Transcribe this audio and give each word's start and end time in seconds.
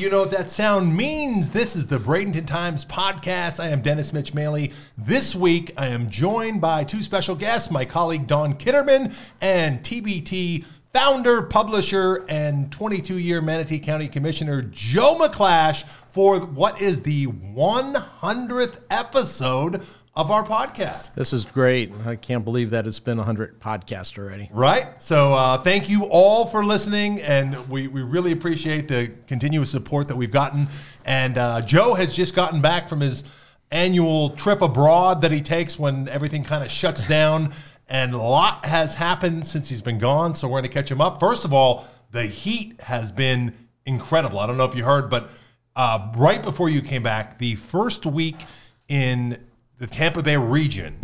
you 0.00 0.08
know 0.08 0.20
what 0.20 0.30
that 0.30 0.48
sound 0.48 0.96
means. 0.96 1.50
This 1.50 1.76
is 1.76 1.88
the 1.88 1.98
Bradenton 1.98 2.46
Times 2.46 2.86
podcast. 2.86 3.60
I 3.60 3.68
am 3.68 3.82
Dennis 3.82 4.14
Mitch 4.14 4.32
Maley. 4.32 4.72
This 4.96 5.36
week, 5.36 5.74
I 5.76 5.88
am 5.88 6.08
joined 6.08 6.62
by 6.62 6.84
two 6.84 7.02
special 7.02 7.36
guests 7.36 7.70
my 7.70 7.84
colleague 7.84 8.26
Dawn 8.26 8.54
Kitterman 8.54 9.14
and 9.42 9.80
TBT 9.80 10.64
founder, 10.94 11.42
publisher, 11.42 12.24
and 12.30 12.72
22 12.72 13.18
year 13.18 13.42
Manatee 13.42 13.78
County 13.78 14.08
Commissioner 14.08 14.62
Joe 14.62 15.18
McClash 15.20 15.84
for 15.84 16.40
what 16.40 16.80
is 16.80 17.02
the 17.02 17.26
100th 17.26 18.80
episode 18.90 19.82
of 20.20 20.30
our 20.30 20.44
podcast. 20.44 21.14
This 21.14 21.32
is 21.32 21.46
great. 21.46 21.90
I 22.04 22.14
can't 22.14 22.44
believe 22.44 22.70
that 22.70 22.86
it's 22.86 22.98
been 22.98 23.16
100 23.16 23.58
podcasts 23.58 24.18
already. 24.18 24.50
Right. 24.52 25.00
So 25.00 25.32
uh, 25.32 25.56
thank 25.62 25.88
you 25.88 26.04
all 26.10 26.44
for 26.44 26.62
listening, 26.62 27.22
and 27.22 27.66
we, 27.70 27.88
we 27.88 28.02
really 28.02 28.32
appreciate 28.32 28.86
the 28.86 29.10
continuous 29.26 29.70
support 29.70 30.08
that 30.08 30.16
we've 30.16 30.30
gotten. 30.30 30.68
And 31.06 31.38
uh, 31.38 31.62
Joe 31.62 31.94
has 31.94 32.14
just 32.14 32.34
gotten 32.34 32.60
back 32.60 32.86
from 32.86 33.00
his 33.00 33.24
annual 33.70 34.30
trip 34.30 34.60
abroad 34.60 35.22
that 35.22 35.32
he 35.32 35.40
takes 35.40 35.78
when 35.78 36.06
everything 36.10 36.44
kind 36.44 36.62
of 36.62 36.70
shuts 36.70 37.08
down. 37.08 37.54
And 37.88 38.12
a 38.12 38.18
lot 38.18 38.66
has 38.66 38.94
happened 38.94 39.46
since 39.46 39.70
he's 39.70 39.82
been 39.82 39.98
gone. 39.98 40.34
So 40.34 40.48
we're 40.48 40.60
going 40.60 40.64
to 40.64 40.68
catch 40.68 40.90
him 40.90 41.00
up. 41.00 41.18
First 41.18 41.46
of 41.46 41.54
all, 41.54 41.86
the 42.10 42.24
heat 42.24 42.78
has 42.82 43.10
been 43.10 43.54
incredible. 43.86 44.38
I 44.38 44.46
don't 44.46 44.58
know 44.58 44.66
if 44.66 44.74
you 44.74 44.84
heard, 44.84 45.08
but 45.08 45.30
uh, 45.74 46.12
right 46.14 46.42
before 46.42 46.68
you 46.68 46.82
came 46.82 47.02
back, 47.02 47.38
the 47.38 47.54
first 47.54 48.04
week 48.04 48.44
in 48.86 49.38
the 49.80 49.86
Tampa 49.86 50.22
Bay 50.22 50.36
region, 50.36 50.96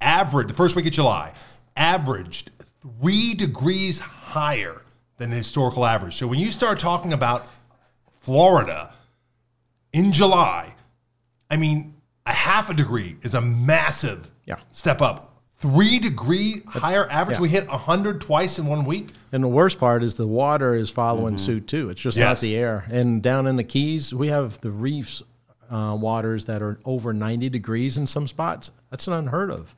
average 0.00 0.48
the 0.48 0.54
first 0.54 0.74
week 0.76 0.86
of 0.86 0.92
July, 0.92 1.32
averaged 1.76 2.50
three 2.80 3.34
degrees 3.34 3.98
higher 4.00 4.82
than 5.18 5.30
the 5.30 5.36
historical 5.36 5.84
average. 5.84 6.16
So 6.16 6.26
when 6.26 6.38
you 6.38 6.50
start 6.50 6.78
talking 6.78 7.12
about 7.12 7.46
Florida 8.10 8.92
in 9.92 10.12
July, 10.12 10.74
I 11.50 11.56
mean, 11.56 11.94
a 12.24 12.32
half 12.32 12.70
a 12.70 12.74
degree 12.74 13.16
is 13.22 13.34
a 13.34 13.40
massive 13.40 14.30
Yeah. 14.46 14.56
step 14.70 15.02
up. 15.02 15.26
Three 15.58 15.98
degree 15.98 16.62
higher 16.68 17.10
average. 17.10 17.36
yeah. 17.36 17.42
We 17.42 17.48
hit 17.50 17.68
100 17.68 18.20
twice 18.20 18.58
in 18.58 18.66
one 18.66 18.84
week. 18.84 19.10
And 19.32 19.42
the 19.42 19.48
worst 19.48 19.78
part 19.78 20.02
is 20.02 20.14
the 20.14 20.26
water 20.26 20.74
is 20.74 20.88
following 20.88 21.34
mm-hmm. 21.34 21.44
suit 21.44 21.66
too. 21.66 21.90
It's 21.90 22.00
just 22.00 22.16
Yes. 22.16 22.24
not 22.24 22.40
the 22.40 22.56
air. 22.56 22.84
And 22.90 23.20
down 23.22 23.46
in 23.46 23.56
the 23.56 23.64
Keys, 23.64 24.14
we 24.14 24.28
have 24.28 24.60
the 24.60 24.70
reefs 24.70 25.22
uh, 25.70 25.96
waters 25.98 26.44
that 26.46 26.62
are 26.62 26.80
over 26.84 27.12
90 27.12 27.48
degrees 27.48 27.96
in 27.96 28.06
some 28.06 28.26
spots. 28.26 28.70
That's 28.90 29.06
unheard 29.06 29.50
of. 29.50 29.74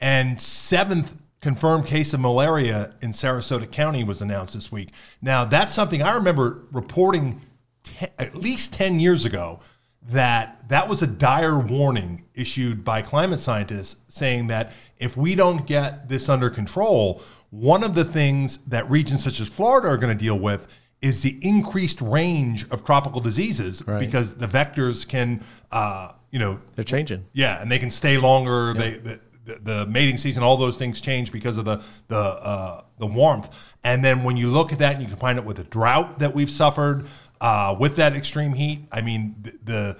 And 0.00 0.40
seventh 0.40 1.16
confirmed 1.40 1.86
case 1.86 2.12
of 2.12 2.20
malaria 2.20 2.94
in 3.00 3.10
Sarasota 3.10 3.70
County 3.70 4.02
was 4.02 4.20
announced 4.20 4.54
this 4.54 4.72
week. 4.72 4.90
Now, 5.22 5.44
that's 5.44 5.72
something 5.72 6.02
I 6.02 6.14
remember 6.14 6.62
reporting 6.72 7.40
te- 7.84 8.06
at 8.18 8.34
least 8.34 8.74
10 8.74 9.00
years 9.00 9.24
ago 9.24 9.60
that 10.02 10.68
that 10.68 10.88
was 10.88 11.02
a 11.02 11.06
dire 11.06 11.58
warning 11.58 12.24
issued 12.34 12.84
by 12.84 13.02
climate 13.02 13.40
scientists 13.40 13.96
saying 14.08 14.46
that 14.46 14.72
if 14.96 15.16
we 15.16 15.34
don't 15.34 15.66
get 15.66 16.08
this 16.08 16.28
under 16.28 16.48
control, 16.48 17.20
one 17.50 17.84
of 17.84 17.94
the 17.94 18.04
things 18.04 18.58
that 18.66 18.88
regions 18.90 19.22
such 19.22 19.40
as 19.40 19.48
Florida 19.48 19.88
are 19.88 19.96
going 19.96 20.16
to 20.16 20.24
deal 20.24 20.38
with 20.38 20.66
is 21.00 21.22
the 21.22 21.38
increased 21.42 22.00
range 22.00 22.68
of 22.70 22.84
tropical 22.84 23.20
diseases 23.20 23.86
Right. 23.86 24.00
because 24.00 24.34
the 24.34 24.48
vectors 24.48 25.06
can, 25.06 25.40
uh, 25.70 26.12
you 26.30 26.38
know, 26.38 26.58
They're 26.74 26.84
changing. 26.84 27.24
yeah, 27.32 27.60
and 27.62 27.70
they 27.70 27.78
can 27.78 27.90
stay 27.90 28.16
longer. 28.18 28.74
They 28.74 28.98
the, 28.98 29.20
the, 29.62 29.86
mating 29.86 30.18
season, 30.18 30.42
all 30.42 30.58
those 30.58 30.76
things 30.76 31.00
change 31.00 31.32
because 31.32 31.56
of 31.56 31.64
the 31.64 31.82
the 32.08 32.16
uh, 32.18 32.82
the 32.98 33.06
warmth. 33.06 33.74
And 33.82 34.04
then 34.04 34.22
when 34.22 34.36
you 34.36 34.50
look 34.50 34.72
at 34.72 34.78
that 34.80 34.94
and 34.96 35.02
you 35.02 35.08
combine 35.08 35.38
it 35.38 35.44
with 35.44 35.56
the 35.56 35.64
drought 35.64 36.18
that 36.18 36.34
we've 36.34 36.50
suffered 36.50 37.06
uh, 37.40 37.74
with 37.78 37.96
that 37.96 38.14
extreme 38.14 38.52
heat, 38.52 38.80
I 38.92 39.00
mean 39.00 39.36
the, 39.40 39.58
the 39.64 39.96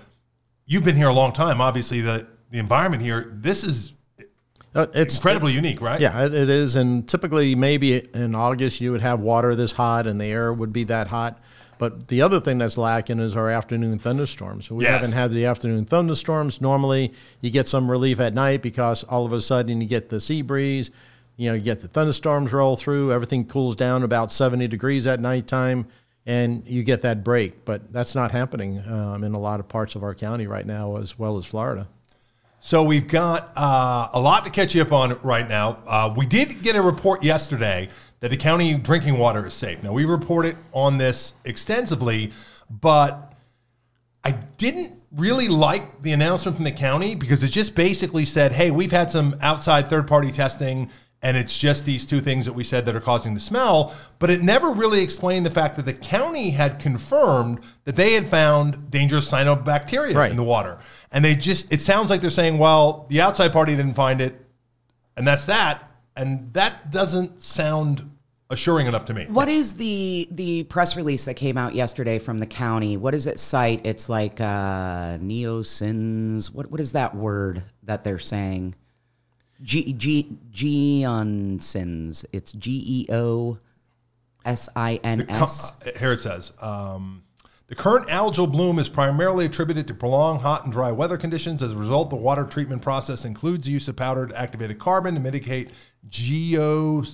you've 0.66 0.84
been 0.84 0.96
here 0.96 1.08
a 1.08 1.14
long 1.14 1.32
time. 1.32 1.60
Obviously, 1.60 2.00
the 2.02 2.26
the 2.50 2.58
environment 2.58 3.02
here, 3.02 3.30
this 3.34 3.64
is 3.64 3.94
It's 4.94 5.16
incredibly 5.16 5.52
unique, 5.52 5.80
right? 5.80 6.00
Yeah, 6.00 6.24
it, 6.26 6.34
it 6.34 6.48
is. 6.48 6.76
And 6.76 7.08
typically, 7.08 7.54
maybe 7.54 8.02
in 8.14 8.34
August, 8.34 8.80
you 8.80 8.92
would 8.92 9.00
have 9.00 9.20
water 9.20 9.54
this 9.54 9.72
hot 9.72 10.06
and 10.06 10.20
the 10.20 10.26
air 10.26 10.52
would 10.52 10.72
be 10.72 10.84
that 10.84 11.08
hot. 11.08 11.40
But 11.78 12.08
the 12.08 12.22
other 12.22 12.40
thing 12.40 12.58
that's 12.58 12.76
lacking 12.76 13.20
is 13.20 13.36
our 13.36 13.48
afternoon 13.50 13.98
thunderstorms. 14.00 14.68
We 14.70 14.84
Yes. 14.84 14.94
haven't 15.00 15.12
had 15.12 15.30
the 15.30 15.44
afternoon 15.46 15.84
thunderstorms. 15.84 16.60
Normally, 16.60 17.12
you 17.40 17.50
get 17.50 17.68
some 17.68 17.88
relief 17.90 18.18
at 18.18 18.34
night 18.34 18.62
because 18.62 19.04
all 19.04 19.24
of 19.24 19.32
a 19.32 19.40
sudden 19.40 19.80
you 19.80 19.86
get 19.86 20.08
the 20.08 20.20
sea 20.20 20.42
breeze. 20.42 20.90
You 21.36 21.50
know, 21.50 21.54
you 21.54 21.60
get 21.62 21.78
the 21.80 21.86
thunderstorms 21.88 22.52
roll 22.52 22.74
through. 22.74 23.12
Everything 23.12 23.44
cools 23.44 23.76
down 23.76 24.02
about 24.02 24.32
70 24.32 24.66
degrees 24.66 25.06
at 25.06 25.20
nighttime, 25.20 25.86
and 26.26 26.66
you 26.66 26.82
get 26.82 27.02
that 27.02 27.22
break. 27.22 27.64
But 27.64 27.92
that's 27.92 28.16
not 28.16 28.32
happening 28.32 28.82
um, 28.88 29.22
in 29.22 29.34
a 29.34 29.38
lot 29.38 29.60
of 29.60 29.68
parts 29.68 29.94
of 29.94 30.02
our 30.02 30.16
county 30.16 30.48
right 30.48 30.66
now, 30.66 30.96
as 30.96 31.16
well 31.16 31.36
as 31.38 31.46
Florida. 31.46 31.86
So 32.60 32.82
we've 32.82 33.06
got 33.06 33.52
uh, 33.56 34.08
a 34.12 34.20
lot 34.20 34.44
to 34.44 34.50
catch 34.50 34.74
you 34.74 34.82
up 34.82 34.92
on 34.92 35.18
right 35.22 35.48
now. 35.48 35.78
Uh, 35.86 36.12
we 36.16 36.26
did 36.26 36.62
get 36.62 36.76
a 36.76 36.82
report 36.82 37.22
yesterday 37.22 37.88
that 38.20 38.30
the 38.30 38.36
county 38.36 38.74
drinking 38.74 39.16
water 39.16 39.46
is 39.46 39.54
safe. 39.54 39.82
Now 39.82 39.92
we 39.92 40.04
reported 40.04 40.56
on 40.72 40.98
this 40.98 41.34
extensively, 41.44 42.32
but 42.68 43.32
I 44.24 44.32
didn't 44.32 44.94
really 45.12 45.48
like 45.48 46.02
the 46.02 46.12
announcement 46.12 46.56
from 46.56 46.64
the 46.64 46.72
county 46.72 47.14
because 47.14 47.42
it 47.44 47.48
just 47.48 47.74
basically 47.76 48.24
said, 48.24 48.52
"Hey, 48.52 48.70
we've 48.70 48.92
had 48.92 49.10
some 49.10 49.36
outside 49.40 49.88
third-party 49.88 50.32
testing." 50.32 50.90
And 51.20 51.36
it's 51.36 51.58
just 51.58 51.84
these 51.84 52.06
two 52.06 52.20
things 52.20 52.44
that 52.44 52.52
we 52.52 52.62
said 52.62 52.86
that 52.86 52.94
are 52.94 53.00
causing 53.00 53.34
the 53.34 53.40
smell, 53.40 53.92
but 54.20 54.30
it 54.30 54.40
never 54.40 54.70
really 54.70 55.00
explained 55.02 55.44
the 55.44 55.50
fact 55.50 55.74
that 55.74 55.84
the 55.84 55.92
county 55.92 56.50
had 56.50 56.78
confirmed 56.78 57.58
that 57.86 57.96
they 57.96 58.12
had 58.12 58.28
found 58.28 58.88
dangerous 58.92 59.28
cyanobacteria 59.28 60.14
Right. 60.14 60.30
in 60.30 60.36
the 60.36 60.44
water. 60.44 60.78
And 61.10 61.24
they 61.24 61.34
just, 61.34 61.72
it 61.72 61.80
sounds 61.80 62.10
like 62.10 62.20
they're 62.20 62.30
saying, 62.30 62.58
well, 62.58 63.06
the 63.08 63.20
outside 63.20 63.52
party 63.52 63.74
didn't 63.74 63.94
find 63.94 64.20
it, 64.20 64.44
and 65.16 65.26
that's 65.26 65.46
that. 65.46 65.90
And 66.14 66.52
that 66.52 66.90
doesn't 66.90 67.40
sound 67.42 68.10
assuring 68.50 68.86
enough 68.86 69.06
to 69.06 69.14
me. 69.14 69.26
What 69.26 69.48
is 69.48 69.74
the 69.74 70.28
the 70.30 70.64
press 70.64 70.96
release 70.96 71.24
that 71.26 71.34
came 71.34 71.56
out 71.56 71.74
yesterday 71.74 72.18
from 72.18 72.38
the 72.38 72.46
county? 72.46 72.96
What 72.96 73.12
does 73.12 73.26
it 73.26 73.38
cite? 73.38 73.84
It's 73.84 74.08
like 74.08 74.40
uh, 74.40 75.18
neosins. 75.18 76.52
What 76.52 76.70
what 76.70 76.80
is 76.80 76.92
that 76.92 77.14
word 77.14 77.62
that 77.84 78.04
they're 78.04 78.18
saying? 78.18 78.74
G 79.62 79.92
G 79.92 80.36
geonsins. 80.50 82.24
It's 82.32 82.52
G 82.52 82.82
E 82.86 83.12
O 83.12 83.58
S 84.44 84.68
I 84.74 85.00
N 85.04 85.26
S. 85.28 85.74
Uh, 85.86 85.98
Here 85.98 86.12
it 86.12 86.20
says 86.20 86.52
um, 86.60 87.22
the 87.68 87.74
current 87.74 88.08
algal 88.08 88.50
bloom 88.50 88.78
is 88.78 88.88
primarily 88.88 89.44
attributed 89.44 89.86
to 89.88 89.94
prolonged 89.94 90.40
hot 90.40 90.64
and 90.64 90.72
dry 90.72 90.90
weather 90.90 91.18
conditions. 91.18 91.62
As 91.62 91.74
a 91.74 91.76
result, 91.76 92.08
the 92.08 92.16
water 92.16 92.44
treatment 92.44 92.80
process 92.80 93.26
includes 93.26 93.66
the 93.66 93.72
use 93.72 93.88
of 93.88 93.96
powdered 93.96 94.32
activated 94.32 94.78
carbon 94.78 95.14
to 95.14 95.20
mitigate 95.20 95.70
geo, 96.08 97.04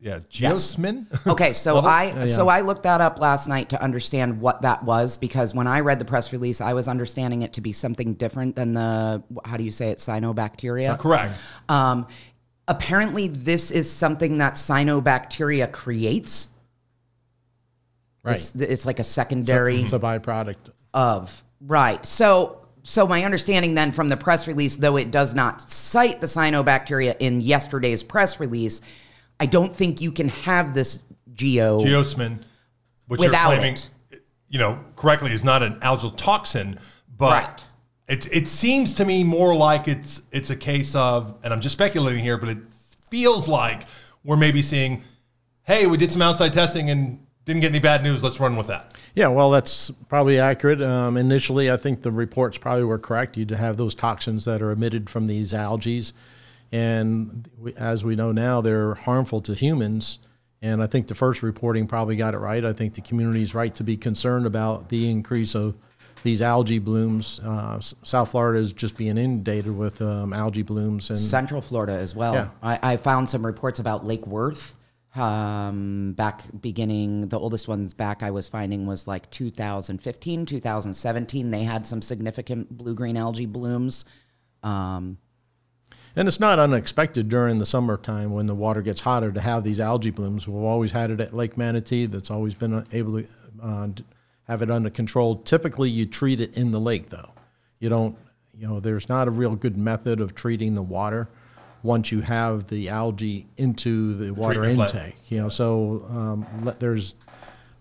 yeah, 0.00 0.18
geosmin. 0.30 1.06
Okay, 1.28 1.52
so 1.52 1.76
Level? 1.76 1.88
I 1.88 2.24
so 2.24 2.48
I 2.48 2.62
looked 2.62 2.82
that 2.82 3.00
up 3.00 3.20
last 3.20 3.46
night 3.46 3.70
to 3.70 3.80
understand 3.80 4.40
what 4.40 4.62
that 4.62 4.82
was 4.82 5.16
because 5.16 5.54
when 5.54 5.68
I 5.68 5.80
read 5.80 6.00
the 6.00 6.04
press 6.04 6.32
release, 6.32 6.60
I 6.60 6.72
was 6.74 6.88
understanding 6.88 7.42
it 7.42 7.52
to 7.52 7.60
be 7.60 7.72
something 7.72 8.14
different 8.14 8.56
than 8.56 8.74
the 8.74 9.22
how 9.44 9.56
do 9.56 9.62
you 9.62 9.70
say 9.70 9.90
it 9.90 9.98
cyanobacteria. 9.98 10.98
Correct. 10.98 11.32
Um, 11.68 12.08
apparently, 12.66 13.28
this 13.28 13.70
is 13.70 13.88
something 13.88 14.38
that 14.38 14.54
cyanobacteria 14.54 15.70
creates. 15.70 16.48
Right. 18.26 18.36
It's, 18.36 18.54
it's 18.56 18.84
like 18.86 18.98
a 18.98 19.04
secondary 19.04 19.80
It's 19.80 19.92
a 19.92 19.98
byproduct. 19.98 20.56
of 20.92 21.42
right. 21.60 22.04
So, 22.04 22.66
so 22.82 23.06
my 23.06 23.24
understanding 23.24 23.74
then 23.74 23.92
from 23.92 24.08
the 24.08 24.16
press 24.16 24.46
release, 24.46 24.76
though 24.76 24.96
it 24.96 25.10
does 25.10 25.34
not 25.34 25.60
cite 25.62 26.20
the 26.20 26.26
cyanobacteria 26.26 27.16
in 27.20 27.40
yesterday's 27.40 28.02
press 28.02 28.40
release, 28.40 28.80
I 29.38 29.46
don't 29.46 29.74
think 29.74 30.00
you 30.00 30.10
can 30.12 30.28
have 30.28 30.74
this 30.74 31.00
geo. 31.34 31.80
Geosmin, 31.80 32.38
which 33.08 33.20
Without 33.20 33.50
you're 33.50 33.58
claiming, 33.58 33.78
it. 34.10 34.20
you 34.48 34.58
know, 34.58 34.78
correctly 34.96 35.32
is 35.32 35.44
not 35.44 35.62
an 35.62 35.78
algal 35.80 36.16
toxin, 36.16 36.78
but 37.16 37.30
Right. 37.44 37.64
it 38.08 38.32
it 38.32 38.48
seems 38.48 38.94
to 38.94 39.04
me 39.04 39.22
more 39.24 39.54
like 39.54 39.86
it's 39.88 40.22
it's 40.32 40.50
a 40.50 40.56
case 40.56 40.94
of, 40.94 41.34
and 41.44 41.52
I'm 41.52 41.60
just 41.60 41.74
speculating 41.76 42.22
here, 42.24 42.38
but 42.38 42.48
it 42.48 42.58
feels 43.10 43.46
like 43.46 43.82
we're 44.24 44.36
maybe 44.36 44.62
seeing, 44.62 45.02
hey, 45.64 45.86
we 45.86 45.96
did 45.96 46.10
some 46.10 46.22
outside 46.22 46.52
testing 46.52 46.90
and 46.90 47.25
didn't 47.46 47.62
get 47.62 47.70
any 47.70 47.78
bad 47.78 48.02
news. 48.02 48.22
Let's 48.22 48.38
run 48.38 48.56
with 48.56 48.66
that. 48.66 48.92
Yeah, 49.14 49.28
well, 49.28 49.50
that's 49.50 49.90
probably 50.08 50.38
accurate. 50.38 50.82
Um, 50.82 51.16
initially, 51.16 51.70
I 51.70 51.78
think 51.78 52.02
the 52.02 52.10
reports 52.10 52.58
probably 52.58 52.84
were 52.84 52.98
correct. 52.98 53.36
You'd 53.36 53.52
have 53.52 53.78
those 53.78 53.94
toxins 53.94 54.44
that 54.44 54.60
are 54.60 54.70
emitted 54.70 55.08
from 55.08 55.26
these 55.26 55.54
algae, 55.54 56.04
and 56.70 57.48
we, 57.58 57.72
as 57.74 58.04
we 58.04 58.16
know 58.16 58.32
now, 58.32 58.60
they're 58.60 58.94
harmful 58.94 59.40
to 59.42 59.54
humans. 59.54 60.18
And 60.60 60.82
I 60.82 60.86
think 60.86 61.06
the 61.06 61.14
first 61.14 61.42
reporting 61.42 61.86
probably 61.86 62.16
got 62.16 62.34
it 62.34 62.38
right. 62.38 62.64
I 62.64 62.72
think 62.72 62.94
the 62.94 63.00
community's 63.00 63.54
right 63.54 63.74
to 63.76 63.84
be 63.84 63.96
concerned 63.96 64.46
about 64.46 64.88
the 64.88 65.08
increase 65.08 65.54
of 65.54 65.76
these 66.24 66.42
algae 66.42 66.80
blooms. 66.80 67.40
Uh, 67.40 67.78
South 67.80 68.30
Florida 68.32 68.58
is 68.58 68.72
just 68.72 68.96
being 68.96 69.16
inundated 69.16 69.76
with 69.76 70.02
um, 70.02 70.32
algae 70.32 70.62
blooms, 70.62 71.10
and 71.10 71.18
Central 71.18 71.60
Florida 71.60 71.92
as 71.92 72.16
well. 72.16 72.34
Yeah. 72.34 72.48
I, 72.62 72.92
I 72.92 72.96
found 72.96 73.28
some 73.30 73.46
reports 73.46 73.78
about 73.78 74.04
Lake 74.04 74.26
Worth 74.26 74.75
um, 75.18 76.12
back 76.16 76.42
beginning, 76.60 77.28
the 77.28 77.38
oldest 77.38 77.68
ones 77.68 77.94
back 77.94 78.22
I 78.22 78.30
was 78.30 78.48
finding 78.48 78.86
was 78.86 79.06
like 79.06 79.30
2015, 79.30 80.46
2017. 80.46 81.50
They 81.50 81.62
had 81.62 81.86
some 81.86 82.02
significant 82.02 82.76
blue 82.76 82.94
green 82.94 83.16
algae 83.16 83.46
blooms. 83.46 84.04
Um, 84.62 85.18
And 86.14 86.28
it's 86.28 86.40
not 86.40 86.58
unexpected 86.58 87.28
during 87.28 87.58
the 87.58 87.66
summertime 87.66 88.32
when 88.32 88.46
the 88.46 88.54
water 88.54 88.82
gets 88.82 89.02
hotter 89.02 89.30
to 89.32 89.40
have 89.40 89.64
these 89.64 89.80
algae 89.80 90.10
blooms. 90.10 90.48
We've 90.48 90.62
always 90.62 90.92
had 90.92 91.10
it 91.10 91.20
at 91.20 91.34
Lake 91.34 91.56
Manatee. 91.56 92.06
That's 92.06 92.30
always 92.30 92.54
been 92.54 92.86
able 92.92 93.20
to 93.20 93.28
uh, 93.62 93.88
have 94.44 94.62
it 94.62 94.70
under 94.70 94.90
control. 94.90 95.36
Typically, 95.36 95.90
you 95.90 96.06
treat 96.06 96.40
it 96.40 96.56
in 96.56 96.70
the 96.70 96.80
lake, 96.80 97.10
though. 97.10 97.30
You 97.78 97.88
don't, 97.88 98.16
you 98.56 98.66
know, 98.66 98.80
there's 98.80 99.08
not 99.08 99.28
a 99.28 99.30
real 99.30 99.54
good 99.56 99.76
method 99.76 100.20
of 100.20 100.34
treating 100.34 100.74
the 100.74 100.82
water 100.82 101.28
once 101.86 102.12
you 102.12 102.20
have 102.20 102.68
the 102.68 102.88
algae 102.90 103.46
into 103.56 104.14
the 104.14 104.34
water 104.34 104.60
Treatment 104.60 104.90
plant. 104.90 105.06
intake. 105.06 105.30
You 105.30 105.38
know, 105.42 105.48
so 105.48 106.04
um, 106.10 106.46
le- 106.64 106.74
there's 106.74 107.14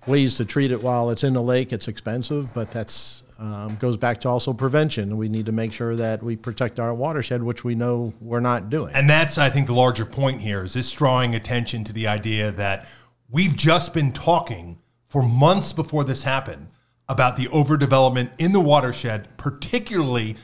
ways 0.07 0.35
to 0.35 0.45
treat 0.45 0.71
it 0.71 0.81
while 0.81 1.09
it's 1.09 1.23
in 1.23 1.33
the 1.33 1.41
lake. 1.41 1.73
It's 1.73 1.87
expensive, 1.87 2.53
but 2.53 2.71
that's 2.71 3.23
um, 3.39 3.75
goes 3.77 3.97
back 3.97 4.21
to 4.21 4.29
also 4.29 4.53
prevention. 4.53 5.17
We 5.17 5.27
need 5.27 5.47
to 5.47 5.51
make 5.51 5.73
sure 5.73 5.95
that 5.97 6.23
we 6.23 6.37
protect 6.37 6.79
our 6.79 6.93
watershed, 6.93 7.43
which 7.43 7.63
we 7.65 7.75
know 7.75 8.13
we're 8.21 8.39
not 8.39 8.69
doing. 8.69 8.93
And 8.93 9.09
that's, 9.09 9.37
I 9.37 9.49
think, 9.49 9.67
the 9.67 9.73
larger 9.73 10.05
point 10.05 10.39
here 10.39 10.63
is 10.63 10.73
this 10.73 10.89
drawing 10.91 11.35
attention 11.35 11.83
to 11.85 11.91
the 11.91 12.07
idea 12.07 12.51
that 12.51 12.87
we've 13.29 13.55
just 13.55 13.93
been 13.93 14.13
talking 14.13 14.77
for 15.03 15.21
months 15.21 15.73
before 15.73 16.03
this 16.03 16.23
happened 16.23 16.67
about 17.09 17.35
the 17.35 17.45
overdevelopment 17.47 18.29
in 18.37 18.53
the 18.53 18.59
watershed, 18.59 19.27
particularly 19.37 20.35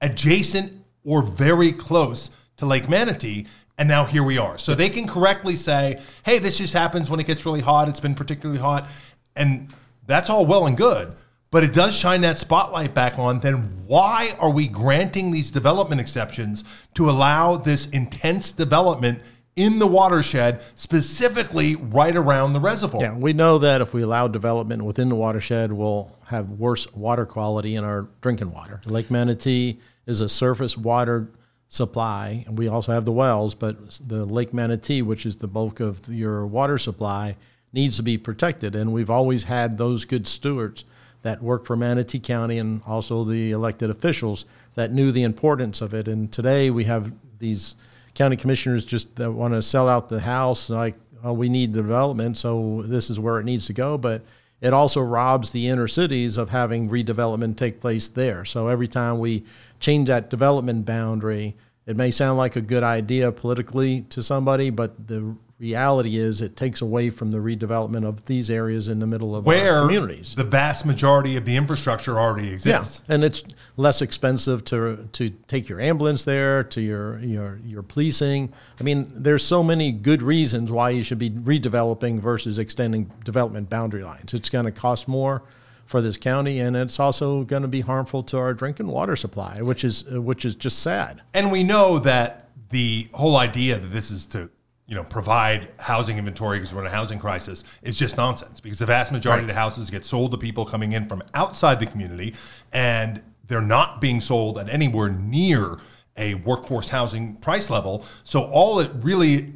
adjacent 0.00 0.72
or 1.04 1.22
very 1.22 1.72
close 1.72 2.30
to 2.58 2.66
Lake 2.66 2.88
Manatee. 2.88 3.46
And 3.78 3.88
now 3.88 4.04
here 4.04 4.22
we 4.22 4.38
are. 4.38 4.58
So 4.58 4.74
they 4.74 4.90
can 4.90 5.06
correctly 5.06 5.56
say, 5.56 6.00
hey, 6.24 6.38
this 6.38 6.58
just 6.58 6.72
happens 6.72 7.08
when 7.08 7.20
it 7.20 7.26
gets 7.26 7.46
really 7.46 7.60
hot. 7.60 7.88
It's 7.88 8.00
been 8.00 8.14
particularly 8.14 8.60
hot. 8.60 8.88
And 9.34 9.72
that's 10.06 10.28
all 10.28 10.44
well 10.46 10.66
and 10.66 10.76
good. 10.76 11.12
But 11.50 11.64
it 11.64 11.72
does 11.72 11.94
shine 11.94 12.20
that 12.22 12.38
spotlight 12.38 12.92
back 12.92 13.18
on. 13.18 13.40
Then 13.40 13.84
why 13.86 14.36
are 14.38 14.52
we 14.52 14.68
granting 14.68 15.30
these 15.30 15.50
development 15.50 16.00
exceptions 16.00 16.64
to 16.94 17.08
allow 17.08 17.56
this 17.56 17.88
intense 17.88 18.52
development 18.52 19.22
in 19.56 19.78
the 19.78 19.86
watershed, 19.86 20.60
specifically 20.74 21.74
right 21.76 22.14
around 22.14 22.52
the 22.52 22.60
reservoir? 22.60 23.02
Yeah, 23.02 23.16
we 23.16 23.32
know 23.32 23.58
that 23.58 23.80
if 23.80 23.94
we 23.94 24.02
allow 24.02 24.28
development 24.28 24.84
within 24.84 25.08
the 25.08 25.14
watershed, 25.14 25.72
we'll 25.72 26.16
have 26.26 26.50
worse 26.50 26.92
water 26.92 27.24
quality 27.24 27.76
in 27.76 27.84
our 27.84 28.08
drinking 28.20 28.52
water. 28.52 28.80
Lake 28.84 29.10
Manatee 29.10 29.80
is 30.06 30.20
a 30.20 30.28
surface 30.28 30.76
water 30.76 31.30
supply, 31.68 32.44
and 32.46 32.58
we 32.58 32.66
also 32.66 32.92
have 32.92 33.04
the 33.04 33.12
wells, 33.12 33.54
but 33.54 34.00
the 34.06 34.24
Lake 34.24 34.54
Manatee, 34.54 35.02
which 35.02 35.26
is 35.26 35.36
the 35.36 35.46
bulk 35.46 35.80
of 35.80 36.08
your 36.08 36.46
water 36.46 36.78
supply, 36.78 37.36
needs 37.72 37.96
to 37.96 38.02
be 38.02 38.16
protected. 38.16 38.74
And 38.74 38.92
we've 38.92 39.10
always 39.10 39.44
had 39.44 39.76
those 39.76 40.04
good 40.04 40.26
stewards 40.26 40.84
that 41.22 41.42
work 41.42 41.66
for 41.66 41.76
Manatee 41.76 42.20
County 42.20 42.58
and 42.58 42.80
also 42.86 43.24
the 43.24 43.50
elected 43.50 43.90
officials 43.90 44.46
that 44.76 44.92
knew 44.92 45.12
the 45.12 45.24
importance 45.24 45.80
of 45.80 45.92
it. 45.92 46.08
And 46.08 46.32
today 46.32 46.70
we 46.70 46.84
have 46.84 47.12
these 47.38 47.76
county 48.14 48.36
commissioners 48.36 48.84
just 48.84 49.16
that 49.16 49.32
want 49.32 49.52
to 49.52 49.62
sell 49.62 49.88
out 49.88 50.08
the 50.08 50.20
house, 50.20 50.70
like, 50.70 50.94
oh, 51.22 51.32
we 51.32 51.48
need 51.48 51.72
development, 51.72 52.38
so 52.38 52.82
this 52.86 53.10
is 53.10 53.20
where 53.20 53.38
it 53.38 53.44
needs 53.44 53.66
to 53.66 53.72
go. 53.72 53.98
But 53.98 54.22
it 54.60 54.72
also 54.72 55.00
robs 55.00 55.50
the 55.50 55.68
inner 55.68 55.86
cities 55.86 56.36
of 56.36 56.50
having 56.50 56.88
redevelopment 56.88 57.56
take 57.56 57.80
place 57.80 58.08
there. 58.08 58.44
So 58.44 58.68
every 58.68 58.88
time 58.88 59.18
we 59.18 59.44
change 59.80 60.08
that 60.08 60.30
development 60.30 60.84
boundary, 60.86 61.56
it 61.86 61.96
may 61.96 62.10
sound 62.10 62.38
like 62.38 62.56
a 62.56 62.60
good 62.60 62.82
idea 62.82 63.32
politically 63.32 64.02
to 64.10 64.22
somebody, 64.22 64.70
but 64.70 65.08
the 65.08 65.36
reality 65.58 66.16
is 66.16 66.40
it 66.40 66.56
takes 66.56 66.80
away 66.80 67.10
from 67.10 67.32
the 67.32 67.38
redevelopment 67.38 68.04
of 68.06 68.26
these 68.26 68.48
areas 68.48 68.88
in 68.88 69.00
the 69.00 69.06
middle 69.06 69.34
of 69.34 69.44
Where 69.44 69.80
communities. 69.82 70.34
the 70.36 70.44
vast 70.44 70.86
majority 70.86 71.36
of 71.36 71.44
the 71.44 71.56
infrastructure 71.56 72.18
already 72.18 72.52
exists. 72.52 73.02
Yeah, 73.08 73.14
and 73.14 73.24
it's 73.24 73.42
less 73.76 74.00
expensive 74.00 74.64
to 74.66 75.08
to 75.12 75.30
take 75.48 75.68
your 75.68 75.80
ambulance 75.80 76.24
there, 76.24 76.62
to 76.64 76.80
your 76.80 77.18
your 77.20 77.58
your 77.64 77.82
policing. 77.82 78.52
I 78.78 78.84
mean, 78.84 79.10
there's 79.14 79.44
so 79.44 79.64
many 79.64 79.90
good 79.90 80.22
reasons 80.22 80.70
why 80.70 80.90
you 80.90 81.02
should 81.02 81.18
be 81.18 81.30
redeveloping 81.30 82.20
versus 82.20 82.58
extending 82.58 83.10
development 83.24 83.68
boundary 83.68 84.04
lines. 84.04 84.34
It's 84.34 84.50
going 84.50 84.66
to 84.66 84.72
cost 84.72 85.08
more 85.08 85.42
for 85.88 86.02
this 86.02 86.18
county, 86.18 86.60
and 86.60 86.76
it's 86.76 87.00
also 87.00 87.44
going 87.44 87.62
to 87.62 87.68
be 87.68 87.80
harmful 87.80 88.22
to 88.22 88.36
our 88.36 88.52
drinking 88.52 88.88
water 88.88 89.16
supply, 89.16 89.62
which 89.62 89.84
is 89.84 90.04
which 90.04 90.44
is 90.44 90.54
just 90.54 90.80
sad. 90.80 91.22
And 91.32 91.50
we 91.50 91.62
know 91.62 91.98
that 92.00 92.50
the 92.68 93.08
whole 93.14 93.38
idea 93.38 93.78
that 93.78 93.86
this 93.86 94.10
is 94.10 94.26
to 94.26 94.50
you 94.86 94.94
know 94.94 95.02
provide 95.02 95.68
housing 95.78 96.18
inventory 96.18 96.58
because 96.58 96.74
we're 96.74 96.82
in 96.82 96.86
a 96.86 96.90
housing 96.90 97.18
crisis 97.18 97.64
is 97.82 97.96
just 97.96 98.18
nonsense 98.18 98.60
because 98.60 98.78
the 98.78 98.86
vast 98.86 99.12
majority 99.12 99.42
of 99.42 99.48
the 99.48 99.54
houses 99.54 99.88
get 99.88 100.04
sold 100.04 100.30
to 100.32 100.36
people 100.36 100.66
coming 100.66 100.92
in 100.92 101.06
from 101.06 101.22
outside 101.32 101.80
the 101.80 101.86
community 101.86 102.34
and 102.72 103.22
they're 103.46 103.60
not 103.62 104.00
being 104.00 104.20
sold 104.20 104.58
at 104.58 104.68
anywhere 104.68 105.08
near 105.08 105.78
a 106.18 106.34
workforce 106.34 106.90
housing 106.90 107.36
price 107.36 107.70
level 107.70 108.04
so 108.24 108.44
all 108.44 108.78
it 108.78 108.90
really 109.00 109.52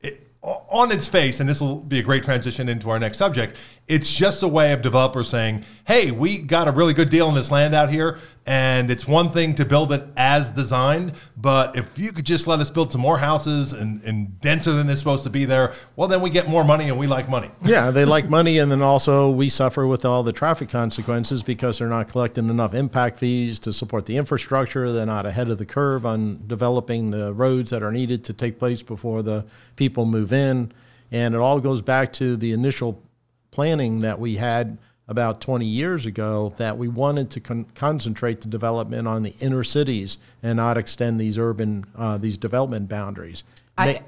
it, 0.00 0.28
on 0.42 0.92
its 0.92 1.08
face, 1.08 1.40
and 1.40 1.48
this 1.48 1.60
will 1.60 1.76
be 1.76 1.98
a 1.98 2.02
great 2.02 2.22
transition 2.22 2.68
into 2.68 2.90
our 2.90 2.98
next 2.98 3.18
subject, 3.18 3.56
it's 3.88 4.12
just 4.12 4.42
a 4.42 4.48
way 4.48 4.72
of 4.72 4.82
developers 4.82 5.28
saying, 5.28 5.64
hey, 5.86 6.10
we 6.10 6.36
got 6.36 6.68
a 6.68 6.70
really 6.70 6.92
good 6.92 7.08
deal 7.08 7.26
on 7.26 7.34
this 7.34 7.50
land 7.50 7.74
out 7.74 7.90
here, 7.90 8.18
and 8.44 8.90
it's 8.90 9.08
one 9.08 9.30
thing 9.30 9.54
to 9.54 9.64
build 9.64 9.92
it 9.92 10.04
as 10.14 10.50
designed, 10.50 11.14
but 11.38 11.74
if 11.74 11.98
you 11.98 12.12
could 12.12 12.26
just 12.26 12.46
let 12.46 12.60
us 12.60 12.68
build 12.68 12.92
some 12.92 13.00
more 13.00 13.18
houses 13.18 13.72
and, 13.72 14.02
and 14.04 14.38
denser 14.42 14.72
than 14.72 14.90
it's 14.90 14.98
supposed 14.98 15.24
to 15.24 15.30
be 15.30 15.46
there, 15.46 15.72
well, 15.96 16.06
then 16.06 16.20
we 16.20 16.28
get 16.28 16.48
more 16.48 16.64
money 16.64 16.90
and 16.90 16.98
we 16.98 17.06
like 17.06 17.28
money. 17.28 17.50
Yeah, 17.68 17.90
they 17.90 18.06
like 18.06 18.30
money, 18.30 18.58
and 18.58 18.70
then 18.70 18.80
also 18.82 19.30
we 19.30 19.48
suffer 19.48 19.86
with 19.86 20.04
all 20.04 20.22
the 20.22 20.32
traffic 20.32 20.68
consequences 20.70 21.42
because 21.42 21.78
they're 21.78 21.88
not 21.88 22.08
collecting 22.08 22.48
enough 22.48 22.72
impact 22.72 23.18
fees 23.18 23.58
to 23.60 23.72
support 23.72 24.06
the 24.06 24.16
infrastructure. 24.16 24.90
They're 24.90 25.04
not 25.04 25.26
ahead 25.26 25.50
of 25.50 25.58
the 25.58 25.66
curve 25.66 26.06
on 26.06 26.46
developing 26.46 27.10
the 27.10 27.34
roads 27.34 27.70
that 27.70 27.82
are 27.82 27.92
needed 27.92 28.24
to 28.24 28.32
take 28.32 28.58
place 28.58 28.82
before 28.82 29.22
the 29.22 29.44
people 29.76 30.06
move 30.06 30.32
in. 30.32 30.72
And 31.10 31.34
it 31.34 31.38
all 31.38 31.60
goes 31.60 31.82
back 31.82 32.12
to 32.14 32.36
the 32.36 32.52
initial 32.52 33.02
planning 33.50 34.00
that 34.00 34.18
we 34.18 34.36
had 34.36 34.78
about 35.06 35.40
20 35.40 35.64
years 35.64 36.04
ago 36.04 36.52
that 36.58 36.76
we 36.76 36.86
wanted 36.86 37.30
to 37.30 37.40
con- 37.40 37.64
concentrate 37.74 38.42
the 38.42 38.48
development 38.48 39.08
on 39.08 39.22
the 39.22 39.34
inner 39.40 39.62
cities 39.64 40.18
and 40.42 40.56
not 40.56 40.76
extend 40.76 41.18
these 41.18 41.38
urban, 41.38 41.84
uh, 41.96 42.18
these 42.18 42.36
development 42.36 42.88
boundaries. 42.88 43.42
I- 43.76 43.92
Ma- 43.94 43.98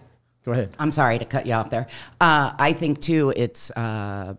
Go 0.45 0.53
ahead. 0.53 0.71
I'm 0.79 0.91
sorry 0.93 1.19
to 1.19 1.25
cut 1.27 1.45
you 1.47 1.53
off 1.53 1.69
there. 1.71 1.87
Uh, 2.21 2.53
I 2.59 2.73
think 2.73 3.01
too, 3.03 3.31
it's 3.37 3.71
uh, 3.73 4.35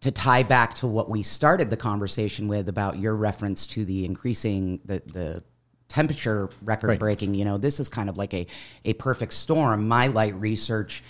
to 0.00 0.10
tie 0.10 0.42
back 0.42 0.74
to 0.76 0.86
what 0.88 1.08
we 1.08 1.22
started 1.22 1.70
the 1.70 1.76
conversation 1.76 2.48
with 2.48 2.68
about 2.68 2.98
your 2.98 3.14
reference 3.14 3.66
to 3.68 3.84
the 3.84 4.04
increasing 4.04 4.80
the 4.84 5.00
the 5.06 5.44
temperature 5.88 6.50
record 6.62 6.98
breaking. 6.98 7.34
You 7.34 7.44
know, 7.44 7.56
this 7.56 7.78
is 7.78 7.88
kind 7.88 8.08
of 8.08 8.18
like 8.18 8.34
a 8.34 8.48
a 8.84 8.94
perfect 8.94 9.32
storm. 9.32 9.86
My 9.86 10.08
light 10.08 10.34
research. 10.34 11.02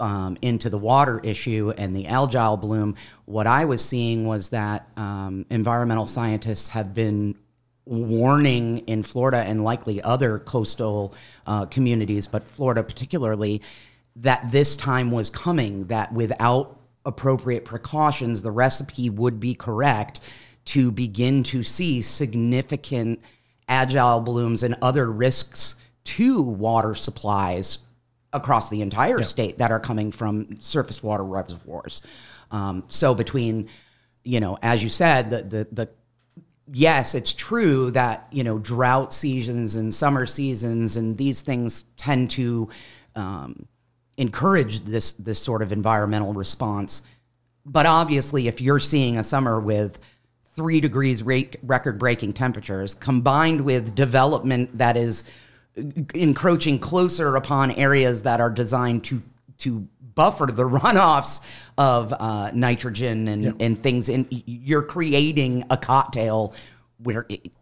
Um, 0.00 0.38
into 0.42 0.70
the 0.70 0.78
water 0.78 1.20
issue 1.24 1.72
and 1.76 1.94
the 1.94 2.04
algal 2.04 2.60
bloom, 2.60 2.94
what 3.24 3.48
I 3.48 3.64
was 3.64 3.84
seeing 3.84 4.28
was 4.28 4.50
that 4.50 4.88
um, 4.96 5.44
environmental 5.50 6.06
scientists 6.06 6.68
have 6.68 6.94
been 6.94 7.36
warning 7.84 8.78
in 8.86 9.02
Florida 9.02 9.38
and 9.38 9.64
likely 9.64 10.00
other 10.02 10.38
coastal 10.38 11.14
uh, 11.46 11.66
communities, 11.66 12.26
but 12.26 12.48
Florida 12.48 12.82
particularly, 12.82 13.62
that 14.16 14.50
this 14.50 14.76
time 14.76 15.10
was 15.10 15.30
coming, 15.30 15.86
that 15.86 16.12
without 16.12 16.78
appropriate 17.04 17.64
precautions, 17.64 18.42
the 18.42 18.50
recipe 18.50 19.08
would 19.08 19.40
be 19.40 19.54
correct 19.54 20.20
to 20.66 20.92
begin 20.92 21.42
to 21.42 21.62
see 21.62 22.02
significant 22.02 23.20
algal 23.68 24.24
blooms 24.24 24.62
and 24.62 24.76
other 24.82 25.10
risks 25.10 25.76
to 26.04 26.42
water 26.42 26.94
supplies 26.94 27.80
across 28.32 28.70
the 28.70 28.82
entire 28.82 29.22
state 29.22 29.58
that 29.58 29.70
are 29.70 29.80
coming 29.80 30.12
from 30.12 30.60
surface 30.60 31.02
water 31.02 31.24
reservoirs. 31.24 32.02
Um, 32.50 32.84
so 32.88 33.14
between, 33.14 33.68
you 34.24 34.40
know, 34.40 34.58
as 34.62 34.82
you 34.82 34.88
said, 34.88 35.30
the 35.30 35.42
the, 35.42 35.68
the 35.72 35.88
yes, 36.72 37.14
it's 37.14 37.32
true 37.32 37.90
that 37.92 38.28
you 38.30 38.44
know 38.44 38.58
drought 38.58 39.12
seasons 39.12 39.74
and 39.74 39.94
summer 39.94 40.26
seasons 40.26 40.96
and 40.96 41.16
these 41.16 41.40
things 41.40 41.84
tend 41.96 42.30
to 42.32 42.68
um, 43.14 43.66
encourage 44.16 44.80
this 44.80 45.12
this 45.14 45.40
sort 45.40 45.62
of 45.62 45.72
environmental 45.72 46.34
response. 46.34 47.02
But 47.64 47.86
obviously, 47.86 48.48
if 48.48 48.60
you're 48.60 48.80
seeing 48.80 49.18
a 49.18 49.24
summer 49.24 49.60
with 49.60 49.98
three 50.54 50.80
degrees 50.80 51.22
record 51.22 51.98
breaking 51.98 52.32
temperatures 52.32 52.92
combined 52.94 53.60
with 53.60 53.94
development 53.94 54.76
that 54.76 54.96
is 54.96 55.24
encroaching 56.14 56.78
closer 56.78 57.36
upon 57.36 57.70
areas 57.72 58.22
that 58.22 58.40
are 58.40 58.50
designed 58.50 59.04
to 59.04 59.22
to 59.58 59.86
buffer 60.14 60.46
the 60.46 60.62
runoffs 60.68 61.40
of 61.76 62.12
uh, 62.12 62.50
nitrogen 62.52 63.28
and, 63.28 63.60
and 63.60 63.78
things 63.78 64.08
and 64.08 64.26
you're 64.30 64.82
creating 64.82 65.64
a 65.70 65.76
cocktail 65.76 66.54
where 67.02 67.24
it, 67.28 67.52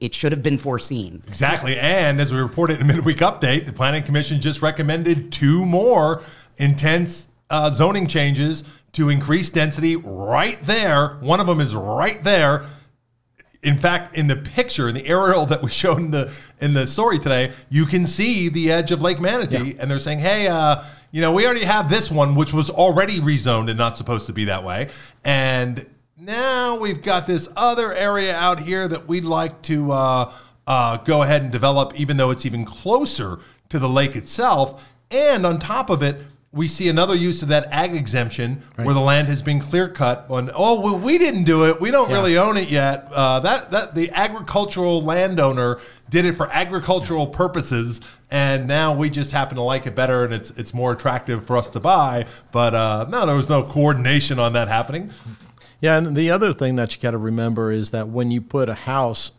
it 0.00 0.14
should 0.14 0.32
have 0.32 0.42
been 0.42 0.58
foreseen 0.58 1.22
Exactly. 1.26 1.78
And 1.78 2.20
as 2.20 2.32
we 2.32 2.38
reported 2.38 2.80
in 2.80 2.86
the 2.86 2.94
midweek 2.94 3.18
update, 3.18 3.66
the 3.66 3.72
Planning 3.72 4.02
Commission 4.02 4.40
just 4.40 4.60
recommended 4.60 5.32
two 5.32 5.64
more 5.64 6.22
intense 6.58 7.28
uh, 7.48 7.70
zoning 7.70 8.06
changes 8.06 8.64
to 8.92 9.08
increase 9.08 9.50
density 9.50 9.96
right 9.96 10.62
there. 10.64 11.16
One 11.20 11.40
of 11.40 11.46
them 11.46 11.60
is 11.60 11.74
right 11.74 12.22
there. 12.24 12.64
In 13.66 13.76
fact, 13.76 14.16
in 14.16 14.28
the 14.28 14.36
picture, 14.36 14.88
in 14.88 14.94
the 14.94 15.04
aerial 15.06 15.44
that 15.46 15.60
was 15.60 15.72
shown 15.72 16.06
in 16.06 16.10
the 16.12 16.32
in 16.60 16.72
the 16.72 16.86
story 16.86 17.18
today, 17.18 17.52
you 17.68 17.84
can 17.84 18.06
see 18.06 18.48
the 18.48 18.70
edge 18.70 18.92
of 18.92 19.02
Lake 19.02 19.20
Manatee, 19.20 19.76
and 19.78 19.90
they're 19.90 19.98
saying, 19.98 20.20
"Hey, 20.20 20.46
uh, 20.46 20.84
you 21.10 21.20
know, 21.20 21.32
we 21.32 21.44
already 21.44 21.64
have 21.64 21.90
this 21.90 22.08
one, 22.08 22.36
which 22.36 22.52
was 22.52 22.70
already 22.70 23.18
rezoned 23.18 23.68
and 23.68 23.76
not 23.76 23.96
supposed 23.96 24.28
to 24.28 24.32
be 24.32 24.44
that 24.44 24.62
way, 24.62 24.88
and 25.24 25.84
now 26.16 26.78
we've 26.78 27.02
got 27.02 27.26
this 27.26 27.48
other 27.56 27.92
area 27.92 28.36
out 28.36 28.60
here 28.60 28.86
that 28.86 29.08
we'd 29.08 29.24
like 29.24 29.62
to 29.62 29.90
uh, 29.90 30.32
uh, 30.66 30.98
go 30.98 31.22
ahead 31.22 31.42
and 31.42 31.50
develop, 31.50 31.98
even 31.98 32.16
though 32.16 32.30
it's 32.30 32.46
even 32.46 32.64
closer 32.64 33.40
to 33.68 33.80
the 33.80 33.88
lake 33.88 34.14
itself. 34.14 34.92
And 35.10 35.44
on 35.44 35.58
top 35.58 35.90
of 35.90 36.02
it, 36.02 36.20
we 36.56 36.66
see 36.68 36.88
another 36.88 37.14
use 37.14 37.42
of 37.42 37.48
that 37.48 37.68
ag 37.70 37.94
exemption 37.94 38.62
where 38.76 38.94
the 38.94 39.00
land 39.00 39.28
has 39.28 39.42
been 39.42 39.60
clear 39.60 39.88
cut. 39.88 40.26
On 40.30 40.50
oh, 40.54 40.80
well, 40.80 40.98
we 40.98 41.18
didn't 41.18 41.44
do 41.44 41.66
it. 41.66 41.80
We 41.80 41.90
don't 41.90 42.08
Yeah. 42.08 42.16
really 42.16 42.38
own 42.38 42.56
it 42.56 42.68
yet. 42.70 43.08
Uh, 43.12 43.38
that 43.40 43.70
that 43.70 43.94
the 43.94 44.10
agricultural 44.12 45.02
landowner 45.02 45.78
did 46.08 46.24
it 46.24 46.32
for 46.34 46.50
agricultural 46.50 47.26
purposes, 47.26 48.00
and 48.30 48.66
now 48.66 48.94
we 48.94 49.10
just 49.10 49.32
happen 49.32 49.56
to 49.56 49.62
like 49.62 49.86
it 49.86 49.94
better, 49.94 50.24
and 50.24 50.32
it's 50.32 50.50
it's 50.52 50.72
more 50.72 50.92
attractive 50.92 51.46
for 51.46 51.56
us 51.58 51.68
to 51.70 51.80
buy. 51.80 52.24
But 52.52 52.74
uh, 52.74 53.06
no, 53.10 53.26
there 53.26 53.36
was 53.36 53.48
no 53.50 53.62
coordination 53.62 54.38
on 54.38 54.54
that 54.54 54.68
happening. 54.68 55.10
Yeah, 55.80 55.98
and 55.98 56.16
the 56.16 56.30
other 56.30 56.54
thing 56.54 56.76
that 56.76 56.96
you 56.96 57.02
got 57.02 57.10
to 57.10 57.18
remember 57.18 57.70
is 57.70 57.90
that 57.90 58.08
when 58.08 58.30
you 58.30 58.40
put 58.40 58.70
a 58.70 58.74
house 58.74 59.32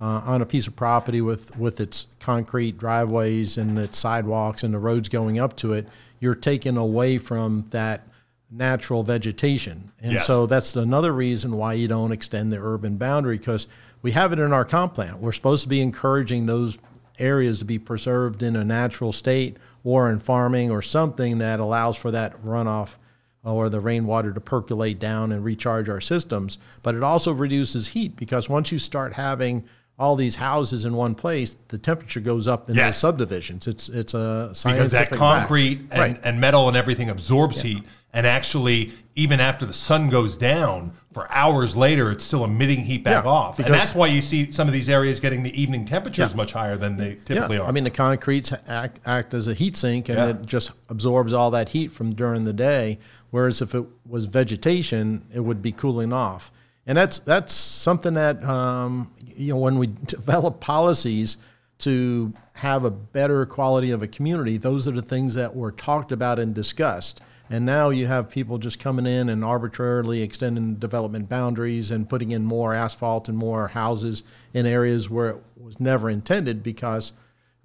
uh, 0.00 0.22
on 0.24 0.40
a 0.40 0.46
piece 0.46 0.68
of 0.68 0.76
property 0.76 1.20
with 1.20 1.56
with 1.58 1.80
its 1.80 2.06
concrete 2.20 2.78
driveways 2.78 3.58
and 3.58 3.76
its 3.76 3.98
sidewalks 3.98 4.62
and 4.62 4.72
the 4.72 4.78
roads 4.78 5.08
going 5.08 5.38
up 5.40 5.56
to 5.56 5.72
it, 5.72 5.88
you're 6.20 6.34
taking 6.34 6.76
away 6.76 7.18
from 7.18 7.64
that 7.70 8.06
natural 8.50 9.02
vegetation, 9.02 9.90
and 10.00 10.12
Yes. 10.12 10.26
so 10.26 10.46
that's 10.46 10.74
another 10.76 11.12
reason 11.12 11.56
why 11.56 11.72
you 11.74 11.88
don't 11.88 12.12
extend 12.12 12.52
the 12.52 12.58
urban 12.58 12.96
boundary 12.96 13.38
because 13.38 13.66
we 14.02 14.12
have 14.12 14.32
it 14.32 14.38
in 14.38 14.52
our 14.52 14.64
comp 14.64 14.94
plan. 14.94 15.20
We're 15.20 15.32
supposed 15.32 15.62
to 15.64 15.68
be 15.68 15.80
encouraging 15.80 16.46
those 16.46 16.76
areas 17.18 17.58
to 17.60 17.64
be 17.64 17.78
preserved 17.78 18.42
in 18.42 18.56
a 18.56 18.64
natural 18.64 19.12
state 19.12 19.56
or 19.84 20.10
in 20.10 20.18
farming 20.18 20.70
or 20.70 20.82
something 20.82 21.38
that 21.38 21.60
allows 21.60 21.96
for 21.96 22.10
that 22.10 22.34
runoff 22.42 22.96
or 23.44 23.68
the 23.68 23.80
rainwater 23.80 24.32
to 24.32 24.40
percolate 24.40 24.98
down 24.98 25.30
and 25.32 25.44
recharge 25.44 25.88
our 25.88 26.00
systems. 26.00 26.58
But 26.82 26.94
it 26.94 27.02
also 27.02 27.32
reduces 27.32 27.88
heat 27.88 28.16
because 28.16 28.48
once 28.48 28.72
you 28.72 28.78
start 28.78 29.14
having 29.14 29.64
all 30.00 30.16
these 30.16 30.36
houses 30.36 30.86
in 30.86 30.94
one 30.94 31.14
place, 31.14 31.58
the 31.68 31.76
temperature 31.76 32.20
goes 32.20 32.48
up 32.48 32.70
in 32.70 32.74
Yes. 32.74 32.86
those 32.96 33.00
subdivisions. 33.00 33.66
It's 33.68 33.90
it's 33.90 34.14
a 34.14 34.50
because 34.64 34.92
that 34.92 35.10
concrete 35.10 35.80
and, 35.90 36.00
right. 36.00 36.20
and 36.24 36.40
metal 36.40 36.68
and 36.68 36.76
everything 36.76 37.10
absorbs 37.10 37.60
heat 37.60 37.82
and 38.14 38.26
actually 38.26 38.92
even 39.14 39.40
after 39.40 39.66
the 39.66 39.74
sun 39.74 40.08
goes 40.08 40.36
down 40.36 40.92
for 41.12 41.30
hours 41.30 41.76
later 41.76 42.10
it's 42.10 42.24
still 42.24 42.44
emitting 42.44 42.80
heat 42.80 43.04
back 43.04 43.24
Yeah, 43.24 43.30
off 43.30 43.58
and 43.58 43.68
that's 43.72 43.94
why 43.94 44.06
you 44.06 44.22
see 44.22 44.50
some 44.50 44.66
of 44.66 44.72
these 44.72 44.88
areas 44.88 45.20
getting 45.20 45.42
the 45.42 45.60
evening 45.60 45.84
temperatures 45.84 46.30
Yeah. 46.30 46.36
much 46.36 46.54
higher 46.54 46.76
than 46.78 46.96
they 46.96 47.18
typically 47.26 47.56
yeah. 47.58 47.62
are 47.64 47.68
I 47.68 47.70
mean, 47.72 47.84
the 47.84 47.90
concretes 47.90 48.52
act, 48.66 49.00
act 49.04 49.34
as 49.34 49.46
a 49.48 49.54
heat 49.54 49.76
sink, 49.76 50.08
and 50.08 50.16
Yeah. 50.18 50.28
it 50.30 50.46
just 50.46 50.70
absorbs 50.88 51.34
all 51.34 51.50
that 51.50 51.68
heat 51.68 51.92
from 51.92 52.14
during 52.14 52.44
the 52.44 52.54
day. 52.54 52.98
Whereas 53.30 53.60
if 53.60 53.74
it 53.74 53.84
was 54.08 54.24
vegetation, 54.24 55.26
it 55.32 55.40
would 55.40 55.60
be 55.60 55.72
cooling 55.72 56.12
off. 56.12 56.50
And 56.90 56.96
that's 56.96 57.20
that's 57.20 57.54
something 57.54 58.14
that 58.14 58.42
um, 58.42 59.12
you 59.24 59.52
know 59.52 59.60
when 59.60 59.78
we 59.78 59.86
develop 60.06 60.58
policies 60.58 61.36
to 61.78 62.34
have 62.54 62.84
a 62.84 62.90
better 62.90 63.46
quality 63.46 63.92
of 63.92 64.02
a 64.02 64.08
community, 64.08 64.56
those 64.56 64.88
are 64.88 64.90
the 64.90 65.00
things 65.00 65.34
that 65.36 65.54
were 65.54 65.70
talked 65.70 66.10
about 66.10 66.40
and 66.40 66.52
discussed. 66.52 67.20
And 67.48 67.64
now 67.64 67.90
you 67.90 68.08
have 68.08 68.28
people 68.28 68.58
just 68.58 68.80
coming 68.80 69.06
in 69.06 69.28
and 69.28 69.44
arbitrarily 69.44 70.20
extending 70.20 70.74
development 70.74 71.28
boundaries 71.28 71.92
and 71.92 72.08
putting 72.08 72.32
in 72.32 72.44
more 72.44 72.74
asphalt 72.74 73.28
and 73.28 73.38
more 73.38 73.68
houses 73.68 74.24
in 74.52 74.66
areas 74.66 75.08
where 75.08 75.28
it 75.28 75.42
was 75.56 75.78
never 75.78 76.10
intended 76.10 76.64
because 76.64 77.12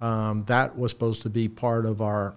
um, 0.00 0.44
that 0.44 0.78
was 0.78 0.92
supposed 0.92 1.22
to 1.22 1.30
be 1.30 1.48
part 1.48 1.84
of 1.84 2.00
our 2.00 2.36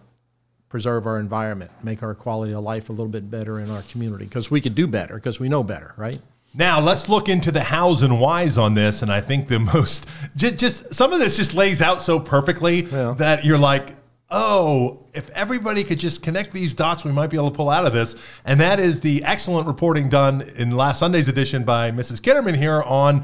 preserve 0.69 1.05
our 1.05 1.19
environment, 1.19 1.69
make 1.83 2.01
our 2.01 2.15
quality 2.15 2.51
of 2.51 2.63
life 2.63 2.89
a 2.89 2.93
little 2.93 3.11
bit 3.11 3.29
better 3.29 3.59
in 3.59 3.69
our 3.69 3.83
community 3.83 4.25
because 4.25 4.49
we 4.49 4.59
could 4.59 4.73
do 4.73 4.87
better 4.87 5.13
because 5.13 5.39
we 5.39 5.49
know 5.49 5.61
better, 5.61 5.93
right? 5.95 6.19
Now 6.53 6.79
let's 6.79 7.07
look 7.09 7.29
into 7.29 7.51
the 7.51 7.61
hows 7.63 8.01
and 8.01 8.19
whys 8.19 8.57
on 8.57 8.73
this 8.73 9.01
and 9.01 9.11
i 9.11 9.21
think 9.21 9.47
the 9.47 9.59
most 9.73 10.07
just, 10.35 10.57
just 10.57 10.93
some 10.93 11.13
of 11.13 11.19
this 11.19 11.37
just 11.37 11.53
lays 11.53 11.81
out 11.81 12.01
so 12.01 12.19
perfectly 12.19 12.81
Yeah. 12.83 13.15
that 13.17 13.45
you're 13.45 13.57
like 13.59 13.95
oh 14.31 15.05
if 15.13 15.29
everybody 15.31 15.83
could 15.83 15.99
just 15.99 16.21
connect 16.21 16.53
these 16.53 16.73
dots 16.73 17.03
we 17.03 17.11
might 17.11 17.27
be 17.27 17.37
able 17.37 17.49
to 17.51 17.55
pull 17.55 17.69
out 17.69 17.85
of 17.85 17.93
this 17.93 18.15
and 18.45 18.59
that 18.61 18.79
is 18.79 18.99
the 19.01 19.23
excellent 19.23 19.67
reporting 19.67 20.07
done 20.09 20.41
in 20.55 20.71
last 20.71 20.99
sunday's 20.99 21.27
edition 21.27 21.63
by 21.63 21.91
mrs 21.91 22.19
kitterman 22.21 22.55
here 22.55 22.81
on 22.83 23.23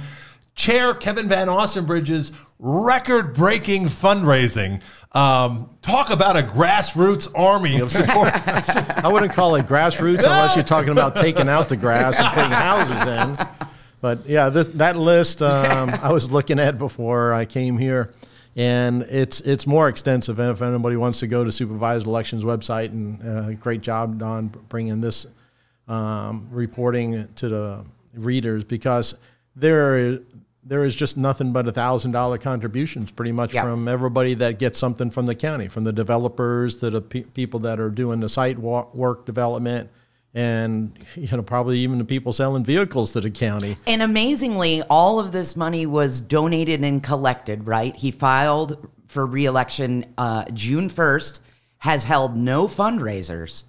chair 0.55 0.93
Kevin 0.93 1.27
Van 1.27 1.47
Ostenbridge's 1.47 2.31
record-breaking 2.59 3.85
fundraising 3.85 4.81
um, 5.11 5.69
talk 5.81 6.09
about 6.09 6.37
a 6.37 6.41
grassroots 6.41 7.31
army 7.35 7.79
of 7.79 7.91
support 7.91 8.31
I 9.03 9.07
wouldn't 9.07 9.33
call 9.33 9.55
it 9.55 9.65
grassroots 9.65 10.23
unless 10.23 10.55
you're 10.55 10.63
talking 10.63 10.91
about 10.91 11.15
taking 11.15 11.47
out 11.47 11.69
the 11.69 11.77
grass 11.77 12.19
and 12.19 12.27
putting 12.33 12.51
houses 12.51 13.07
in. 13.07 13.67
But 14.01 14.27
yeah, 14.27 14.49
th- 14.49 14.67
that 14.73 14.97
list 14.97 15.41
um, 15.41 15.89
I 15.89 16.11
was 16.11 16.31
looking 16.31 16.59
at 16.59 16.77
before 16.77 17.33
I 17.33 17.45
came 17.45 17.77
here, 17.77 18.13
and 18.55 19.03
it's 19.03 19.41
it's 19.41 19.65
more 19.65 19.87
extensive. 19.87 20.37
And 20.39 20.51
if 20.51 20.61
anybody 20.61 20.97
wants 20.97 21.19
to 21.21 21.27
go 21.27 21.43
to 21.43 21.51
Supervised 21.51 22.05
Elections 22.05 22.43
website, 22.43 22.89
and 22.89 23.23
uh, 23.27 23.53
great 23.53 23.81
job 23.81 24.19
Dawn 24.19 24.47
bringing 24.69 25.01
this 25.01 25.25
um, 25.87 26.47
reporting 26.51 27.25
to 27.35 27.49
the 27.49 27.85
readers 28.13 28.63
because 28.63 29.15
there 29.55 30.19
there 30.67 30.83
is 30.83 30.95
just 30.95 31.15
nothing 31.15 31.53
but 31.53 31.67
a 31.67 31.71
thousand 31.71 32.11
dollar 32.11 32.37
contributions 32.39 33.11
pretty 33.11 33.31
much 33.31 33.53
Yeah. 33.53 33.61
from 33.61 33.87
everybody 33.87 34.33
that 34.35 34.57
gets 34.59 34.79
something 34.79 35.11
from 35.11 35.27
the 35.27 35.35
county, 35.35 35.67
from 35.67 35.83
the 35.83 35.93
developers 35.93 36.75
to 36.79 36.89
the 36.89 37.01
pe- 37.01 37.21
people 37.21 37.59
that 37.61 37.79
are 37.79 37.89
doing 37.89 38.19
the 38.19 38.29
site 38.29 38.57
wa- 38.57 38.87
work 38.93 39.25
development, 39.25 39.89
and 40.33 40.91
you 41.15 41.27
know 41.37 41.43
probably 41.43 41.79
even 41.79 41.97
the 41.99 42.03
people 42.05 42.33
selling 42.33 42.63
vehicles 42.65 43.11
to 43.11 43.21
the 43.21 43.29
county. 43.31 43.77
And 43.87 44.01
amazingly, 44.01 44.81
all 44.83 45.19
of 45.19 45.31
this 45.31 45.55
money 45.55 45.85
was 45.85 46.19
donated 46.19 46.83
and 46.83 47.01
collected, 47.03 47.67
right? 47.67 47.95
He 47.95 48.11
filed 48.11 48.87
for 49.07 49.25
reelection 49.25 50.05
uh, 50.17 50.45
June 50.53 50.89
1st, 50.89 51.39
has 51.77 52.03
held 52.03 52.35
no 52.35 52.67
fundraisers, 52.67 53.63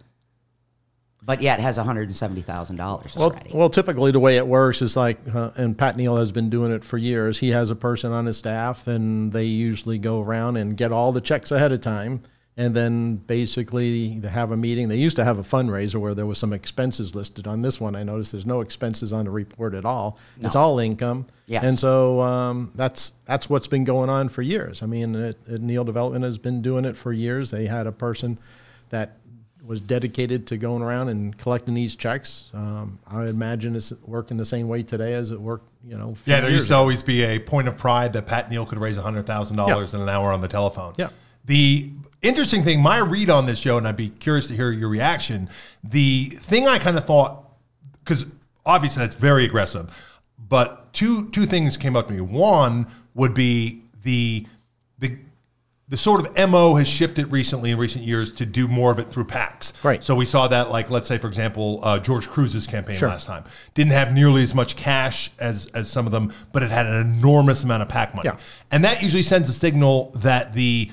but 1.27 1.43
yet 1.43 1.59
has 1.61 1.77
$170,000 1.77 2.79
Well, 2.79 3.31
already. 3.31 3.51
well, 3.53 3.69
typically 3.69 4.13
the 4.13 4.21
way 4.21 4.37
it 4.37 4.47
works 4.47 4.81
is 4.81 4.97
like, 4.97 5.19
uh, 5.35 5.51
and 5.57 5.77
Pat 5.77 5.97
Neal 5.97 6.17
has 6.17 6.33
been 6.33 6.49
doing 6.49 6.73
it 6.73 6.85
for 6.85 6.97
years. 6.99 7.39
He 7.39 7.51
has 7.51 7.71
a 7.71 7.77
person 7.77 8.13
on 8.13 8.27
his 8.27 8.37
staff, 8.39 8.87
and 8.87 9.33
they 9.33 9.45
usually 9.45 9.99
go 9.99 10.23
around 10.23 10.57
and 10.57 10.77
get 10.77 10.93
all 10.93 11.13
the 11.13 11.21
checks 11.21 11.51
ahead 11.51 11.73
of 11.73 11.81
time, 11.81 12.21
and 12.57 12.75
then 12.75 13.17
basically 13.17 14.19
they 14.21 14.29
have 14.29 14.51
a 14.53 14.57
meeting. 14.57 14.89
They 14.89 14.97
used 14.97 15.17
to 15.17 15.25
have 15.25 15.39
a 15.39 15.43
fundraiser 15.43 15.97
where 15.97 16.15
there 16.15 16.27
was 16.27 16.39
some 16.39 16.53
expenses 16.53 17.15
listed. 17.15 17.47
On 17.47 17.61
this 17.61 17.81
one, 17.81 17.95
I 17.97 18.03
noticed 18.03 18.33
there's 18.33 18.47
no 18.47 18.61
expenses 18.61 19.13
on 19.13 19.25
the 19.27 19.31
report 19.31 19.75
at 19.75 19.85
all. 19.85 20.19
It's 20.41 20.57
all 20.57 20.79
income. 20.79 21.27
Yes. 21.47 21.65
And 21.65 21.79
so 21.79 22.21
um, 22.23 22.71
that's 22.75 23.13
that's 23.27 23.51
what's 23.51 23.69
been 23.69 23.85
going 23.85 24.09
on 24.11 24.29
for 24.31 24.43
years. 24.43 24.83
I 24.83 24.87
mean, 24.87 25.15
it, 25.15 25.39
it, 25.47 25.61
Neal 25.61 25.85
Development 25.85 26.25
has 26.25 26.39
been 26.39 26.63
doing 26.63 26.85
it 26.85 26.97
for 26.97 27.13
years. 27.13 27.51
They 27.51 27.67
had 27.67 27.87
a 27.87 27.93
person 27.93 28.39
that 28.89 29.17
was 29.67 29.81
dedicated 29.81 30.47
to 30.49 30.57
going 30.57 30.83
around 30.83 31.09
and 31.09 31.37
collecting 31.37 31.75
these 31.75 31.97
checks. 31.97 32.51
Um, 32.55 32.99
I 33.07 33.27
imagine 33.27 33.75
it's 33.75 33.93
working 34.05 34.37
the 34.37 34.45
same 34.45 34.69
way 34.69 34.83
today 34.83 35.15
as 35.15 35.31
it 35.31 35.41
worked, 35.41 35.69
you 35.85 35.99
know. 35.99 36.15
Yeah, 36.25 36.41
there 36.41 36.51
used 36.51 36.69
to 36.69 36.75
always 36.75 37.03
be 37.03 37.23
a 37.25 37.39
point 37.39 37.69
of 37.69 37.77
pride 37.77 38.13
that 38.13 38.27
Pat 38.27 38.51
Neal 38.51 38.65
could 38.65 38.79
raise 38.79 38.97
hundred 38.97 39.27
thousand 39.27 39.57
dollars 39.57 39.95
in 39.95 40.01
an 40.01 40.09
hour 40.09 40.33
on 40.33 40.41
the 40.41 40.49
telephone. 40.49 40.95
Yeah. 40.97 41.09
The 41.45 41.91
interesting 42.23 42.65
thing, 42.65 42.81
my 42.81 42.99
read 42.99 43.31
on 43.31 43.47
this 43.47 43.59
show, 43.59 43.77
and 43.79 43.87
I'd 43.87 43.97
be 43.97 44.09
curious 44.09 44.47
to 44.49 44.55
hear 44.55 44.71
your 44.71 44.89
reaction. 44.89 45.49
The 45.85 46.27
thing 46.27 46.69
I 46.69 46.79
kind 46.79 46.97
of 46.97 47.05
thought, 47.05 47.45
because 48.05 48.27
obviously 48.65 49.01
that's 49.03 49.15
very 49.15 49.45
aggressive, 49.45 50.21
but 50.39 50.93
two 50.93 51.29
two 51.31 51.47
things 51.47 51.77
came 51.77 51.97
up 51.97 52.09
to 52.09 52.15
me. 52.15 52.21
One 52.21 52.87
would 53.15 53.35
be 53.35 53.83
the 54.03 54.47
the 54.99 55.17
the 55.89 55.97
sort 55.97 56.27
of 56.27 56.51
mo 56.51 56.75
has 56.75 56.89
shifted 56.89 57.31
recently 57.31 57.71
in 57.71 57.79
recent 57.79 58.05
years 58.05 58.33
to 58.33 58.45
do 58.45 58.67
more 58.67 58.91
of 58.91 58.99
it 58.99 59.09
through 59.09 59.25
PACs. 59.25 59.73
Right. 59.85 60.03
So 60.03 60.17
we 60.17 60.25
saw 60.25 60.49
that, 60.49 60.71
like, 60.71 60.91
let's 60.91 61.07
say, 61.07 61.17
for 61.17 61.29
example, 61.29 61.79
uh, 61.85 62.01
George 62.01 62.27
Kruse's 62.29 62.67
campaign 62.67 62.97
Sure. 62.97 63.09
last 63.09 63.27
time 63.27 63.45
didn't 63.75 63.93
have 63.93 64.13
nearly 64.13 64.43
as 64.43 64.53
much 64.55 64.75
cash 64.75 65.31
as 65.39 65.67
as 65.75 65.89
some 65.89 66.05
of 66.07 66.13
them, 66.13 66.33
but 66.53 66.63
it 66.65 66.71
had 66.71 66.87
an 66.87 66.95
enormous 67.01 67.63
amount 67.63 67.83
of 67.83 67.89
PAC 67.89 68.15
money, 68.17 68.29
Yeah. 68.33 68.37
and 68.73 68.85
that 68.85 69.03
usually 69.03 69.23
sends 69.23 69.49
a 69.49 69.53
signal 69.53 70.11
that 70.17 70.53
the 70.55 70.91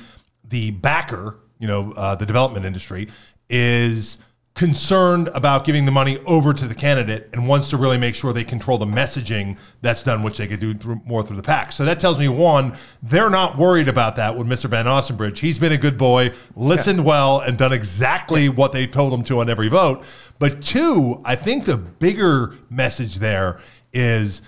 the 0.47 0.69
backer, 0.71 1.37
you 1.57 1.67
know, 1.67 1.91
uh, 1.93 2.13
the 2.13 2.25
development 2.27 2.63
industry 2.65 3.07
is 3.49 4.19
concerned 4.55 5.29
about 5.33 5.65
giving 5.65 5.85
the 5.85 5.91
money 5.91 6.19
over 6.25 6.53
to 6.53 6.67
the 6.67 6.75
candidate 6.75 7.27
and 7.33 7.47
wants 7.47 7.71
to 7.71 7.77
really 7.77 7.97
make 7.97 8.13
sure 8.13 8.31
they 8.31 8.43
control 8.43 8.77
the 8.77 8.85
messaging 8.85 9.57
that's 9.81 10.03
done, 10.03 10.21
which 10.21 10.37
they 10.37 10.47
could 10.47 10.59
do 10.59 10.75
through, 10.75 11.01
more 11.05 11.23
through 11.23 11.37
the 11.37 11.43
PAC. 11.43 11.71
So 11.71 11.85
that 11.85 11.99
tells 11.99 12.19
me 12.19 12.27
one, 12.27 12.75
they're 13.01 13.31
not 13.31 13.57
worried 13.57 13.87
about 13.87 14.15
that 14.17 14.37
with 14.37 14.47
Mr. 14.47 14.69
Van 14.69 14.85
Ostenbridge. 14.85 15.39
He's 15.39 15.57
been 15.57 15.71
a 15.71 15.77
good 15.77 15.97
boy, 15.97 16.31
listened 16.55 16.99
yeah. 16.99 17.05
well, 17.05 17.39
and 17.39 17.57
done 17.57 17.73
exactly 17.73 18.47
what 18.47 18.73
they 18.73 18.85
told 18.85 19.11
him 19.11 19.23
to 19.23 19.39
on 19.39 19.49
every 19.49 19.69
vote. 19.69 20.05
But 20.37 20.61
two, 20.61 21.19
I 21.25 21.35
think 21.35 21.65
the 21.65 21.77
bigger 21.77 22.55
message 22.69 23.15
there 23.15 23.59
is 23.91 24.43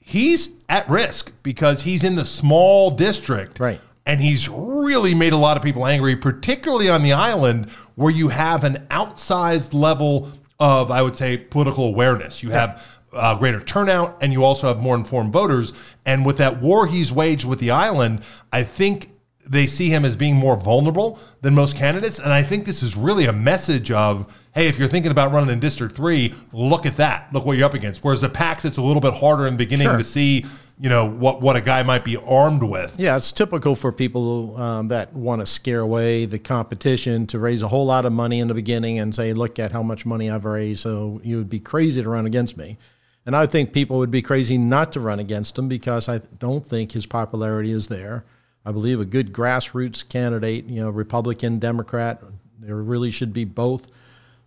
he's 0.00 0.50
at 0.68 0.88
risk 0.88 1.32
because 1.42 1.82
he's 1.82 2.04
in 2.04 2.14
the 2.14 2.26
small 2.26 2.90
district. 2.90 3.58
Right. 3.58 3.80
And 4.06 4.20
he's 4.20 4.48
really 4.48 5.14
made 5.14 5.32
a 5.32 5.36
lot 5.36 5.56
of 5.56 5.62
people 5.62 5.86
angry, 5.86 6.16
particularly 6.16 6.88
on 6.88 7.02
the 7.02 7.12
island 7.12 7.70
where 7.96 8.12
you 8.12 8.28
have 8.28 8.62
an 8.62 8.86
outsized 8.90 9.74
level 9.74 10.30
of, 10.60 10.90
I 10.90 11.02
would 11.02 11.16
say, 11.16 11.36
political 11.36 11.84
awareness. 11.84 12.42
You 12.42 12.50
have 12.50 12.98
uh, 13.12 13.34
greater 13.36 13.60
turnout 13.60 14.16
and 14.20 14.32
you 14.32 14.44
also 14.44 14.68
have 14.68 14.78
more 14.78 14.94
informed 14.94 15.32
voters. 15.32 15.72
And 16.04 16.24
with 16.24 16.38
that 16.38 16.60
war 16.60 16.86
he's 16.86 17.12
waged 17.12 17.44
with 17.44 17.58
the 17.58 17.70
island, 17.70 18.22
I 18.52 18.62
think 18.62 19.10
they 19.48 19.66
see 19.66 19.88
him 19.88 20.04
as 20.04 20.16
being 20.16 20.34
more 20.34 20.56
vulnerable 20.56 21.18
than 21.40 21.54
most 21.54 21.76
candidates. 21.76 22.18
And 22.18 22.32
I 22.32 22.42
think 22.42 22.64
this 22.64 22.82
is 22.82 22.96
really 22.96 23.26
a 23.26 23.32
message 23.32 23.90
of 23.90 24.42
hey, 24.54 24.68
if 24.68 24.78
you're 24.78 24.88
thinking 24.88 25.12
about 25.12 25.32
running 25.32 25.50
in 25.50 25.60
District 25.60 25.94
3, 25.94 26.32
look 26.52 26.86
at 26.86 26.96
that. 26.96 27.30
Look 27.30 27.44
what 27.44 27.58
you're 27.58 27.66
up 27.66 27.74
against. 27.74 28.02
Whereas 28.02 28.22
the 28.22 28.30
PACs, 28.30 28.64
it's 28.64 28.78
a 28.78 28.82
little 28.82 29.02
bit 29.02 29.12
harder 29.12 29.46
in 29.46 29.52
the 29.52 29.58
beginning 29.58 29.86
sure. 29.86 29.98
to 29.98 30.04
see, 30.04 30.46
you 30.78 30.90
know, 30.90 31.06
what, 31.06 31.40
what 31.40 31.56
a 31.56 31.60
guy 31.60 31.82
might 31.82 32.04
be 32.04 32.16
armed 32.16 32.62
with. 32.62 32.98
Yeah, 32.98 33.16
it's 33.16 33.32
typical 33.32 33.74
for 33.74 33.92
people 33.92 34.56
um, 34.58 34.88
that 34.88 35.14
want 35.14 35.40
to 35.40 35.46
scare 35.46 35.80
away 35.80 36.26
the 36.26 36.38
competition 36.38 37.26
to 37.28 37.38
raise 37.38 37.62
a 37.62 37.68
whole 37.68 37.86
lot 37.86 38.04
of 38.04 38.12
money 38.12 38.40
in 38.40 38.48
the 38.48 38.54
beginning 38.54 38.98
and 38.98 39.14
say, 39.14 39.32
look 39.32 39.58
at 39.58 39.72
how 39.72 39.82
much 39.82 40.04
money 40.04 40.30
I've 40.30 40.44
raised, 40.44 40.80
so 40.80 41.20
you 41.24 41.38
would 41.38 41.48
be 41.48 41.60
crazy 41.60 42.02
to 42.02 42.08
run 42.08 42.26
against 42.26 42.56
me. 42.56 42.76
And 43.24 43.34
I 43.34 43.46
think 43.46 43.72
people 43.72 43.98
would 43.98 44.10
be 44.10 44.22
crazy 44.22 44.58
not 44.58 44.92
to 44.92 45.00
run 45.00 45.18
against 45.18 45.58
him 45.58 45.68
because 45.68 46.08
I 46.08 46.18
don't 46.18 46.64
think 46.64 46.92
his 46.92 47.06
popularity 47.06 47.72
is 47.72 47.88
there. 47.88 48.24
I 48.64 48.72
believe 48.72 49.00
a 49.00 49.04
good 49.04 49.32
grassroots 49.32 50.06
candidate, 50.06 50.66
you 50.66 50.80
know, 50.80 50.90
Republican, 50.90 51.58
Democrat, 51.58 52.22
there 52.58 52.76
really 52.76 53.10
should 53.10 53.32
be 53.32 53.44
both 53.44 53.90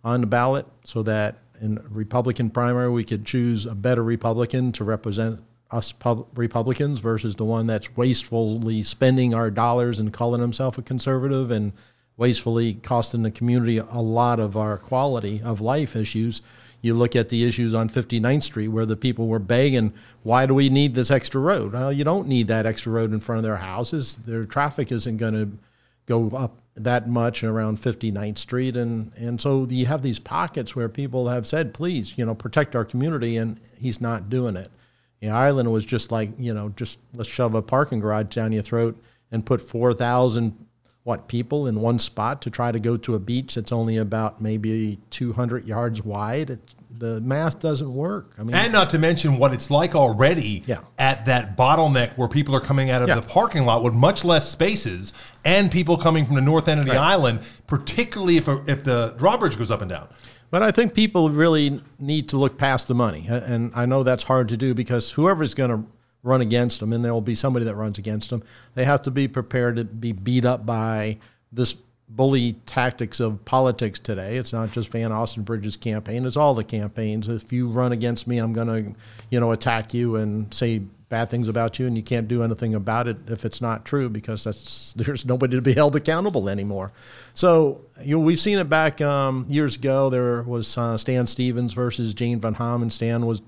on 0.03 0.21
the 0.21 0.27
ballot 0.27 0.65
so 0.83 1.03
that 1.03 1.39
in 1.61 1.79
Republican 1.89 2.49
primary 2.49 2.89
we 2.89 3.03
could 3.03 3.25
choose 3.25 3.65
a 3.65 3.75
better 3.75 4.03
Republican 4.03 4.71
to 4.73 4.83
represent 4.83 5.41
us 5.71 5.91
pub- 5.91 6.27
Republicans 6.35 6.99
versus 6.99 7.35
the 7.35 7.45
one 7.45 7.67
that's 7.67 7.95
wastefully 7.95 8.81
spending 8.83 9.33
our 9.33 9.51
dollars 9.51 9.99
and 9.99 10.11
calling 10.11 10.41
himself 10.41 10.77
a 10.77 10.81
conservative 10.81 11.51
and 11.51 11.73
wastefully 12.17 12.73
costing 12.75 13.21
the 13.21 13.31
community 13.31 13.77
a 13.77 14.01
lot 14.01 14.39
of 14.39 14.57
our 14.57 14.77
quality 14.77 15.41
of 15.43 15.61
life 15.61 15.95
issues. 15.95 16.41
You 16.81 16.93
look 16.93 17.15
at 17.15 17.29
the 17.29 17.45
issues 17.45 17.73
on 17.73 17.89
59th 17.89 18.43
Street 18.43 18.69
where 18.69 18.85
the 18.85 18.95
people 18.95 19.27
were 19.27 19.39
begging, 19.39 19.93
why 20.23 20.45
do 20.45 20.53
we 20.53 20.69
need 20.69 20.95
this 20.95 21.11
extra 21.11 21.39
road? 21.39 21.73
Well, 21.73 21.91
you 21.91 22.03
don't 22.03 22.27
need 22.27 22.47
that 22.47 22.65
extra 22.65 22.91
road 22.91 23.11
in 23.11 23.19
front 23.19 23.37
of 23.37 23.43
their 23.43 23.57
houses. 23.57 24.15
Their 24.15 24.45
traffic 24.45 24.91
isn't 24.91 25.17
going 25.17 25.33
to 25.33 25.57
go 26.05 26.29
up 26.35 26.57
that 26.75 27.07
much 27.07 27.43
around 27.43 27.79
59th 27.79 28.37
Street. 28.37 28.75
And, 28.75 29.11
and 29.15 29.39
so 29.39 29.67
you 29.69 29.85
have 29.85 30.01
these 30.01 30.19
pockets 30.19 30.75
where 30.75 30.89
people 30.89 31.27
have 31.27 31.45
said, 31.45 31.73
please, 31.73 32.17
you 32.17 32.25
know, 32.25 32.35
protect 32.35 32.75
our 32.75 32.85
community, 32.85 33.37
and 33.37 33.59
he's 33.79 34.01
not 34.01 34.29
doing 34.29 34.55
it. 34.55 34.71
The 35.19 35.29
island 35.29 35.71
was 35.71 35.85
just 35.85 36.11
like, 36.11 36.31
you 36.37 36.53
know, 36.53 36.69
just 36.69 36.99
let's 37.13 37.29
shove 37.29 37.55
a 37.55 37.61
parking 37.61 37.99
garage 37.99 38.27
down 38.27 38.51
your 38.51 38.63
throat 38.63 39.01
and 39.31 39.45
put 39.45 39.61
4,000 39.61 40.67
what 41.03 41.27
people 41.27 41.65
in 41.65 41.81
one 41.81 41.97
spot 41.97 42.41
to 42.43 42.49
try 42.49 42.71
to 42.71 42.79
go 42.79 42.95
to 42.95 43.15
a 43.15 43.19
beach 43.19 43.55
that's 43.55 43.71
only 43.71 43.97
about 43.97 44.41
maybe 44.41 44.99
200 45.09 45.65
yards 45.65 46.03
wide. 46.03 46.49
It, 46.51 46.59
the 46.95 47.21
math 47.21 47.59
doesn't 47.59 47.93
work. 47.93 48.33
I 48.37 48.43
mean, 48.43 48.53
and 48.53 48.73
not 48.73 48.89
to 48.91 48.99
mention 48.99 49.37
what 49.37 49.53
it's 49.53 49.71
like 49.71 49.95
already 49.95 50.63
yeah. 50.65 50.81
at 50.97 51.25
that 51.25 51.57
bottleneck 51.57 52.17
where 52.17 52.27
people 52.27 52.55
are 52.55 52.61
coming 52.61 52.89
out 52.89 53.01
of 53.01 53.07
yeah. 53.07 53.15
the 53.15 53.21
parking 53.21 53.65
lot 53.65 53.83
with 53.83 53.93
much 53.93 54.25
less 54.25 54.49
spaces, 54.49 55.13
and 55.45 55.71
people 55.71 55.97
coming 55.97 56.25
from 56.25 56.35
the 56.35 56.41
north 56.41 56.67
end 56.67 56.79
of 56.79 56.85
the 56.85 56.91
right. 56.91 56.99
island, 56.99 57.39
particularly 57.67 58.37
if 58.37 58.47
if 58.67 58.83
the 58.83 59.15
drawbridge 59.17 59.57
goes 59.57 59.71
up 59.71 59.81
and 59.81 59.89
down. 59.89 60.09
But 60.51 60.63
I 60.63 60.71
think 60.71 60.93
people 60.93 61.29
really 61.29 61.81
need 61.99 62.29
to 62.29 62.37
look 62.37 62.57
past 62.57 62.87
the 62.87 62.95
money, 62.95 63.27
and 63.29 63.71
I 63.75 63.85
know 63.85 64.03
that's 64.03 64.23
hard 64.23 64.49
to 64.49 64.57
do 64.57 64.73
because 64.73 65.11
whoever's 65.11 65.53
going 65.53 65.69
to 65.69 65.89
run 66.23 66.41
against 66.41 66.79
them, 66.79 66.91
and 66.91 67.05
there 67.05 67.13
will 67.13 67.21
be 67.21 67.35
somebody 67.35 67.65
that 67.65 67.75
runs 67.75 67.97
against 67.97 68.29
them, 68.29 68.43
they 68.73 68.85
have 68.85 69.01
to 69.03 69.11
be 69.11 69.27
prepared 69.27 69.75
to 69.77 69.83
be 69.85 70.11
beat 70.11 70.45
up 70.45 70.65
by 70.65 71.17
this 71.51 71.75
bully 72.09 72.53
tactics 72.65 73.19
of 73.19 73.45
politics 73.45 73.99
today. 73.99 74.37
It's 74.37 74.51
not 74.51 74.71
just 74.71 74.89
Van 74.89 75.11
Austin 75.11 75.43
Ostenbridge's 75.43 75.77
campaign; 75.77 76.25
it's 76.25 76.35
all 76.35 76.53
the 76.55 76.63
campaigns. 76.63 77.27
If 77.27 77.53
you 77.53 77.69
run 77.69 77.91
against 77.91 78.27
me, 78.27 78.39
I'm 78.39 78.53
going 78.53 78.67
to, 78.67 78.95
you 79.29 79.39
know, 79.39 79.51
attack 79.51 79.93
you 79.93 80.15
and 80.15 80.51
say 80.53 80.81
bad 81.09 81.29
things 81.29 81.47
about 81.47 81.79
you, 81.79 81.87
and 81.87 81.97
you 81.97 82.03
can't 82.03 82.27
do 82.27 82.43
anything 82.43 82.75
about 82.75 83.07
it 83.07 83.17
if 83.27 83.43
it's 83.43 83.61
not 83.61 83.83
true 83.83 84.09
because 84.09 84.43
that's 84.43 84.93
there's 84.93 85.25
nobody 85.25 85.57
to 85.57 85.61
be 85.61 85.73
held 85.81 85.95
accountable 85.95 86.47
anymore. 86.47 86.91
So 87.33 87.81
you 88.01 88.15
know, 88.15 88.23
we've 88.23 88.39
seen 88.39 88.59
it 88.59 88.69
back 88.69 89.01
um, 89.01 89.45
years 89.49 89.75
ago. 89.75 90.09
There 90.09 90.43
was 90.43 90.77
uh, 90.77 90.97
Stan 90.97 91.27
Stevens 91.27 91.73
versus 91.73 92.13
Jane 92.13 92.39
von 92.39 92.53
Hahmann. 92.53 92.91
Stan 92.91 93.25
was 93.25 93.41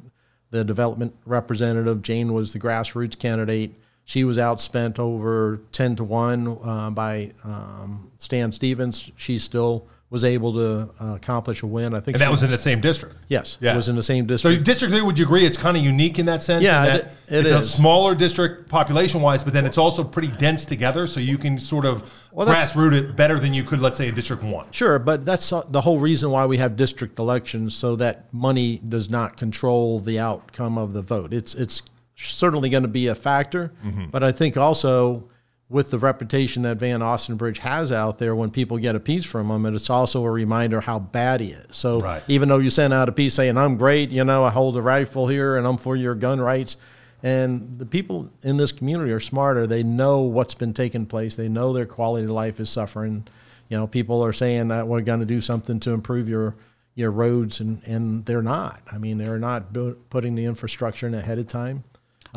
the 0.49 0.63
development 0.63 1.15
representative. 1.25 2.01
Jane 2.01 2.33
was 2.33 2.53
the 2.53 2.59
grassroots 2.59 3.17
candidate. 3.17 3.75
She 4.03 4.23
was 4.23 4.37
outspent 4.37 4.99
over 4.99 5.61
10 5.71 5.95
to 5.97 6.03
1 6.03 6.47
uh, 6.47 6.89
by 6.89 7.31
um, 7.45 8.11
Stan 8.17 8.51
Stevens. 8.51 9.11
She's 9.15 9.43
still 9.43 9.87
was 10.11 10.25
able 10.25 10.51
to 10.51 10.89
uh, 11.01 11.15
accomplish 11.15 11.63
a 11.63 11.65
win. 11.65 11.95
I 11.95 12.01
think, 12.01 12.15
and 12.15 12.21
that 12.21 12.29
was 12.29 12.43
in 12.43 12.51
the 12.51 12.57
same 12.57 12.81
district. 12.81 13.15
Yes, 13.29 13.57
yeah. 13.61 13.71
it 13.71 13.75
was 13.77 13.87
in 13.87 13.95
the 13.95 14.03
same 14.03 14.27
district. 14.27 14.57
So, 14.57 14.63
district 14.63 14.93
three, 14.93 15.01
would 15.01 15.17
you 15.17 15.25
agree? 15.25 15.45
It's 15.45 15.57
kind 15.57 15.75
of 15.75 15.83
unique 15.83 16.19
in 16.19 16.25
that 16.27 16.43
sense. 16.43 16.63
Yeah, 16.63 16.85
that 16.85 16.95
it, 16.95 17.05
it 17.05 17.45
it's 17.45 17.49
is. 17.49 17.59
a 17.61 17.63
smaller 17.63 18.13
district 18.13 18.69
population-wise, 18.69 19.43
but 19.43 19.53
then 19.53 19.65
it's 19.65 19.77
also 19.77 20.03
pretty 20.03 20.27
dense 20.27 20.65
together, 20.65 21.07
so 21.07 21.21
you 21.21 21.37
can 21.37 21.57
sort 21.57 21.85
of 21.85 22.27
well, 22.33 22.45
grassroot 22.45 22.93
it 22.93 23.15
better 23.15 23.39
than 23.39 23.53
you 23.53 23.63
could, 23.63 23.79
let's 23.79 23.97
say, 23.97 24.09
in 24.09 24.13
District 24.13 24.43
One. 24.43 24.69
Sure, 24.71 24.99
but 24.99 25.25
that's 25.25 25.49
the 25.49 25.81
whole 25.81 25.97
reason 25.97 26.29
why 26.29 26.45
we 26.45 26.57
have 26.57 26.75
district 26.75 27.17
elections, 27.17 27.73
so 27.73 27.95
that 27.95 28.31
money 28.33 28.81
does 28.87 29.09
not 29.09 29.37
control 29.37 29.97
the 29.99 30.19
outcome 30.19 30.77
of 30.77 30.91
the 30.91 31.01
vote. 31.01 31.31
It's 31.31 31.55
it's 31.55 31.81
certainly 32.17 32.69
going 32.69 32.83
to 32.83 32.89
be 32.89 33.07
a 33.07 33.15
factor, 33.15 33.71
mm-hmm. 33.83 34.09
but 34.11 34.23
I 34.23 34.33
think 34.33 34.57
also 34.57 35.29
with 35.71 35.89
the 35.89 35.97
reputation 35.97 36.63
that 36.63 36.77
Van 36.77 36.99
Ostenbridge 36.99 37.59
has 37.59 37.93
out 37.93 38.17
there, 38.17 38.35
when 38.35 38.51
people 38.51 38.77
get 38.77 38.93
a 38.93 38.99
piece 38.99 39.23
from 39.23 39.49
him, 39.49 39.65
and 39.65 39.73
it's 39.73 39.89
also 39.89 40.25
a 40.25 40.29
reminder 40.29 40.81
how 40.81 40.99
bad 40.99 41.39
he 41.39 41.51
is. 41.51 41.77
So 41.77 42.01
right. 42.01 42.21
even 42.27 42.49
though 42.49 42.57
you 42.59 42.69
send 42.69 42.93
out 42.93 43.07
a 43.07 43.13
piece 43.13 43.35
saying 43.35 43.57
I'm 43.57 43.77
great, 43.77 44.11
you 44.11 44.23
know, 44.25 44.43
I 44.43 44.49
hold 44.49 44.75
a 44.75 44.81
rifle 44.81 45.27
here 45.27 45.55
and 45.55 45.65
I'm 45.65 45.77
for 45.77 45.95
your 45.95 46.13
gun 46.13 46.41
rights, 46.41 46.75
and 47.23 47.79
the 47.79 47.85
people 47.85 48.29
in 48.43 48.57
this 48.57 48.73
community 48.73 49.11
are 49.13 49.19
smarter. 49.21 49.65
They 49.65 49.81
know 49.81 50.19
what's 50.19 50.55
been 50.55 50.73
taking 50.73 51.05
place. 51.05 51.37
They 51.37 51.47
know 51.47 51.71
their 51.71 51.85
quality 51.85 52.25
of 52.25 52.31
life 52.31 52.59
is 52.59 52.69
suffering. 52.69 53.25
You 53.69 53.77
know, 53.77 53.87
people 53.87 54.21
are 54.25 54.33
saying 54.33 54.67
that 54.67 54.87
we're 54.87 55.01
going 55.01 55.21
to 55.21 55.25
do 55.25 55.39
something 55.39 55.79
to 55.81 55.91
improve 55.91 56.27
your 56.27 56.55
your 56.95 57.11
roads, 57.11 57.61
and 57.61 57.81
and 57.87 58.25
they're 58.25 58.41
not. 58.41 58.81
I 58.91 58.97
mean, 58.97 59.17
they're 59.17 59.39
not 59.39 59.73
putting 60.09 60.35
the 60.35 60.43
infrastructure 60.43 61.07
in 61.07 61.13
ahead 61.13 61.39
of 61.39 61.47
time. 61.47 61.85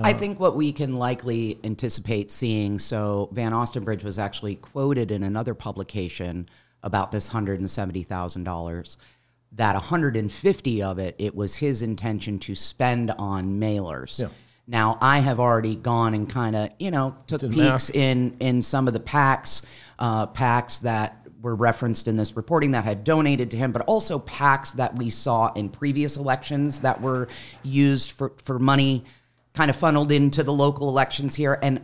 I 0.03 0.13
think 0.13 0.41
what 0.41 0.57
we 0.57 0.73
can 0.73 0.99
likely 0.99 1.59
anticipate 1.63 2.31
seeing. 2.31 2.79
So 2.79 3.29
Van 3.33 3.53
Ostenbridge 3.53 4.03
was 4.03 4.19
actually 4.19 4.57
quoted 4.57 5.11
in 5.11 5.23
another 5.23 5.55
publication 5.55 6.49
about 6.83 7.13
this 7.13 7.29
hundred 7.29 7.61
and 7.61 7.71
seventy 7.71 8.03
thousand 8.03 8.45
dollars. 8.45 8.97
That 9.53 9.75
150 9.75 10.83
of 10.83 10.99
it, 10.99 11.15
it 11.19 11.35
was 11.35 11.55
his 11.55 11.83
intention 11.83 12.41
to 12.41 12.57
spend 12.57 13.13
on 13.13 13.61
mailers. 13.61 14.21
Yeah. 14.21 14.29
Now 14.67 14.99
I 15.01 15.21
have 15.21 15.39
already 15.39 15.77
gone 15.77 16.15
and 16.15 16.29
kind 16.29 16.57
of 16.57 16.71
you 16.79 16.91
know 16.91 17.17
took 17.27 17.43
Did 17.43 17.53
peeks 17.53 17.91
in 17.91 18.37
in 18.41 18.63
some 18.63 18.89
of 18.89 18.95
the 18.95 19.01
PACs 19.01 19.63
uh, 19.99 20.27
PACs 20.29 20.81
that 20.81 21.21
were 21.41 21.55
referenced 21.55 22.09
in 22.09 22.17
this 22.17 22.37
reporting 22.37 22.71
that 22.71 22.85
had 22.85 23.05
donated 23.05 23.51
to 23.51 23.57
him, 23.57 23.71
but 23.71 23.83
also 23.83 24.19
PACs 24.19 24.73
that 24.73 24.97
we 24.97 25.11
saw 25.11 25.53
in 25.53 25.69
previous 25.69 26.17
elections 26.17 26.81
that 26.81 27.01
were 27.01 27.29
used 27.63 28.11
for 28.11 28.33
for 28.39 28.59
money 28.59 29.05
kind 29.55 29.71
of 29.71 29.77
funneled 29.77 30.13
into 30.13 30.43
the 30.43 30.53
local 30.53 30.89
elections 30.89 31.35
here 31.35 31.59
and 31.63 31.81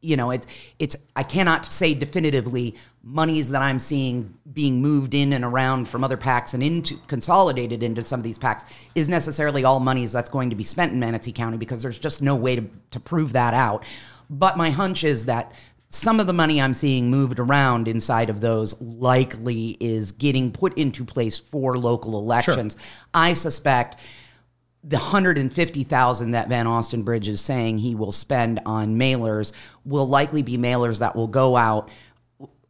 you 0.00 0.16
know 0.16 0.30
it's 0.30 0.46
it's 0.78 0.96
I 1.16 1.22
cannot 1.22 1.64
say 1.72 1.94
definitively 1.94 2.76
monies 3.02 3.50
that 3.50 3.62
I'm 3.62 3.78
seeing 3.78 4.36
being 4.52 4.82
moved 4.82 5.14
in 5.14 5.32
and 5.32 5.44
around 5.44 5.88
from 5.88 6.04
other 6.04 6.16
PACs 6.16 6.54
and 6.54 6.62
into 6.62 6.98
consolidated 7.06 7.82
into 7.82 8.02
some 8.02 8.20
of 8.20 8.24
these 8.24 8.38
PACs 8.38 8.64
is 8.94 9.08
necessarily 9.08 9.64
all 9.64 9.80
monies 9.80 10.12
that's 10.12 10.28
going 10.28 10.50
to 10.50 10.56
be 10.56 10.64
spent 10.64 10.92
in 10.92 11.00
Manatee 11.00 11.32
County 11.32 11.56
because 11.56 11.82
there's 11.82 11.98
just 11.98 12.20
no 12.20 12.36
way 12.36 12.56
to, 12.56 12.64
to 12.90 13.00
prove 13.00 13.32
that 13.32 13.54
out. 13.54 13.84
But 14.28 14.56
my 14.56 14.70
hunch 14.70 15.04
is 15.04 15.24
that 15.24 15.54
some 15.88 16.18
of 16.18 16.26
the 16.26 16.32
money 16.32 16.60
I'm 16.60 16.74
seeing 16.74 17.08
moved 17.10 17.38
around 17.38 17.88
inside 17.88 18.28
of 18.28 18.40
those 18.40 18.78
likely 18.80 19.76
is 19.80 20.12
getting 20.12 20.50
put 20.50 20.76
into 20.76 21.04
place 21.04 21.38
for 21.38 21.78
local 21.78 22.18
elections. 22.18 22.76
Sure. 22.78 23.00
I 23.14 23.32
suspect 23.34 24.00
the 24.86 24.98
150,000 24.98 26.30
that 26.32 26.48
Van 26.48 26.66
Ostenbridge 26.66 27.26
is 27.28 27.40
saying 27.40 27.78
he 27.78 27.94
will 27.94 28.12
spend 28.12 28.60
on 28.66 28.96
mailers 28.96 29.52
will 29.84 30.06
likely 30.06 30.42
be 30.42 30.58
mailers 30.58 30.98
that 30.98 31.16
will 31.16 31.26
go 31.26 31.56
out 31.56 31.88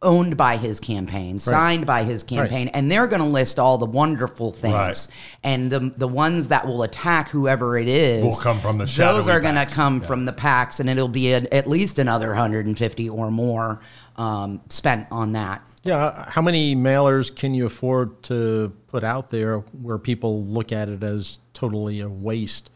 owned 0.05 0.37
by 0.37 0.57
his 0.57 0.79
campaign, 0.79 1.39
signed 1.39 1.87
by 1.87 2.05
his 2.05 2.23
campaign, 2.23 2.69
and 2.69 2.91
they're 2.91 3.07
going 3.07 3.23
to 3.23 3.29
list 3.29 3.59
all 3.59 3.79
the 3.79 3.87
wonderful 3.87 4.53
things. 4.53 4.75
Right. 4.75 5.09
And 5.43 5.73
the 5.73 5.93
the 5.97 6.07
ones 6.07 6.49
that 6.49 6.67
will 6.67 6.83
attack 6.83 7.31
whoever 7.31 7.77
it 7.77 7.89
is 7.89 8.23
Will 8.23 8.37
come 8.37 8.59
from 8.59 8.79
the 8.79 8.85
Those 8.85 9.27
are 9.27 9.41
going 9.41 9.55
to 9.55 9.67
come 9.67 10.01
from 10.01 10.27
the 10.27 10.33
PACs, 10.33 10.79
and 10.79 10.89
it'll 10.89 11.09
be 11.09 11.33
a, 11.33 11.39
at 11.51 11.67
least 11.67 11.99
another 11.99 12.29
150 12.29 13.09
or 13.09 13.31
more 13.31 13.81
um, 14.17 14.61
spent 14.69 15.09
on 15.11 15.33
that. 15.33 15.63
Yeah, 15.85 16.29
how 16.31 16.41
many 16.43 16.75
mailers 16.75 17.35
can 17.35 17.55
you 17.55 17.67
afford 17.67 18.23
to 18.25 18.73
put 18.89 19.05
out 19.05 19.31
there 19.31 19.59
where 19.59 19.99
people 19.99 20.45
look 20.45 20.73
at 20.73 20.89
it 20.89 21.03
as 21.03 21.39
totally 21.53 22.01
a 22.01 22.09
waste 22.09 22.71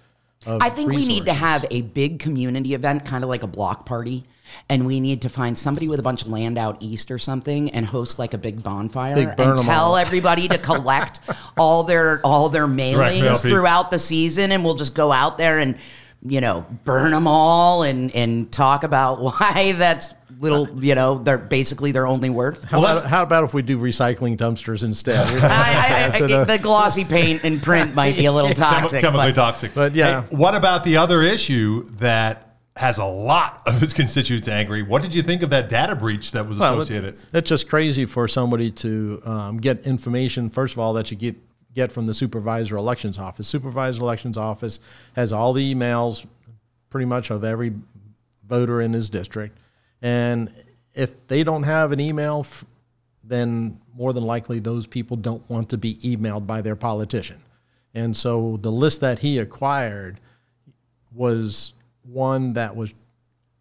of 0.46 0.62
I 0.62 0.70
think 0.70 0.90
we 0.90 1.06
need 1.06 1.26
to 1.26 1.32
have 1.32 1.64
a 1.70 1.82
big 1.82 2.20
community 2.20 2.74
event, 2.74 3.04
kind 3.04 3.24
of 3.24 3.30
like 3.30 3.42
a 3.42 3.46
block 3.46 3.86
party, 3.86 4.24
and 4.68 4.86
we 4.86 5.00
need 5.00 5.22
to 5.22 5.28
find 5.28 5.58
somebody 5.58 5.88
with 5.88 5.98
a 5.98 6.02
bunch 6.02 6.22
of 6.22 6.28
land 6.28 6.56
out 6.56 6.76
east 6.80 7.10
or 7.10 7.18
something, 7.18 7.70
and 7.70 7.84
host 7.84 8.18
like 8.18 8.34
a 8.34 8.38
big 8.38 8.62
bonfire 8.62 9.14
Big 9.14 9.28
and 9.28 9.58
tell 9.58 9.84
all. 9.86 9.96
everybody 9.98 10.46
to 10.48 10.58
collect 10.58 11.20
all 11.56 11.82
their 11.82 12.20
all 12.24 12.48
their 12.48 12.66
mailings 12.66 13.20
mail 13.20 13.32
piece. 13.32 13.42
throughout 13.42 13.90
the 13.90 13.98
season, 13.98 14.52
and 14.52 14.64
we'll 14.64 14.76
just 14.76 14.94
go 14.94 15.10
out 15.10 15.38
there 15.38 15.58
and 15.58 15.76
you 16.26 16.40
know 16.40 16.66
burn 16.84 17.12
them 17.12 17.26
all 17.26 17.82
and 17.84 18.14
and 18.14 18.50
talk 18.50 18.82
about 18.84 19.20
why 19.22 19.72
that's 19.76 20.14
little 20.40 20.68
you 20.84 20.94
know 20.94 21.18
they're 21.18 21.38
basically 21.38 21.90
their 21.92 22.06
only 22.06 22.30
worth. 22.30 22.64
How, 22.64 22.80
Well, 22.80 22.98
about, 22.98 23.10
how 23.10 23.22
about 23.22 23.44
if 23.44 23.54
we 23.54 23.62
do 23.62 23.78
recycling 23.78 24.36
dumpsters 24.36 24.82
instead? 24.84 25.26
I, 25.44 25.48
I, 25.48 26.14
I, 26.14 26.18
So 26.18 26.26
the- 26.26 26.44
the 26.44 26.58
glossy 26.58 27.04
paint 27.04 27.44
and 27.44 27.60
print 27.62 27.94
might 27.94 28.16
be 28.16 28.26
a 28.26 28.32
little 28.32 28.52
toxic. 28.54 29.00
chemically 29.00 29.28
but- 29.28 29.34
toxic. 29.34 29.74
but 29.74 29.94
yeah. 29.94 30.22
Hey, 30.22 30.36
what 30.36 30.54
about 30.54 30.84
the 30.84 30.96
other 30.96 31.22
issue 31.22 31.84
that 31.98 32.44
has 32.76 32.98
a 32.98 33.04
lot 33.04 33.62
of 33.66 33.80
his 33.80 33.92
constituents 33.92 34.46
angry? 34.46 34.82
What 34.82 35.02
did 35.02 35.12
you 35.12 35.22
think 35.22 35.42
of 35.42 35.50
that 35.50 35.68
data 35.68 35.96
breach 35.96 36.30
that 36.32 36.46
was 36.46 36.58
Well, 36.58 36.74
it- 36.74 36.82
associated? 36.82 37.18
it's 37.32 37.48
just 37.48 37.68
crazy 37.68 38.06
for 38.06 38.28
somebody 38.28 38.70
to 38.72 39.20
um, 39.24 39.56
get 39.58 39.86
information. 39.88 40.50
First 40.50 40.74
of 40.74 40.78
all, 40.78 40.92
that 40.92 41.10
you 41.10 41.16
get 41.16 41.34
get 41.78 41.92
from 41.92 42.06
the 42.06 42.14
supervisor 42.14 42.76
elections 42.76 43.18
office. 43.18 43.46
Supervisor 43.46 44.00
elections 44.00 44.36
office 44.36 44.80
has 45.14 45.32
all 45.32 45.52
the 45.52 45.74
emails, 45.74 46.26
pretty 46.90 47.06
much 47.06 47.30
of 47.30 47.44
every 47.44 47.72
voter 48.46 48.80
in 48.80 48.92
his 48.92 49.08
district, 49.08 49.56
and 50.02 50.52
if 50.94 51.28
they 51.28 51.44
don't 51.44 51.62
have 51.62 51.92
an 51.92 52.00
email, 52.00 52.44
then 53.22 53.78
more 53.94 54.12
than 54.12 54.24
likely 54.24 54.58
those 54.58 54.86
people 54.86 55.16
don't 55.16 55.48
want 55.48 55.68
to 55.68 55.78
be 55.78 55.94
emailed 55.96 56.46
by 56.46 56.60
their 56.60 56.74
politician. 56.74 57.40
And 57.94 58.16
so 58.16 58.58
the 58.60 58.72
list 58.72 59.00
that 59.00 59.20
he 59.20 59.38
acquired 59.38 60.18
was 61.14 61.72
one 62.02 62.54
that 62.54 62.74
was 62.74 62.92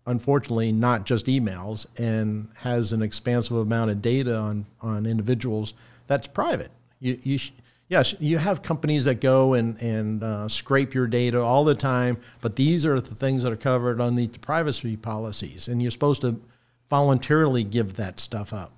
unfortunately 0.07 0.71
not 0.71 1.05
just 1.05 1.27
emails 1.27 1.85
and 1.99 2.47
has 2.55 2.93
an 2.93 3.01
expansive 3.03 3.57
amount 3.57 3.91
of 3.91 4.01
data 4.01 4.35
on, 4.35 4.65
on 4.81 5.05
individuals 5.05 5.75
that's 6.07 6.27
private. 6.27 6.71
You, 6.99 7.19
you 7.21 7.37
sh- 7.37 7.51
yes, 7.87 8.15
you 8.19 8.37
have 8.37 8.61
companies 8.61 9.05
that 9.05 9.21
go 9.21 9.53
and, 9.53 9.81
and 9.81 10.23
uh, 10.23 10.47
scrape 10.47 10.93
your 10.93 11.07
data 11.07 11.41
all 11.41 11.63
the 11.63 11.75
time, 11.75 12.17
but 12.41 12.55
these 12.55 12.85
are 12.85 12.99
the 12.99 13.15
things 13.15 13.43
that 13.43 13.51
are 13.51 13.57
covered 13.57 14.01
underneath 14.01 14.33
the 14.33 14.39
privacy 14.39 14.97
policies, 14.97 15.67
and 15.67 15.81
you're 15.81 15.91
supposed 15.91 16.21
to 16.21 16.41
voluntarily 16.89 17.63
give 17.63 17.95
that 17.95 18.19
stuff 18.19 18.53
up. 18.53 18.71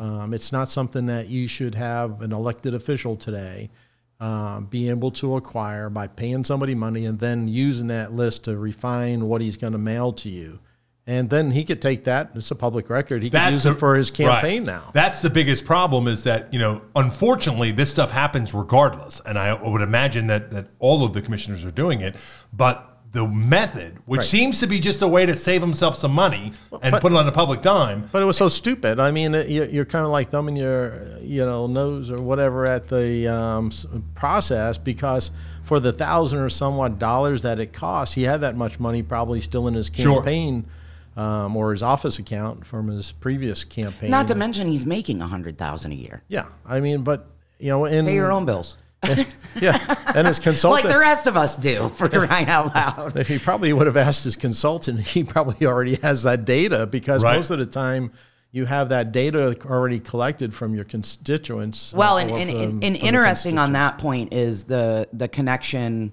Um, 0.00 0.32
it's 0.34 0.52
not 0.52 0.68
something 0.68 1.06
that 1.06 1.28
you 1.28 1.48
should 1.48 1.74
have 1.74 2.22
an 2.22 2.32
elected 2.32 2.74
official 2.74 3.16
today 3.16 3.70
um, 4.20 4.66
be 4.66 4.88
able 4.88 5.10
to 5.10 5.36
acquire 5.36 5.90
by 5.90 6.06
paying 6.06 6.44
somebody 6.44 6.74
money 6.74 7.04
and 7.04 7.18
then 7.18 7.48
using 7.48 7.88
that 7.88 8.12
list 8.12 8.44
to 8.44 8.56
refine 8.56 9.28
what 9.28 9.40
he's 9.40 9.56
going 9.56 9.72
to 9.72 9.78
mail 9.78 10.12
to 10.14 10.28
you. 10.28 10.60
And 11.06 11.28
then 11.28 11.50
he 11.50 11.64
could 11.64 11.82
take 11.82 12.04
that, 12.04 12.30
it's 12.34 12.50
a 12.50 12.54
public 12.54 12.88
record, 12.88 13.22
he 13.22 13.28
could 13.28 13.50
use 13.50 13.64
the- 13.64 13.72
it 13.72 13.74
for 13.74 13.94
his 13.94 14.10
campaign 14.10 14.64
right. 14.64 14.74
now. 14.74 14.90
That's 14.94 15.20
the 15.20 15.28
biggest 15.28 15.66
problem 15.66 16.08
is 16.08 16.22
that, 16.24 16.48
you 16.52 16.58
know, 16.58 16.80
unfortunately, 16.96 17.72
this 17.72 17.90
stuff 17.90 18.10
happens 18.10 18.54
regardless. 18.54 19.20
And 19.26 19.38
I 19.38 19.52
would 19.52 19.82
imagine 19.82 20.28
that, 20.28 20.50
that 20.52 20.68
all 20.78 21.04
of 21.04 21.12
the 21.12 21.20
commissioners 21.20 21.62
are 21.64 21.70
doing 21.70 22.00
it. 22.00 22.16
But 22.54 22.90
the 23.12 23.26
method, 23.26 23.98
which 24.06 24.20
Right. 24.20 24.26
seems 24.28 24.60
to 24.60 24.66
be 24.66 24.80
just 24.80 25.02
a 25.02 25.06
way 25.06 25.26
to 25.26 25.36
save 25.36 25.60
himself 25.60 25.94
some 25.94 26.10
money 26.12 26.52
and 26.82 26.92
but- 26.92 27.02
put 27.02 27.12
it 27.12 27.18
on 27.18 27.28
a 27.28 27.32
public 27.32 27.60
dime, 27.60 28.08
But 28.10 28.22
it 28.22 28.24
was 28.24 28.38
so 28.38 28.48
stupid. 28.48 28.98
I 28.98 29.10
mean, 29.10 29.34
you're 29.46 29.84
kind 29.84 30.06
of 30.06 30.10
like 30.10 30.30
thumbing 30.30 30.56
your, 30.56 31.06
you 31.20 31.44
know, 31.44 31.66
nose 31.66 32.10
or 32.10 32.16
whatever 32.22 32.64
at 32.64 32.88
the 32.88 33.28
um, 33.28 33.70
process 34.14 34.78
because 34.78 35.30
for 35.62 35.80
the 35.80 35.92
thousand 35.92 36.38
or 36.40 36.48
somewhat 36.48 36.98
dollars 36.98 37.42
that 37.42 37.60
it 37.60 37.74
costs, 37.74 38.14
he 38.14 38.22
had 38.22 38.40
that 38.40 38.56
much 38.56 38.80
money 38.80 39.02
probably 39.02 39.42
still 39.42 39.68
in 39.68 39.74
his 39.74 39.90
Sure. 39.94 40.22
Campaign 41.14 41.44
um, 41.44 41.56
or 41.56 41.72
his 41.72 41.82
office 41.82 42.18
account 42.18 42.66
from 42.66 42.88
his 42.88 43.12
previous 43.12 43.64
campaign. 43.64 44.10
Not 44.10 44.28
to 44.28 44.34
mention 44.34 44.68
he's 44.68 44.86
making 44.86 45.20
a 45.20 45.26
hundred 45.26 45.58
thousand 45.58 45.92
a 45.92 45.96
year. 45.96 46.22
yeah, 46.28 46.46
I 46.66 46.80
mean, 46.80 47.02
but 47.02 47.26
you 47.58 47.68
know, 47.68 47.84
in 47.84 48.06
Pay 48.06 48.14
your 48.14 48.32
own 48.32 48.44
bills. 48.46 48.76
yeah, 49.60 49.96
and 50.14 50.26
his 50.26 50.38
consultant, 50.38 50.84
like 50.86 50.92
the 50.94 50.98
rest 50.98 51.26
of 51.26 51.36
us 51.36 51.58
do 51.58 51.90
for 51.90 52.08
crying 52.08 52.48
out 52.48 52.74
loud. 52.74 53.16
if 53.18 53.28
he 53.28 53.38
probably 53.38 53.70
would 53.72 53.86
have 53.86 53.98
asked 53.98 54.24
his 54.24 54.34
consultant, 54.34 55.00
he 55.00 55.22
probably 55.22 55.66
already 55.66 55.96
has 55.96 56.22
that 56.22 56.44
data 56.46 56.86
because 56.86 57.22
Right. 57.22 57.36
most 57.36 57.50
of 57.50 57.58
the 57.58 57.66
time 57.66 58.12
you 58.50 58.64
have 58.64 58.88
that 58.88 59.12
data 59.12 59.56
already 59.66 60.00
collected 60.00 60.54
from 60.54 60.74
your 60.74 60.84
constituents. 60.84 61.92
uh, 61.92 61.98
Well, 61.98 62.16
and, 62.16 62.30
and, 62.30 62.48
and, 62.48 62.70
from 62.70 62.82
and 62.82 62.96
interesting 62.96 63.58
on 63.58 63.72
that 63.72 63.98
point 63.98 64.32
is 64.32 64.64
the 64.64 65.06
the 65.12 65.28
connection 65.28 66.12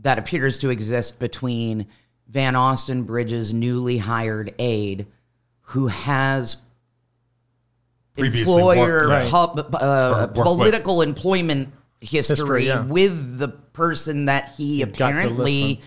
that 0.00 0.18
appears 0.18 0.58
to 0.60 0.70
exist 0.70 1.18
between 1.18 1.86
Van 2.30 2.54
Ostenbridge's 2.54 3.52
newly 3.52 3.98
hired 3.98 4.54
aide, 4.58 5.06
who 5.62 5.88
has 5.88 6.58
Previously 8.16 8.52
employer 8.54 9.08
worked- 9.08 9.10
Right. 9.10 9.30
pub, 9.30 9.74
uh, 9.74 9.78
Or 9.80 10.20
worked 10.20 10.36
with. 10.36 10.44
political 10.44 11.02
employment 11.02 11.68
history, 12.00 12.36
History, 12.36 12.66
yeah. 12.66 12.84
with 12.84 13.38
the 13.38 13.48
person 13.48 14.26
that 14.26 14.52
he 14.56 14.78
got 14.80 14.86
the 14.86 14.90
list 14.92 15.00
apparently 15.00 15.80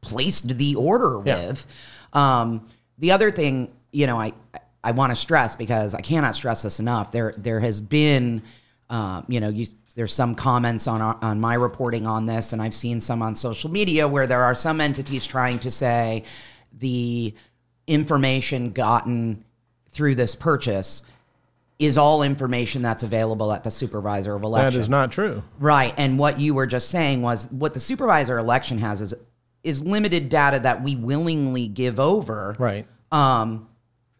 placed 0.00 0.48
the 0.48 0.74
order 0.76 1.22
Yeah. 1.24 1.46
with. 1.48 1.66
Um, 2.12 2.66
the 2.98 3.12
other 3.12 3.30
thing, 3.30 3.68
you 3.92 4.06
know, 4.06 4.18
I 4.18 4.32
I 4.86 4.90
want 4.90 5.10
to 5.10 5.16
stress 5.16 5.56
because 5.56 5.94
I 5.94 6.02
cannot 6.02 6.34
stress 6.34 6.60
this 6.62 6.78
enough. 6.78 7.10
There 7.10 7.32
there 7.38 7.58
has 7.60 7.80
been, 7.80 8.42
uh, 8.90 9.22
you 9.28 9.40
know, 9.40 9.48
you, 9.48 9.66
there's 9.94 10.12
some 10.12 10.34
comments 10.34 10.86
on 10.86 11.00
our, 11.00 11.18
on 11.22 11.40
my 11.40 11.54
reporting 11.54 12.06
on 12.06 12.26
this, 12.26 12.52
and 12.52 12.60
I've 12.60 12.74
seen 12.74 13.00
some 13.00 13.22
on 13.22 13.34
social 13.34 13.70
media 13.70 14.08
where 14.08 14.26
there 14.26 14.42
are 14.42 14.54
some 14.54 14.80
entities 14.80 15.26
trying 15.26 15.60
to 15.60 15.70
say 15.70 16.24
the 16.78 17.34
information 17.86 18.72
gotten 18.72 19.44
through 19.90 20.16
this 20.16 20.34
purchase 20.34 21.02
is 21.78 21.98
all 21.98 22.22
information 22.22 22.82
that's 22.82 23.02
available 23.02 23.52
at 23.52 23.64
the 23.64 23.70
supervisor 23.70 24.34
of 24.34 24.42
election. 24.42 24.74
That 24.74 24.80
is 24.80 24.88
not 24.88 25.12
true. 25.12 25.42
Right. 25.58 25.92
And 25.96 26.18
what 26.18 26.40
you 26.40 26.54
were 26.54 26.66
just 26.66 26.88
saying 26.88 27.22
was 27.22 27.50
what 27.50 27.74
the 27.74 27.80
supervisor 27.80 28.38
election 28.38 28.78
has 28.78 29.00
is 29.00 29.14
is 29.62 29.82
limited 29.82 30.28
data 30.28 30.58
that 30.58 30.82
we 30.82 30.94
willingly 30.94 31.68
give 31.68 31.98
over. 31.98 32.54
Right. 32.58 32.86
Um, 33.10 33.68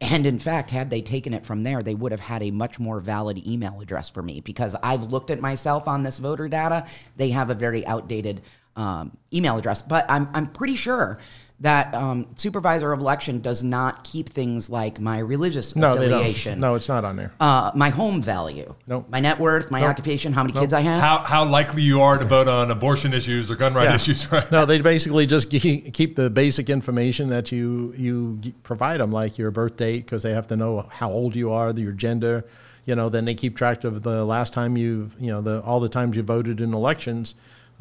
and 0.04 0.26
in 0.26 0.38
fact, 0.38 0.70
had 0.70 0.90
they 0.90 1.00
taken 1.00 1.32
it 1.32 1.46
from 1.46 1.62
there, 1.62 1.82
they 1.82 1.94
would 1.94 2.12
have 2.12 2.20
had 2.20 2.42
a 2.42 2.50
much 2.50 2.78
more 2.78 3.00
valid 3.00 3.46
email 3.46 3.80
address 3.80 4.10
for 4.10 4.22
me 4.22 4.40
because 4.40 4.76
I've 4.82 5.04
looked 5.04 5.30
at 5.30 5.40
myself 5.40 5.88
on 5.88 6.02
this 6.02 6.18
voter 6.18 6.46
data. 6.46 6.86
They 7.16 7.30
have 7.30 7.48
a 7.48 7.54
very 7.54 7.86
outdated 7.86 8.42
um, 8.76 9.16
email 9.32 9.56
address, 9.56 9.80
but 9.80 10.04
I'm 10.10 10.28
I'm 10.34 10.46
pretty 10.46 10.76
sure 10.76 11.18
that 11.60 11.94
um, 11.94 12.26
supervisor 12.36 12.92
of 12.92 12.98
election 13.00 13.40
does 13.40 13.62
not 13.62 14.02
keep 14.02 14.28
things 14.28 14.68
like 14.68 14.98
my 15.00 15.20
religious 15.20 15.76
No, 15.76 15.92
affiliation. 15.94 16.58
No, 16.58 16.74
it's 16.74 16.88
not 16.88 17.04
on 17.04 17.14
there. 17.16 17.32
uh, 17.38 17.70
my 17.76 17.90
home 17.90 18.20
value, 18.20 18.74
Nope. 18.88 19.06
my 19.08 19.20
net 19.20 19.38
worth, 19.38 19.70
my 19.70 19.84
occupation, 19.86 20.32
how 20.32 20.42
many 20.42 20.52
kids 20.58 20.72
I 20.74 20.80
have. 20.80 21.00
how, 21.00 21.18
how 21.18 21.44
likely 21.44 21.82
you 21.82 22.00
are 22.02 22.18
to 22.18 22.24
vote 22.24 22.48
on 22.48 22.72
abortion 22.72 23.14
issues 23.14 23.50
or 23.52 23.54
gun 23.56 23.72
right 23.72 23.84
Yeah. 23.84 23.94
issues, 23.94 24.30
right? 24.32 24.50
No, 24.50 24.66
they 24.66 24.80
basically 24.80 25.26
just 25.26 25.48
keep 25.48 26.16
the 26.16 26.28
basic 26.28 26.68
information 26.68 27.28
that 27.28 27.52
you 27.52 27.94
you 27.96 28.40
provide 28.64 28.98
them, 29.00 29.12
like 29.12 29.38
your 29.38 29.50
birth 29.52 29.76
date, 29.76 30.04
because 30.04 30.24
they 30.24 30.32
have 30.32 30.48
to 30.48 30.56
know 30.56 30.88
how 30.90 31.10
old 31.10 31.36
you 31.36 31.52
are, 31.52 31.70
your 31.70 31.92
gender. 31.92 32.44
You 32.84 32.94
know, 32.96 33.08
then 33.08 33.24
they 33.24 33.34
keep 33.34 33.56
track 33.56 33.84
of 33.84 34.02
the 34.02 34.24
last 34.26 34.52
time 34.52 34.76
you've, 34.76 35.14
you 35.20 35.28
know 35.28 35.40
the 35.40 35.62
all 35.62 35.78
the 35.80 35.88
times 35.88 36.16
you 36.16 36.22
voted 36.24 36.60
in 36.60 36.74
elections, 36.74 37.34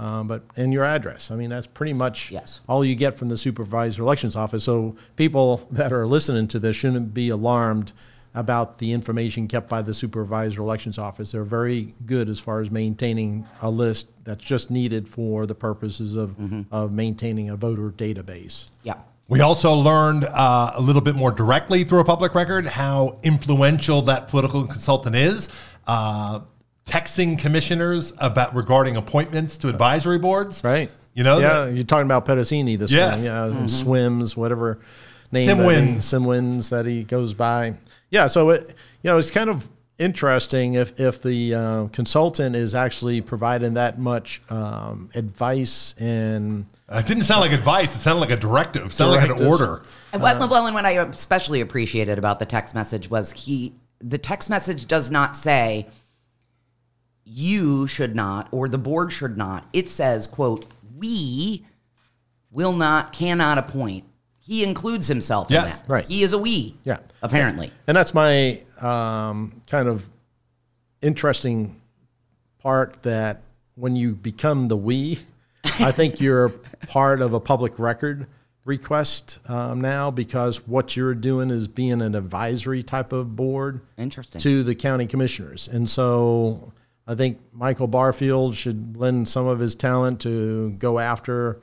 um, 0.04 0.28
but 0.28 0.42
and 0.58 0.74
your 0.74 0.84
address. 0.84 1.32
I 1.32 1.36
mean, 1.36 1.50
that's 1.50 1.68
pretty 1.68 1.94
much 1.94 2.30
Yes. 2.32 2.60
all 2.68 2.84
you 2.84 2.96
get 2.96 3.18
from 3.18 3.30
the 3.30 3.38
supervisor 3.38 4.02
elections 4.04 4.36
office. 4.36 4.64
So 4.64 4.96
people 5.16 5.58
that 5.72 5.92
are 5.94 6.06
listening 6.06 6.48
to 6.50 6.60
this 6.60 6.76
shouldn't 6.76 7.14
be 7.14 7.30
alarmed 7.30 7.94
about 8.36 8.80
the 8.80 8.92
information 8.92 9.48
kept 9.48 9.70
by 9.70 9.82
the 9.84 9.94
supervisor 9.94 10.60
elections 10.62 10.98
office. 10.98 11.32
They're 11.32 11.44
very 11.44 11.94
good 12.06 12.30
as 12.30 12.40
far 12.40 12.62
as 12.62 12.72
maintaining 12.72 13.46
a 13.62 13.70
list 13.70 14.08
that's 14.24 14.44
just 14.44 14.72
needed 14.72 15.08
for 15.08 15.46
the 15.46 15.54
purposes 15.56 16.16
of, 16.16 16.36
of 16.72 16.92
maintaining 16.92 17.50
a 17.52 17.56
voter 17.56 17.92
database. 17.92 18.72
yeah. 18.84 18.96
We 19.30 19.40
also 19.40 19.74
learned 19.74 20.26
uh, 20.26 20.74
a 20.76 20.82
little 20.82 21.02
bit 21.02 21.16
more 21.16 21.32
directly 21.32 21.86
through 21.86 22.00
a 22.02 22.04
public 22.06 22.36
record 22.36 22.66
how 22.68 23.20
influential 23.24 24.02
that 24.04 24.28
political 24.28 24.66
consultant 24.68 25.16
is. 25.16 25.48
Uh, 25.88 26.42
texting 26.86 27.38
commissioners 27.40 28.14
about 28.18 28.54
regarding 28.56 28.96
appointments 28.98 29.58
to 29.58 29.70
advisory 29.70 30.20
boards. 30.20 30.64
Right. 30.64 30.90
You 31.14 31.24
know, 31.24 31.40
Yeah, 31.40 31.66
that- 31.66 31.76
you're 31.76 31.84
talking 31.86 32.06
about 32.06 32.26
Pedicini 32.26 32.78
this 32.78 32.92
Yes. 32.92 33.24
time. 33.26 33.54
Yeah, 33.54 33.68
swims, 33.68 34.36
whatever. 34.36 34.80
name. 35.32 35.48
Sim 35.48 35.58
that 35.58 35.64
he- 35.64 35.68
Wins. 35.68 36.06
Sim 36.06 36.26
Wins 36.26 36.70
that 36.70 36.86
he 36.86 37.04
goes 37.04 37.34
by. 37.34 37.74
Yeah, 38.12 38.28
so 38.28 38.50
it 38.52 38.68
you 39.02 39.10
know 39.10 39.18
it's 39.18 39.32
kind 39.32 39.50
of 39.50 39.68
interesting 39.98 40.74
if 40.76 41.00
if 41.00 41.22
the 41.24 41.54
uh, 41.56 41.86
consultant 41.88 42.56
is 42.56 42.76
actually 42.76 43.22
providing 43.22 43.74
that 43.76 43.98
much 43.98 44.42
um, 44.50 45.10
advice 45.16 45.96
and 46.00 46.66
It 46.92 47.06
didn't 47.08 47.24
sound 47.24 47.42
like 47.42 47.52
advice. 47.52 47.96
It 47.96 48.00
sounded 48.00 48.20
like 48.22 48.30
a 48.32 48.36
directive. 48.36 48.88
It 48.88 48.94
sounded 48.94 49.28
like 49.28 49.40
an 49.40 49.46
order. 49.48 49.82
And 50.12 50.22
what, 50.22 50.38
well, 50.38 50.66
and 50.68 50.76
what 50.76 50.86
I 50.86 50.92
especially 50.92 51.62
appreciated 51.62 52.20
about 52.20 52.38
the 52.38 52.46
text 52.46 52.76
message 52.76 53.10
was 53.10 53.32
he, 53.32 53.74
the 54.00 54.20
text 54.20 54.48
message 54.52 54.88
does 54.88 55.10
not 55.10 55.36
say 55.36 55.88
you 57.26 57.88
should 57.88 58.16
not 58.16 58.48
or 58.52 58.68
the 58.68 58.78
board 58.78 59.12
should 59.12 59.38
not. 59.38 59.66
It 59.74 59.90
says, 59.90 60.28
quote, 60.28 60.66
we 60.98 61.66
will 62.52 62.74
not, 62.74 63.14
cannot 63.14 63.58
appoint. 63.58 64.06
He 64.40 64.64
includes 64.64 65.08
himself 65.08 65.48
Yes, 65.50 65.82
in 65.82 65.88
that. 65.88 65.94
right. 65.94 66.06
He 66.06 66.24
is 66.24 66.34
a 66.34 66.38
we. 66.38 66.78
Yeah. 66.84 66.98
Apparently. 67.22 67.72
And 67.88 67.96
that's 67.96 68.14
my 68.14 68.62
um, 68.82 69.62
kind 69.68 69.88
of 69.88 70.08
interesting 71.02 71.80
part 72.60 73.04
that 73.04 73.42
when 73.76 73.96
you 73.96 74.14
become 74.16 74.68
the 74.68 74.78
we, 74.78 75.20
I 75.64 75.92
think 75.92 76.20
you're 76.22 76.50
part 76.88 77.22
of 77.22 77.34
a 77.34 77.40
public 77.40 77.80
record 77.80 78.28
request 78.66 79.40
um, 79.50 79.82
now 79.82 80.10
because 80.12 80.68
what 80.68 80.96
you're 80.96 81.16
doing 81.16 81.50
is 81.50 81.68
being 81.68 82.02
an 82.02 82.16
advisory 82.16 82.84
type 82.84 83.12
of 83.12 83.36
board 83.36 83.82
Interesting. 83.98 84.40
to 84.42 84.64
the 84.64 84.76
county 84.76 85.06
commissioners. 85.06 85.68
And 85.68 85.90
so 85.90 86.72
I 87.06 87.16
think 87.16 87.40
Michael 87.52 87.88
Barfield 87.88 88.56
should 88.56 88.96
lend 88.98 89.28
some 89.28 89.46
of 89.46 89.60
his 89.60 89.76
talent 89.76 90.22
to 90.22 90.72
go 90.72 91.00
after 91.00 91.62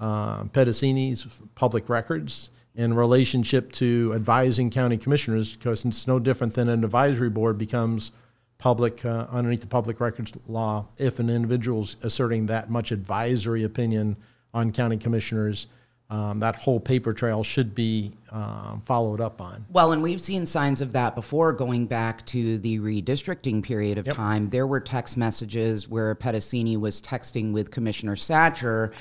uh, 0.00 0.44
Pedicini's 0.44 1.40
public 1.54 1.88
records 1.88 2.50
in 2.74 2.94
relationship 2.94 3.72
to 3.72 4.12
advising 4.14 4.70
county 4.70 4.96
commissioners 4.96 5.56
because 5.56 5.84
it's 5.84 6.06
no 6.06 6.18
different 6.18 6.54
than 6.54 6.68
an 6.68 6.84
advisory 6.84 7.28
board 7.28 7.58
becomes 7.58 8.12
public 8.56 9.04
uh, 9.04 9.26
underneath 9.30 9.60
the 9.60 9.66
public 9.66 10.00
records 10.00 10.32
law 10.46 10.86
if 10.96 11.18
an 11.18 11.28
individual's 11.28 11.96
asserting 12.02 12.46
that 12.46 12.70
much 12.70 12.90
advisory 12.90 13.64
opinion 13.64 14.16
on 14.54 14.72
county 14.72 14.96
commissioners 14.96 15.66
um, 16.10 16.38
that 16.38 16.56
whole 16.56 16.80
paper 16.80 17.12
trail 17.12 17.42
should 17.42 17.74
be 17.74 18.12
um, 18.30 18.82
followed 18.86 19.20
up 19.20 19.40
on 19.40 19.66
Well, 19.70 19.92
and 19.92 20.02
we've 20.02 20.20
seen 20.20 20.46
signs 20.46 20.80
of 20.80 20.92
that 20.92 21.14
before 21.14 21.52
going 21.52 21.86
back 21.86 22.24
to 22.26 22.58
the 22.58 22.78
redistricting 22.78 23.62
period 23.62 23.98
of 23.98 24.06
time. 24.06 24.48
There 24.48 24.66
were 24.66 24.80
text 24.80 25.16
messages 25.16 25.88
where 25.88 26.14
Pedicini 26.14 26.78
was 26.78 27.02
texting 27.02 27.52
with 27.52 27.70
Commissioner 27.70 28.16
Satcher. 28.16 28.92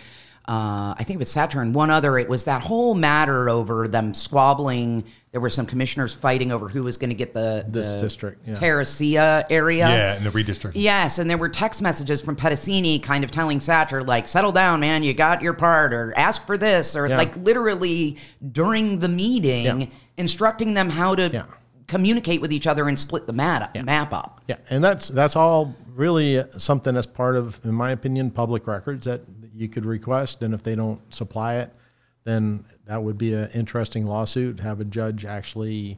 Uh, 0.47 0.95
I 0.97 1.03
think 1.03 1.15
it 1.15 1.19
was 1.19 1.33
Satcher 1.33 1.61
and 1.61 1.75
one 1.75 1.89
other. 1.89 2.17
It 2.17 2.29
was 2.29 2.45
that 2.45 2.61
whole 2.63 2.93
matter 2.95 3.49
over 3.49 3.85
them 3.87 4.13
squabbling. 4.13 5.03
There 5.33 5.41
were 5.41 5.49
some 5.49 5.65
commissioners 5.65 6.13
fighting 6.13 6.53
over 6.53 6.69
who 6.69 6.83
was 6.83 6.95
going 6.95 7.09
to 7.09 7.15
get 7.15 7.33
the, 7.33 7.65
This 7.67 7.87
the 7.93 7.97
district, 7.99 8.47
yeah. 8.47 8.53
Terra 8.53 8.83
Ceia 8.85 9.43
area. 9.49 9.87
Yeah, 9.89 10.15
in 10.17 10.23
the 10.23 10.29
redistricting. 10.29 10.71
Yes, 10.75 11.19
and 11.19 11.29
there 11.29 11.37
were 11.37 11.49
text 11.49 11.81
messages 11.81 12.21
from 12.21 12.37
Pedicini 12.37 13.03
kind 13.03 13.25
of 13.25 13.31
telling 13.31 13.59
Satcher, 13.59 14.07
like, 14.07 14.25
settle 14.29 14.53
down, 14.53 14.79
man, 14.79 15.03
you 15.03 15.13
got 15.13 15.41
your 15.41 15.53
part, 15.53 15.91
or 15.93 16.13
ask 16.15 16.45
for 16.47 16.57
this, 16.57 16.95
or 16.95 17.07
Yeah. 17.07 17.17
like 17.17 17.35
literally 17.35 18.17
during 18.53 18.99
the 18.99 19.09
meeting, 19.09 19.81
Yeah. 19.81 19.87
instructing 20.15 20.75
them 20.75 20.89
how 20.89 21.13
to 21.15 21.29
Yeah. 21.29 21.43
Communicate 21.87 22.41
with 22.41 22.51
each 22.51 22.67
other 22.67 22.87
and 22.87 22.99
split 22.99 23.25
the 23.25 23.33
map, 23.33 23.75
map 23.83 24.13
up. 24.13 24.41
Yeah, 24.47 24.57
and 24.69 24.83
that's 24.83 25.07
that's 25.07 25.35
all 25.35 25.73
really 25.95 26.43
something 26.57 26.93
that's 26.93 27.07
part 27.07 27.35
of, 27.35 27.63
in 27.63 27.73
my 27.73 27.91
opinion, 27.91 28.31
public 28.31 28.67
records 28.67 29.05
that 29.05 29.21
you 29.53 29.67
could 29.67 29.85
request, 29.85 30.43
and 30.43 30.53
if 30.53 30.63
they 30.63 30.75
don't 30.75 31.01
supply 31.13 31.55
it, 31.55 31.73
then 32.23 32.65
that 32.85 33.01
would 33.01 33.17
be 33.17 33.33
an 33.33 33.49
interesting 33.53 34.05
lawsuit. 34.05 34.59
Have 34.59 34.81
a 34.81 34.85
judge 34.85 35.25
actually 35.25 35.97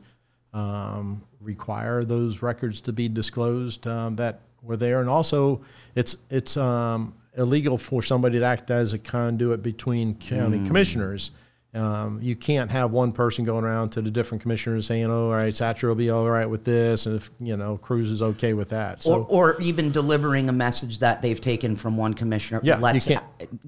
um, 0.53 1.23
require 1.41 2.03
those 2.03 2.41
records 2.41 2.81
to 2.81 2.93
be 2.93 3.09
disclosed 3.09 3.85
um, 3.87 4.15
that 4.17 4.41
were 4.61 4.77
there, 4.77 5.01
and 5.01 5.09
also 5.09 5.61
it's 5.95 6.17
it's 6.29 6.55
um, 6.55 7.15
illegal 7.37 7.77
for 7.77 8.01
somebody 8.01 8.39
to 8.39 8.45
act 8.45 8.69
as 8.71 8.93
a 8.93 8.99
conduit 8.99 9.63
between 9.63 10.15
county 10.15 10.65
commissioners. 10.65 11.31
Um, 11.73 12.19
you 12.21 12.35
can't 12.35 12.71
have 12.71 12.89
one 12.91 13.11
person 13.11 13.45
going 13.45 13.63
around 13.63 13.89
to 13.91 14.01
the 14.01 14.09
different 14.09 14.41
commissioners 14.41 14.87
saying, 14.87 15.05
"Oh, 15.05 15.27
all 15.27 15.33
right, 15.33 15.53
Satcher 15.53 15.87
will 15.87 15.93
be 15.95 16.09
all 16.09 16.27
right 16.27 16.47
with 16.49 16.63
this," 16.65 17.05
and 17.05 17.15
if 17.15 17.29
you 17.39 17.55
know 17.57 17.77
Kruse 17.77 18.09
is 18.09 18.23
okay 18.23 18.53
with 18.53 18.69
that. 18.69 19.03
So 19.03 19.25
or, 19.29 19.53
or 19.55 19.61
even 19.61 19.91
delivering 19.91 20.49
a 20.49 20.51
message 20.51 20.97
that 20.99 21.21
they've 21.21 21.39
taken 21.39 21.75
from 21.75 21.95
one 21.95 22.15
commissioner. 22.15 22.59
Yeah, 22.63 22.77
you 22.77 22.81
Let's- 22.81 23.05
can't- 23.07 23.23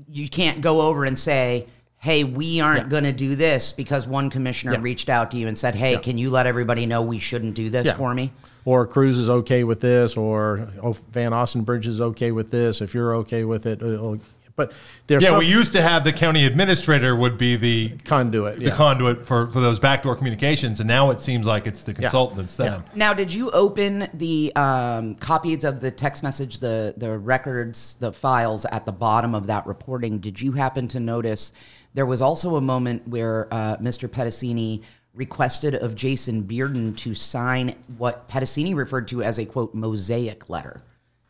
you 0.09 0.27
can't 0.29 0.61
go 0.61 0.81
over 0.81 1.05
and 1.05 1.17
say, 1.17 1.67
"Hey, 1.99 2.23
we 2.23 2.59
aren't 2.59 2.85
Yeah. 2.85 2.87
going 2.89 3.03
to 3.03 3.11
do 3.11 3.35
this," 3.35 3.71
because 3.71 4.07
one 4.07 4.31
commissioner 4.31 4.73
Yeah. 4.73 4.79
reached 4.81 5.07
out 5.07 5.29
to 5.31 5.37
you 5.37 5.47
and 5.47 5.55
said, 5.55 5.75
"Hey, 5.75 5.91
Yeah. 5.91 5.99
can 5.99 6.17
you 6.17 6.31
let 6.31 6.47
everybody 6.47 6.87
know 6.87 7.03
we 7.03 7.19
shouldn't 7.19 7.53
do 7.53 7.69
this 7.69 7.91
for 7.91 8.15
me?" 8.15 8.31
or 8.65 8.87
Kruse 8.87 9.19
is 9.19 9.29
okay 9.29 9.63
with 9.63 9.79
this, 9.79 10.17
or 10.17 10.67
oh, 10.81 10.95
Van 11.13 11.33
Ostenbridge 11.33 11.85
is 11.85 12.01
okay 12.01 12.31
with 12.31 12.49
this. 12.49 12.81
If 12.81 12.95
you're 12.95 13.15
okay 13.17 13.43
with 13.43 13.67
it, 13.67 13.83
it'll- 13.83 14.17
but 14.55 14.73
there's 15.07 15.23
Yeah, 15.23 15.29
some 15.29 15.39
we 15.39 15.47
used 15.47 15.73
to 15.73 15.81
have 15.81 16.03
the 16.03 16.13
county 16.13 16.45
administrator 16.45 17.15
would 17.15 17.37
be 17.37 17.55
the 17.55 17.89
conduit. 18.05 18.57
the 18.59 18.65
yeah. 18.65 18.75
conduit 18.75 19.25
for, 19.25 19.51
for 19.51 19.59
those 19.59 19.79
backdoor 19.79 20.15
communications, 20.15 20.79
and 20.79 20.87
now 20.87 21.09
it 21.11 21.19
seems 21.19 21.45
like 21.45 21.67
it's 21.67 21.83
the 21.83 21.93
consultant 21.93 22.41
instead. 22.41 22.83
Now, 22.95 23.13
did 23.13 23.33
you 23.33 23.51
open 23.51 24.09
the 24.13 24.55
um, 24.55 25.15
copies 25.15 25.63
of 25.63 25.79
the 25.79 25.91
text 25.91 26.23
message, 26.23 26.59
the 26.59 26.93
the 26.97 27.17
records, 27.17 27.95
the 27.99 28.11
files 28.11 28.65
at 28.65 28.85
the 28.85 28.91
bottom 28.91 29.35
of 29.35 29.47
that 29.47 29.65
reporting? 29.65 30.19
Did 30.19 30.41
you 30.41 30.51
happen 30.51 30.87
to 30.89 30.99
notice 30.99 31.53
there 31.93 32.05
was 32.05 32.21
also 32.21 32.55
a 32.55 32.61
moment 32.61 33.07
where 33.07 33.47
uh, 33.51 33.77
Mr. 33.77 34.07
Pedicini 34.07 34.81
requested 35.13 35.75
of 35.75 35.95
Jason 35.95 36.43
Bearden 36.43 36.95
to 36.97 37.13
sign 37.13 37.75
what 37.97 38.27
Pedicini 38.29 38.73
referred 38.73 39.07
to 39.09 39.23
as 39.23 39.39
a 39.39 39.45
quote 39.45 39.73
mosaic 39.73 40.49
letter? 40.49 40.81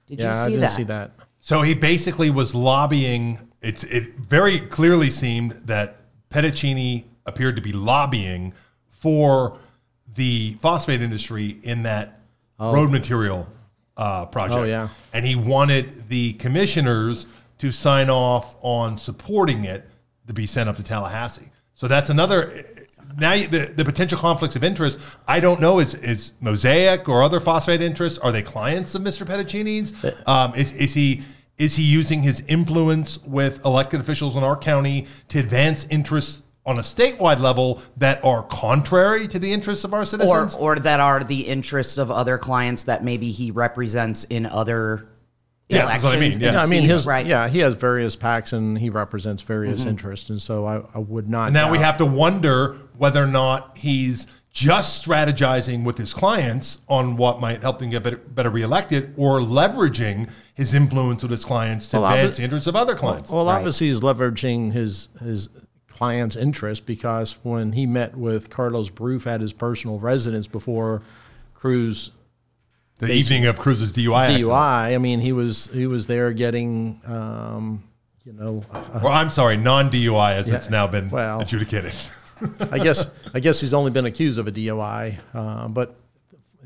Did 0.05 0.19
yeah, 0.19 0.29
you 0.29 0.36
see 0.36 0.41
I 0.41 0.45
didn't 0.45 0.60
that? 0.62 0.71
see 0.73 0.84
that. 0.84 1.12
So 1.41 1.63
he 1.63 1.73
basically 1.73 2.30
was 2.30 2.56
lobbying. 2.56 3.51
It's 3.62 3.84
it 3.84 4.15
very 4.15 4.60
clearly 4.60 5.10
seemed 5.10 5.51
that 5.65 5.97
Pedicini 6.30 7.06
appeared 7.25 7.56
to 7.58 7.62
be 7.62 7.73
lobbying 7.73 8.54
for 8.88 9.58
the 10.15 10.54
phosphate 10.62 11.01
industry 11.01 11.58
in 11.63 11.84
that 11.84 12.21
road 12.60 12.91
material 12.91 13.47
uh, 13.97 14.25
project. 14.27 14.60
Oh, 14.60 14.63
yeah. 14.63 14.89
and 15.13 15.25
he 15.25 15.36
wanted 15.36 16.08
the 16.10 16.34
commissioners 16.34 17.25
to 17.58 17.71
sign 17.71 18.10
off 18.10 18.56
on 18.62 18.97
supporting 18.97 19.65
it 19.65 19.89
to 20.27 20.34
be 20.34 20.45
sent 20.45 20.69
up 20.69 20.77
to 20.77 20.84
Tallahassee. 20.84 21.49
So 21.73 21.88
that's 21.88 22.10
another. 22.10 22.65
Now 23.17 23.34
you- 23.34 23.47
the, 23.47 23.71
the 23.76 23.86
potential 23.86 24.17
conflicts 24.17 24.56
of 24.56 24.63
interest. 24.63 25.00
I 25.28 25.39
don't 25.39 25.60
know. 25.60 25.80
Is 25.80 25.93
is 25.95 26.34
Mosaic 26.39 27.08
or 27.10 27.24
other 27.24 27.39
phosphate 27.39 27.82
interests? 27.82 28.19
Are 28.19 28.32
they 28.32 28.41
clients 28.41 28.95
of 28.95 29.02
Mr. 29.02 29.26
Pedicini's? 29.26 29.93
Um, 30.28 30.54
is 30.56 30.74
is 30.74 30.93
he 30.93 31.21
is 31.58 31.76
he 31.76 31.84
using 31.84 32.24
his 32.24 32.43
influence 32.47 33.21
with 33.24 33.63
elected 33.65 34.00
officials 34.00 34.36
in 34.36 34.43
our 34.43 34.58
county 34.58 35.08
to 35.30 35.39
advance 35.39 35.86
interests 35.89 36.41
on 36.65 36.78
a 36.78 36.82
statewide 36.82 37.39
level 37.39 37.82
that 37.97 38.24
are 38.24 38.43
contrary 38.43 39.28
to 39.28 39.39
the 39.39 39.52
interests 39.52 39.84
of 39.84 39.93
our 39.93 40.06
citizens? 40.06 40.56
or 40.56 40.74
or 40.74 40.76
that 40.78 41.00
are 41.00 41.24
the 41.24 41.41
interests 41.47 41.97
of 41.97 42.12
other 42.12 42.38
clients 42.38 42.84
that 42.84 43.04
maybe 43.04 43.32
he 43.32 43.52
represents 43.52 44.24
in 44.26 44.45
other 44.45 45.08
Yes, 45.69 45.89
that's 45.89 46.04
what 46.04 46.10
I 46.10 46.15
mean, 46.15 46.24
elections 46.24 46.43
yeah. 46.43 46.52
Yeah, 46.52 46.62
I 46.62 46.67
mean, 46.67 46.82
his 46.84 47.06
right? 47.06 47.26
yeah, 47.26 47.47
he 47.47 47.60
has 47.60 47.76
various 47.76 48.17
PACs 48.17 48.52
and 48.52 48.78
he 48.78 48.89
represents 48.89 49.41
various 49.41 49.86
interests, 49.86 50.30
and 50.30 50.41
so 50.41 50.65
I, 50.65 50.82
I 50.93 50.97
would 51.00 51.30
not. 51.30 51.45
And 51.45 51.54
now 51.54 51.71
we 51.71 51.78
have 51.78 51.97
to 52.00 52.06
wonder 52.06 52.76
whether 53.01 53.23
or 53.23 53.27
not 53.27 53.75
he's 53.79 54.27
just 54.53 55.03
strategizing 55.03 55.83
with 55.83 55.97
his 55.97 56.13
clients 56.13 56.81
on 56.87 57.17
what 57.17 57.41
might 57.41 57.59
help 57.63 57.79
them 57.79 57.89
get 57.89 58.03
better, 58.03 58.17
better 58.17 58.51
reelected 58.51 59.11
or 59.17 59.39
leveraging 59.39 60.29
his 60.53 60.75
influence 60.75 61.23
with 61.23 61.31
his 61.31 61.43
clients 61.43 61.87
to 61.87 61.99
Well, 61.99 62.05
advance 62.11 62.35
obvi- 62.35 62.37
the 62.37 62.43
interests 62.43 62.67
of 62.67 62.75
other 62.75 62.93
clients. 62.93 63.31
Well, 63.31 63.47
Right. 63.47 63.55
obviously, 63.55 63.87
he's 63.87 64.01
leveraging 64.01 64.73
his 64.73 65.07
his 65.19 65.49
client's 65.87 66.35
interest 66.35 66.85
because 66.85 67.37
when 67.41 67.71
he 67.71 67.87
met 67.87 68.15
with 68.15 68.51
Carlos 68.51 68.91
Beruff 68.91 69.25
at 69.25 69.41
his 69.41 69.51
personal 69.51 69.97
residence 69.97 70.45
before 70.45 71.01
Kruse 71.55 72.11
the 72.99 73.11
evening 73.11 73.47
of 73.47 73.57
Kruse's 73.57 73.91
DUI. 73.91 74.25
accident. 74.25 74.43
DUI, 74.51 74.93
I 74.93 74.97
mean, 74.99 75.21
he 75.21 75.31
was 75.33 75.71
he 75.73 75.87
was 75.87 76.05
there 76.05 76.31
getting, 76.33 77.01
um, 77.07 77.83
you 78.25 78.33
know, 78.33 78.63
Or 79.01 79.09
I'm 79.09 79.31
sorry, 79.31 79.57
non-DUI 79.57 80.33
as 80.35 80.51
it's 80.51 80.69
now 80.69 80.85
been 80.85 81.09
well. 81.09 81.39
adjudicated. 81.41 81.93
I 82.71 82.80
guess 82.80 83.10
I 83.34 83.39
guess 83.39 83.62
he's 83.62 83.73
only 83.73 83.91
been 83.91 84.06
accused 84.06 84.39
of 84.39 84.47
a 84.47 84.51
DUI, 84.51 85.19
uh, 85.34 85.67
but 85.67 85.95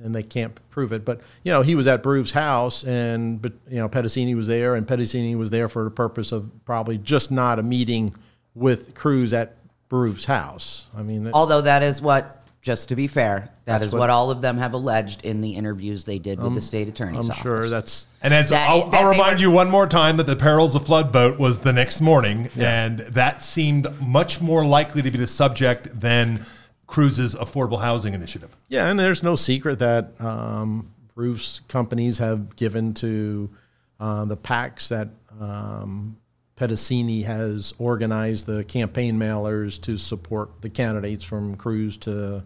and 0.04 0.14
they 0.14 0.24
can't 0.24 0.58
prove 0.70 0.92
it. 0.92 1.06
But 1.06 1.22
you 1.44 1.52
know, 1.52 1.62
he 1.62 1.76
was 1.76 1.88
at 1.88 2.04
Beruff's 2.04 2.32
house, 2.32 2.84
and 2.84 3.42
but 3.42 3.54
you 3.70 3.78
know, 3.78 3.90
Pedicini 3.90 4.36
was 4.36 4.48
there, 4.48 4.76
and 4.76 4.88
Pedicini 4.88 5.38
was 5.38 5.50
there 5.50 5.68
for 5.70 5.84
the 5.84 5.90
purpose 5.92 6.32
of 6.32 6.50
probably 6.66 6.98
just 6.98 7.32
not 7.32 7.60
a 7.60 7.64
meeting 7.64 8.14
with 8.54 8.94
Kruse 8.94 9.34
at 9.34 9.56
Beruff's 9.90 10.26
house. 10.26 10.88
I 10.96 11.02
mean, 11.04 11.28
it- 11.28 11.34
Although 11.34 11.62
that 11.62 11.84
is 11.84 12.02
what, 12.02 12.46
just 12.62 12.90
to 12.90 12.96
be 12.96 13.08
fair, 13.08 13.50
That 13.66 13.80
That's 13.80 13.86
is 13.88 13.94
what, 13.96 14.12
all 14.12 14.30
of 14.30 14.42
them 14.42 14.58
have 14.60 14.74
alleged 14.74 15.26
in 15.26 15.42
the 15.42 15.56
interviews 15.56 16.06
they 16.06 16.20
did 16.20 16.40
with 16.40 16.54
the 16.54 16.62
state 16.62 16.88
attorney's 16.88 17.16
I'm 17.26 17.32
office. 17.32 17.42
sure 17.42 17.68
that's 17.68 18.06
And 18.22 18.32
as 18.32 18.50
That- 18.50 18.70
I'll, 18.70 18.90
that 18.92 19.02
I'll 19.04 19.10
remind 19.10 19.38
were- 19.38 19.42
you 19.42 19.50
one 19.52 19.72
more 19.72 19.88
time 19.88 20.18
that 20.18 20.28
the 20.28 20.36
perils 20.36 20.76
of 20.76 20.86
flood 20.86 21.12
vote 21.12 21.40
was 21.40 21.60
the 21.62 21.74
next 21.74 22.00
morning, 22.00 22.50
and 22.56 23.00
that 23.00 23.42
seemed 23.42 23.88
much 24.00 24.40
more 24.40 24.64
likely 24.64 25.02
to 25.02 25.10
be 25.10 25.18
the 25.18 25.26
subject 25.26 26.00
than 26.00 26.46
Kruse's 26.86 27.34
affordable 27.34 27.82
housing 27.82 28.14
initiative. 28.14 28.56
Yeah, 28.70 28.88
and 28.88 29.00
there's 29.00 29.24
no 29.24 29.36
secret 29.36 29.80
that 29.80 30.12
um, 30.22 30.92
Beruff's 31.16 31.62
companies 31.68 32.20
have 32.20 32.56
given 32.56 32.94
to 32.96 33.50
uh, 34.00 34.26
the 34.26 34.38
PACs 34.38 34.90
that 34.90 35.08
um, 35.42 36.18
Pedicini 36.56 37.24
has 37.26 37.74
organized 37.80 38.46
the 38.46 38.64
campaign 38.64 39.18
mailers 39.18 39.82
to 39.82 39.98
support 39.98 40.62
the 40.62 40.70
candidates 40.70 41.24
from 41.24 41.56
Cruz 41.56 41.98
to 41.98 42.44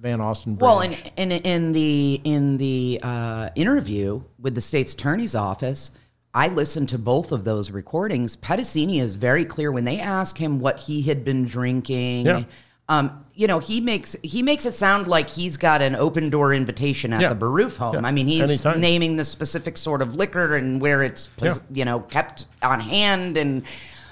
Van 0.00 0.20
Austin. 0.20 0.56
Well, 0.56 0.80
in, 0.80 0.92
in 1.16 1.30
in 1.32 1.72
the 1.72 2.20
in 2.24 2.56
the 2.58 3.00
uh, 3.02 3.50
interview 3.54 4.22
with 4.38 4.54
the 4.54 4.60
state's 4.60 4.94
attorney's 4.94 5.34
office, 5.34 5.90
I 6.32 6.48
listened 6.48 6.88
to 6.90 6.98
both 6.98 7.32
of 7.32 7.44
those 7.44 7.70
recordings. 7.70 8.36
Pedicini 8.36 9.00
is 9.00 9.16
very 9.16 9.44
clear 9.44 9.70
when 9.70 9.84
they 9.84 10.00
ask 10.00 10.38
him 10.38 10.58
what 10.60 10.80
he 10.80 11.02
had 11.02 11.24
been 11.24 11.44
drinking. 11.44 12.26
Yeah. 12.26 12.44
Um, 12.88 13.24
you 13.34 13.46
know, 13.46 13.58
he 13.58 13.80
makes 13.80 14.16
he 14.22 14.42
makes 14.42 14.64
it 14.66 14.72
sound 14.72 15.06
like 15.06 15.28
he's 15.28 15.56
got 15.56 15.82
an 15.82 15.94
open 15.94 16.30
door 16.30 16.52
invitation 16.54 17.12
at 17.12 17.20
Yeah. 17.20 17.28
the 17.32 17.36
Beruff 17.46 17.76
home. 17.76 17.94
Yeah. 17.94 18.00
I 18.06 18.10
mean, 18.10 18.26
he's 18.26 18.42
Anytime. 18.42 18.80
naming 18.80 19.16
the 19.16 19.24
specific 19.24 19.76
sort 19.76 20.02
of 20.02 20.16
liquor 20.16 20.56
and 20.56 20.80
where 20.80 21.02
it's 21.02 21.26
pos- 21.26 21.60
you 21.72 21.84
know 21.84 22.00
kept 22.00 22.46
on 22.62 22.80
hand 22.80 23.36
and. 23.36 23.64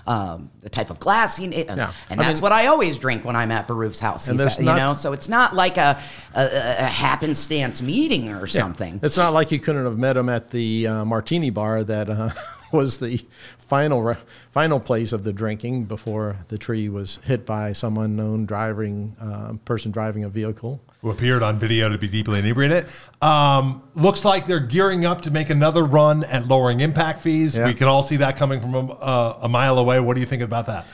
Um, 0.09 0.51
the 0.63 0.71
type 0.71 0.89
of 0.89 0.99
glass 0.99 1.37
he, 1.37 1.45
and, 1.45 1.53
Yeah. 1.55 1.93
and 2.09 2.19
that's 2.19 2.39
mean- 2.39 2.43
what 2.43 2.51
I 2.51 2.69
always 2.69 2.97
drink 2.97 3.27
when 3.27 3.37
I'm 3.37 3.51
at 3.53 3.69
Beruff's 3.69 4.01
house. 4.01 4.27
And 4.29 4.41
said, 4.41 4.57
you 4.59 4.65
know, 4.65 4.95
so 4.95 5.13
it's 5.13 5.29
not 5.29 5.55
like 5.55 5.77
a, 5.77 6.01
a, 6.35 6.45
a 6.79 6.87
happenstance 6.87 7.83
meeting 7.83 8.31
or 8.31 8.47
something. 8.47 9.01
It's 9.03 9.19
not 9.19 9.35
like 9.35 9.53
you 9.53 9.59
couldn't 9.59 9.85
have 9.85 9.99
met 9.99 10.17
him 10.17 10.31
at 10.31 10.49
the 10.49 10.87
uh, 10.87 11.05
martini 11.05 11.51
bar 11.51 11.85
that 11.85 12.09
uh, 12.09 12.31
was 12.73 12.99
the 12.99 13.19
final 13.59 14.17
final 14.51 14.81
place 14.81 15.13
of 15.13 15.25
the 15.25 15.33
drinking 15.33 15.85
before 15.85 16.37
the 16.49 16.59
tree 16.59 16.89
was 16.89 17.19
hit 17.25 17.45
by 17.45 17.73
some 17.73 17.99
unknown 17.99 18.47
driving 18.47 19.17
uh, 19.21 19.53
person 19.65 19.91
driving 19.91 20.25
a 20.25 20.29
vehicle. 20.29 20.81
who 21.03 21.11
appeared 21.11 21.43
on 21.43 21.59
video 21.59 21.89
to 21.89 21.99
be 21.99 22.09
deeply 22.09 22.39
inebriated. 22.41 22.87
Um, 23.23 23.83
looks 23.95 24.25
like 24.25 24.47
they're 24.47 24.59
gearing 24.61 25.05
up 25.05 25.23
to 25.23 25.31
make 25.31 25.51
another 25.51 25.85
run 25.85 26.25
at 26.25 26.49
lowering 26.49 26.81
impact 26.81 27.21
fees. 27.21 27.57
Yeah. 27.57 27.67
We 27.67 27.75
can 27.75 27.87
all 27.89 28.03
see 28.03 28.17
that 28.17 28.37
coming 28.37 28.61
from 28.61 28.75
a, 28.75 28.93
uh, 28.93 29.39
a 29.43 29.49
mile 29.49 29.79
away. 29.79 30.01
What 30.01 30.15
do 30.15 30.21
you 30.21 30.27
think 30.27 30.43
about 30.43 30.67
that? 30.67 30.87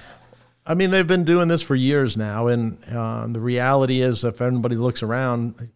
I 0.66 0.74
mean, 0.74 0.90
they've 0.90 1.06
been 1.06 1.24
doing 1.24 1.48
this 1.48 1.60
for 1.60 1.74
years 1.74 2.16
now, 2.16 2.46
and 2.46 2.78
um, 2.94 3.34
the 3.34 3.40
reality 3.40 4.00
is, 4.00 4.24
if 4.24 4.40
everybody 4.40 4.76
looks 4.76 5.02
around, 5.02 5.68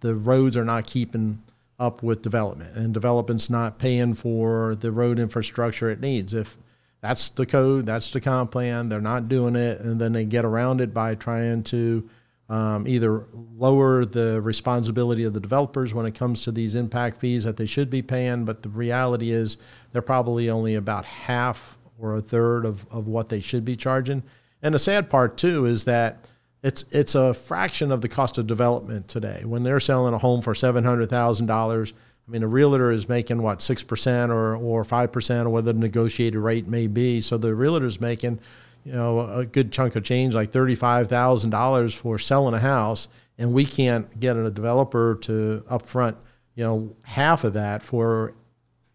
the 0.00 0.14
roads 0.14 0.54
are 0.58 0.66
not 0.66 0.86
keeping 0.86 1.42
up 1.78 2.02
with 2.02 2.22
development, 2.22 2.76
and 2.76 2.94
development's 2.94 3.50
not 3.50 3.78
paying 3.78 4.14
for 4.14 4.74
the 4.74 4.92
road 4.92 5.18
infrastructure 5.18 5.90
it 5.90 6.00
needs. 6.00 6.32
If 6.32 6.56
that's 7.00 7.28
the 7.28 7.46
code, 7.46 7.86
that's 7.86 8.10
the 8.10 8.20
comp 8.20 8.52
plan, 8.52 8.88
they're 8.88 9.00
not 9.00 9.28
doing 9.28 9.56
it, 9.56 9.80
and 9.80 10.00
then 10.00 10.12
they 10.12 10.24
get 10.24 10.44
around 10.44 10.80
it 10.80 10.94
by 10.94 11.14
trying 11.14 11.62
to 11.64 12.08
um, 12.48 12.86
either 12.86 13.24
lower 13.32 14.04
the 14.04 14.40
responsibility 14.40 15.24
of 15.24 15.32
the 15.32 15.40
developers 15.40 15.94
when 15.94 16.06
it 16.06 16.14
comes 16.14 16.44
to 16.44 16.52
these 16.52 16.74
impact 16.74 17.18
fees 17.18 17.44
that 17.44 17.56
they 17.56 17.66
should 17.66 17.90
be 17.90 18.02
paying, 18.02 18.44
but 18.44 18.62
the 18.62 18.68
reality 18.68 19.30
is 19.30 19.56
they're 19.92 20.02
probably 20.02 20.50
only 20.50 20.74
about 20.74 21.04
half 21.04 21.78
or 21.98 22.14
a 22.14 22.20
third 22.20 22.64
of, 22.64 22.86
of 22.92 23.06
what 23.06 23.28
they 23.28 23.40
should 23.40 23.64
be 23.64 23.76
charging. 23.76 24.22
And 24.62 24.74
the 24.74 24.78
sad 24.78 25.10
part 25.10 25.36
too 25.36 25.66
is 25.66 25.84
that 25.84 26.24
it's 26.64 26.82
it's 26.84 27.14
a 27.14 27.34
fraction 27.34 27.92
of 27.92 28.00
the 28.00 28.08
cost 28.08 28.38
of 28.38 28.46
development 28.46 29.06
today. 29.06 29.42
When 29.44 29.62
they're 29.62 29.78
selling 29.80 30.14
a 30.14 30.18
home 30.18 30.40
for 30.40 30.54
seven 30.54 30.82
hundred 30.82 31.10
thousand 31.10 31.46
dollars, 31.46 31.92
I 32.26 32.32
mean 32.32 32.42
a 32.42 32.48
realtor 32.48 32.90
is 32.90 33.06
making 33.06 33.42
what 33.42 33.60
six 33.60 33.82
percent 33.84 34.32
or 34.32 34.56
or 34.56 34.82
five 34.82 35.12
percent 35.12 35.46
or 35.46 35.50
whatever 35.50 35.74
the 35.74 35.78
negotiated 35.78 36.40
rate 36.40 36.66
may 36.66 36.86
be. 36.86 37.20
So 37.20 37.36
the 37.36 37.54
realtor's 37.54 38.00
making, 38.00 38.40
you 38.82 38.92
know, 38.92 39.20
a 39.20 39.44
good 39.44 39.72
chunk 39.72 39.94
of 39.94 40.04
change, 40.04 40.34
like 40.34 40.52
thirty 40.52 40.74
five 40.74 41.08
thousand 41.08 41.50
dollars 41.50 41.94
for 41.94 42.18
selling 42.18 42.54
a 42.54 42.60
house, 42.60 43.08
and 43.36 43.52
we 43.52 43.66
can't 43.66 44.18
get 44.18 44.34
a 44.34 44.50
developer 44.50 45.18
to 45.20 45.62
upfront, 45.70 46.16
you 46.54 46.64
know, 46.64 46.96
half 47.02 47.44
of 47.44 47.52
that 47.52 47.82
for 47.82 48.32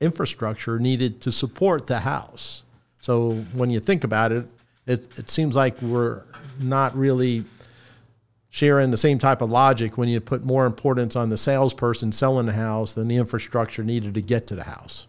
infrastructure 0.01 0.79
needed 0.79 1.21
to 1.21 1.32
support 1.32 1.86
the 1.86 1.99
house. 1.99 2.63
So 2.97 3.34
when 3.53 3.69
you 3.69 3.79
think 3.79 4.03
about 4.03 4.32
it, 4.32 4.47
it, 4.88 5.19
it 5.19 5.29
seems 5.29 5.55
like 5.55 5.79
we're 5.84 6.23
not 6.60 6.97
really 6.97 7.43
sharing 8.50 8.92
the 8.92 8.98
same 8.98 9.20
type 9.20 9.42
of 9.42 9.50
logic 9.50 9.98
when 9.98 10.10
you 10.10 10.20
put 10.20 10.44
more 10.44 10.66
importance 10.66 11.16
on 11.16 11.30
the 11.30 11.38
salesperson 11.38 12.12
selling 12.12 12.48
the 12.48 12.54
house 12.54 12.94
than 12.94 13.08
the 13.08 13.18
infrastructure 13.18 13.84
needed 13.84 14.16
to 14.16 14.22
get 14.22 14.48
to 14.48 14.56
the 14.56 14.64
house. 14.64 15.08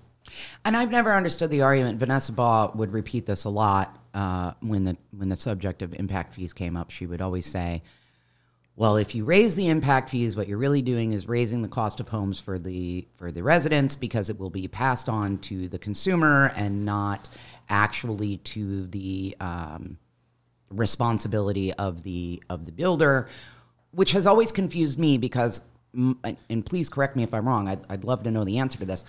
And 0.64 0.76
I've 0.76 0.90
never 0.90 1.12
understood 1.12 1.50
the 1.50 1.62
argument. 1.62 1.98
Vanessa 1.98 2.32
Baugh 2.32 2.70
would 2.74 2.92
repeat 2.92 3.26
this 3.26 3.44
a 3.44 3.50
lot 3.50 3.98
uh, 4.14 4.52
when 4.60 4.84
the 4.84 4.96
when 5.16 5.28
the 5.28 5.36
subject 5.36 5.82
of 5.82 5.94
impact 5.94 6.34
fees 6.34 6.52
came 6.52 6.76
up. 6.76 6.90
She 6.90 7.06
would 7.06 7.20
always 7.20 7.46
say, 7.46 7.82
"Well, 8.76 8.96
if 8.96 9.14
you 9.14 9.24
raise 9.24 9.54
the 9.54 9.68
impact 9.68 10.10
fees, 10.10 10.36
what 10.36 10.46
you're 10.46 10.58
really 10.58 10.82
doing 10.82 11.12
is 11.12 11.26
raising 11.26 11.62
the 11.62 11.68
cost 11.68 11.98
of 12.00 12.08
homes 12.08 12.40
for 12.40 12.58
the 12.58 13.06
for 13.14 13.32
the 13.32 13.42
residents 13.42 13.96
because 13.96 14.30
it 14.30 14.38
will 14.38 14.50
be 14.50 14.68
passed 14.68 15.08
on 15.08 15.38
to 15.38 15.68
the 15.68 15.78
consumer 15.78 16.52
and 16.56 16.84
not 16.84 17.28
actually 17.68 18.36
to 18.38 18.86
the 18.88 19.36
um, 19.40 19.96
responsibility 20.70 21.72
of 21.74 22.02
the 22.02 22.42
of 22.48 22.64
the 22.64 22.72
builder, 22.72 23.28
which 23.92 24.12
has 24.12 24.26
always 24.26 24.52
confused 24.52 24.98
me 24.98 25.18
because, 25.18 25.60
and 25.94 26.64
please 26.64 26.88
correct 26.88 27.16
me 27.16 27.22
if 27.22 27.34
I'm 27.34 27.46
wrong. 27.46 27.68
I'd, 27.68 27.80
I'd 27.88 28.04
love 28.04 28.22
to 28.24 28.30
know 28.30 28.44
the 28.44 28.58
answer 28.58 28.78
to 28.78 28.84
this. 28.84 29.04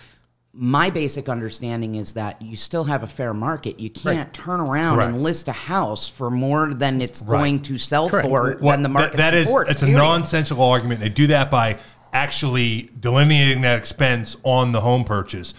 My 0.54 0.90
basic 0.90 1.30
understanding 1.30 1.94
is 1.94 2.12
that 2.12 2.42
you 2.42 2.56
still 2.56 2.84
have 2.84 3.02
a 3.02 3.06
fair 3.06 3.32
market. 3.32 3.80
You 3.80 3.88
can't 3.88 4.34
turn 4.34 4.60
around 4.60 4.96
Correct. 4.96 5.12
and 5.14 5.22
list 5.22 5.48
a 5.48 5.52
house 5.52 6.06
for 6.08 6.30
more 6.30 6.74
than 6.74 7.00
it's 7.00 7.22
Right. 7.22 7.38
going 7.38 7.62
to 7.62 7.78
sell 7.78 8.10
Correct. 8.10 8.28
for 8.28 8.56
What- 8.60 8.72
than 8.72 8.82
the 8.82 8.90
market 8.90 9.16
that, 9.16 9.30
that 9.30 9.34
is 9.34 9.46
supports. 9.46 9.70
it's 9.70 9.82
a 9.82 9.86
nonsensical 9.88 10.64
argument. 10.64 11.00
They 11.00 11.08
do 11.08 11.26
that 11.28 11.50
by 11.50 11.78
actually 12.12 12.90
delineating 13.00 13.62
that 13.62 13.78
expense 13.78 14.36
on 14.42 14.72
the 14.72 14.80
home 14.82 15.02
purchase 15.04 15.54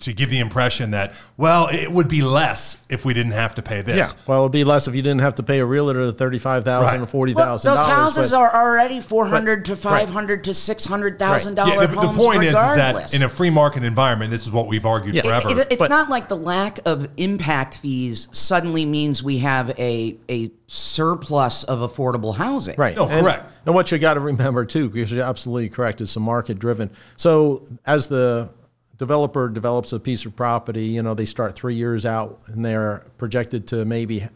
to 0.00 0.12
give 0.12 0.30
the 0.30 0.38
impression 0.38 0.92
that 0.92 1.12
well 1.36 1.68
it 1.68 1.90
would 1.90 2.08
be 2.08 2.22
less 2.22 2.78
if 2.88 3.04
we 3.04 3.12
didn't 3.12 3.32
have 3.32 3.54
to 3.54 3.62
pay 3.62 3.82
this. 3.82 3.96
Yeah, 3.96 4.18
well, 4.26 4.42
it'd 4.42 4.52
be 4.52 4.62
less 4.64 4.86
if 4.86 4.94
you 4.94 5.02
didn't 5.02 5.20
have 5.20 5.34
to 5.36 5.42
pay 5.42 5.58
a 5.58 5.66
realtor 5.66 6.12
thirty-five 6.12 6.64
thousand 6.64 6.96
or 6.98 7.00
Right. 7.00 7.08
forty 7.10 7.34
Look, 7.34 7.44
thousand 7.44 7.70
those 7.70 7.78
dollars. 7.80 7.94
houses 7.96 8.32
are 8.32 8.54
already 8.54 9.00
four 9.00 9.26
hundred 9.26 9.64
to 9.66 9.72
right. 9.72 9.80
five 9.80 10.10
hundred 10.10 10.44
to 10.44 10.54
six 10.54 10.84
hundred 10.84 11.18
thousand 11.18 11.56
Yeah, 11.56 11.64
dollar 11.66 11.86
the, 11.88 12.00
the 12.00 12.08
point 12.12 12.42
is, 12.42 12.48
is 12.48 12.54
that 12.54 13.12
in 13.14 13.22
a 13.24 13.28
free 13.28 13.50
market 13.50 13.82
environment, 13.82 14.30
this 14.30 14.46
is 14.46 14.52
what 14.52 14.68
we've 14.68 14.86
argued 14.86 15.14
Yeah. 15.16 15.22
It- 15.22 15.24
forever. 15.42 15.60
It- 15.60 15.66
it's 15.72 15.78
But- 15.80 15.90
not 15.90 16.08
like 16.08 16.28
the 16.28 16.36
lack 16.36 16.78
of 16.86 17.08
impact 17.16 17.78
fees 17.78 18.28
suddenly 18.32 18.84
means 18.84 19.22
we 19.22 19.38
have 19.38 19.70
a 19.78 20.16
a 20.28 20.50
surplus 20.66 21.64
of 21.64 21.78
affordable 21.78 22.36
housing. 22.36 22.74
Right. 22.76 22.96
No, 22.96 23.08
and, 23.08 23.24
correct. 23.24 23.50
And 23.66 23.74
what 23.74 23.92
you 23.92 23.98
got 23.98 24.14
to 24.14 24.20
remember 24.20 24.64
too, 24.64 24.88
because 24.88 25.12
you're 25.12 25.24
absolutely 25.24 25.68
correct, 25.68 26.00
is 26.00 26.10
some 26.10 26.24
market 26.24 26.58
driven. 26.58 26.90
So 27.16 27.64
as 27.84 28.08
the 28.08 28.50
developer 28.96 29.48
develops 29.48 29.92
a 29.92 30.00
piece 30.00 30.26
of 30.26 30.34
property, 30.34 30.86
you 30.86 31.02
know, 31.02 31.14
they 31.14 31.26
start 31.26 31.54
three 31.54 31.74
years 31.74 32.04
out 32.04 32.40
and 32.46 32.64
they're 32.64 33.04
projected 33.18 33.68
to 33.68 33.84
maybe 33.84 34.26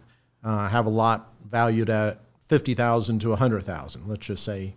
uh, 0.45 0.69
have 0.69 0.87
a 0.87 0.91
lot 0.91 1.33
valued 1.49 1.91
at 1.91 2.21
fifty 2.47 2.75
thousand 2.75 3.21
to 3.21 3.33
a 3.33 3.37
hundred 3.37 3.65
thousand. 3.65 4.07
Let's 4.07 4.27
just 4.27 4.45
say, 4.45 4.75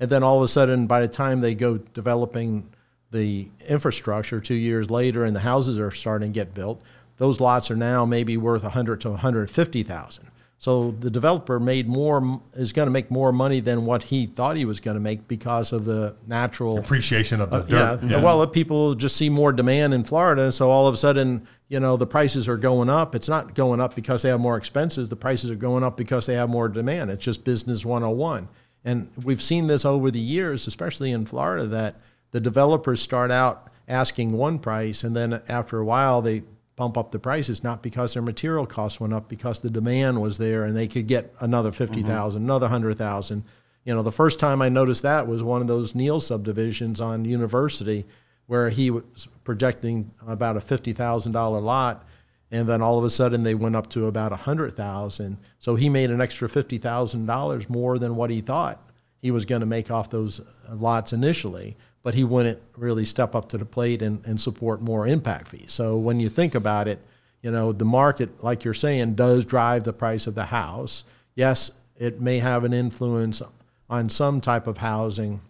and 0.00 0.08
then 0.08 0.22
all 0.22 0.38
of 0.38 0.42
a 0.42 0.48
sudden, 0.48 0.86
by 0.86 1.00
the 1.00 1.08
time 1.08 1.40
they 1.40 1.54
go 1.54 1.78
developing 1.78 2.70
the 3.10 3.48
infrastructure 3.68 4.40
two 4.40 4.54
years 4.54 4.90
later, 4.90 5.24
and 5.24 5.34
the 5.34 5.40
houses 5.40 5.78
are 5.78 5.90
starting 5.90 6.32
to 6.32 6.34
get 6.34 6.54
built, 6.54 6.80
those 7.16 7.40
lots 7.40 7.70
are 7.70 7.76
now 7.76 8.04
maybe 8.04 8.36
worth 8.36 8.64
a 8.64 8.70
hundred 8.70 9.00
to 9.02 9.10
one 9.10 9.18
hundred 9.18 9.50
fifty 9.50 9.82
thousand. 9.82 10.30
So 10.60 10.90
the 10.90 11.08
developer 11.08 11.60
made 11.60 11.86
more 11.86 12.40
is 12.54 12.72
going 12.72 12.86
to 12.86 12.90
make 12.90 13.12
more 13.12 13.30
money 13.30 13.60
than 13.60 13.86
what 13.86 14.02
he 14.04 14.26
thought 14.26 14.56
he 14.56 14.64
was 14.64 14.80
going 14.80 14.96
to 14.96 15.00
make 15.00 15.28
because 15.28 15.72
of 15.72 15.84
the 15.84 16.16
natural 16.26 16.78
Appreciation 16.78 17.40
of 17.40 17.50
the 17.50 17.58
uh, 17.58 17.66
yeah, 18.02 18.08
dirt. 18.08 18.22
Well, 18.24 18.42
if 18.42 18.50
people 18.50 18.96
just 18.96 19.16
see 19.16 19.28
more 19.28 19.52
demand 19.52 19.94
in 19.94 20.02
Florida, 20.02 20.50
so 20.50 20.68
all 20.68 20.88
of 20.88 20.94
a 20.94 20.96
sudden, 20.96 21.46
you 21.68 21.78
know, 21.78 21.96
the 21.96 22.08
prices 22.08 22.48
are 22.48 22.56
going 22.56 22.90
up. 22.90 23.14
It's 23.14 23.28
not 23.28 23.54
going 23.54 23.80
up 23.80 23.94
because 23.94 24.22
they 24.22 24.30
have 24.30 24.40
more 24.40 24.56
expenses. 24.56 25.08
The 25.08 25.16
prices 25.16 25.48
are 25.48 25.56
going 25.56 25.84
up 25.84 25.96
because 25.96 26.26
they 26.26 26.34
have 26.34 26.48
more 26.48 26.68
demand. 26.68 27.10
It's 27.10 27.24
just 27.24 27.44
business 27.44 27.84
101. 27.84 28.48
And 28.84 29.10
we've 29.22 29.42
seen 29.42 29.68
this 29.68 29.84
over 29.84 30.10
the 30.10 30.18
years, 30.18 30.66
especially 30.66 31.12
in 31.12 31.24
Florida, 31.24 31.66
that 31.68 32.00
the 32.32 32.40
developers 32.40 33.00
start 33.00 33.30
out 33.30 33.70
asking 33.86 34.32
one 34.32 34.58
price, 34.58 35.04
and 35.04 35.14
then 35.14 35.40
after 35.48 35.78
a 35.78 35.84
while, 35.84 36.20
they 36.20 36.42
bump 36.78 36.96
up 36.96 37.10
the 37.10 37.18
prices 37.18 37.62
not 37.62 37.82
because 37.82 38.14
their 38.14 38.22
material 38.22 38.64
costs 38.64 39.00
went 39.00 39.12
up, 39.12 39.28
because 39.28 39.58
the 39.60 39.68
demand 39.68 40.22
was 40.22 40.38
there, 40.38 40.64
and 40.64 40.74
they 40.74 40.88
could 40.88 41.06
get 41.06 41.34
another 41.40 41.72
fifty 41.72 42.02
mm-hmm. 42.02 42.36
another 42.36 42.68
hundred 42.68 42.96
thousand. 42.96 43.42
You 43.84 43.94
know, 43.94 44.02
the 44.02 44.12
first 44.12 44.38
time 44.38 44.62
I 44.62 44.68
noticed 44.68 45.02
that 45.02 45.26
was 45.26 45.42
one 45.42 45.60
of 45.60 45.66
those 45.66 45.94
Neal 45.94 46.20
subdivisions 46.20 47.00
on 47.00 47.24
University, 47.24 48.06
where 48.46 48.70
he 48.70 48.90
was 48.90 49.28
projecting 49.44 50.12
about 50.26 50.56
a 50.56 50.60
fifty 50.60 50.92
thousand 50.92 51.32
dollar 51.32 51.60
lot, 51.60 52.06
and 52.50 52.68
then 52.68 52.80
all 52.80 52.98
of 52.98 53.04
a 53.04 53.10
sudden 53.10 53.42
they 53.42 53.54
went 53.54 53.76
up 53.76 53.90
to 53.90 54.06
about 54.06 54.32
a 54.32 54.36
hundred 54.36 54.76
thousand. 54.76 55.38
So 55.58 55.74
he 55.74 55.88
made 55.88 56.10
an 56.10 56.20
extra 56.20 56.48
fifty 56.48 56.78
thousand 56.78 57.26
dollars 57.26 57.68
more 57.68 57.98
than 57.98 58.14
what 58.14 58.30
he 58.30 58.40
thought. 58.40 58.80
he 59.20 59.30
was 59.30 59.44
going 59.44 59.60
to 59.60 59.66
make 59.66 59.90
off 59.90 60.10
those 60.10 60.40
lots 60.72 61.12
initially, 61.12 61.76
but 62.02 62.14
he 62.14 62.24
wouldn't 62.24 62.60
really 62.76 63.04
step 63.04 63.34
up 63.34 63.48
to 63.50 63.58
the 63.58 63.64
plate 63.64 64.02
and, 64.02 64.24
and 64.24 64.40
support 64.40 64.80
more 64.80 65.06
impact 65.06 65.48
fees. 65.48 65.72
So 65.72 65.96
when 65.96 66.20
you 66.20 66.28
think 66.28 66.54
about 66.54 66.88
it, 66.88 67.00
you 67.42 67.50
know, 67.50 67.72
the 67.72 67.84
market, 67.84 68.42
like 68.42 68.64
you're 68.64 68.74
saying, 68.74 69.14
does 69.14 69.44
drive 69.44 69.84
the 69.84 69.92
price 69.92 70.26
of 70.26 70.34
the 70.34 70.46
house. 70.46 71.04
Yes, 71.34 71.70
it 71.96 72.20
may 72.20 72.38
have 72.38 72.64
an 72.64 72.72
influence 72.72 73.42
on 73.88 74.08
some 74.08 74.40
type 74.40 74.66
of 74.66 74.78
housing, 74.78 75.40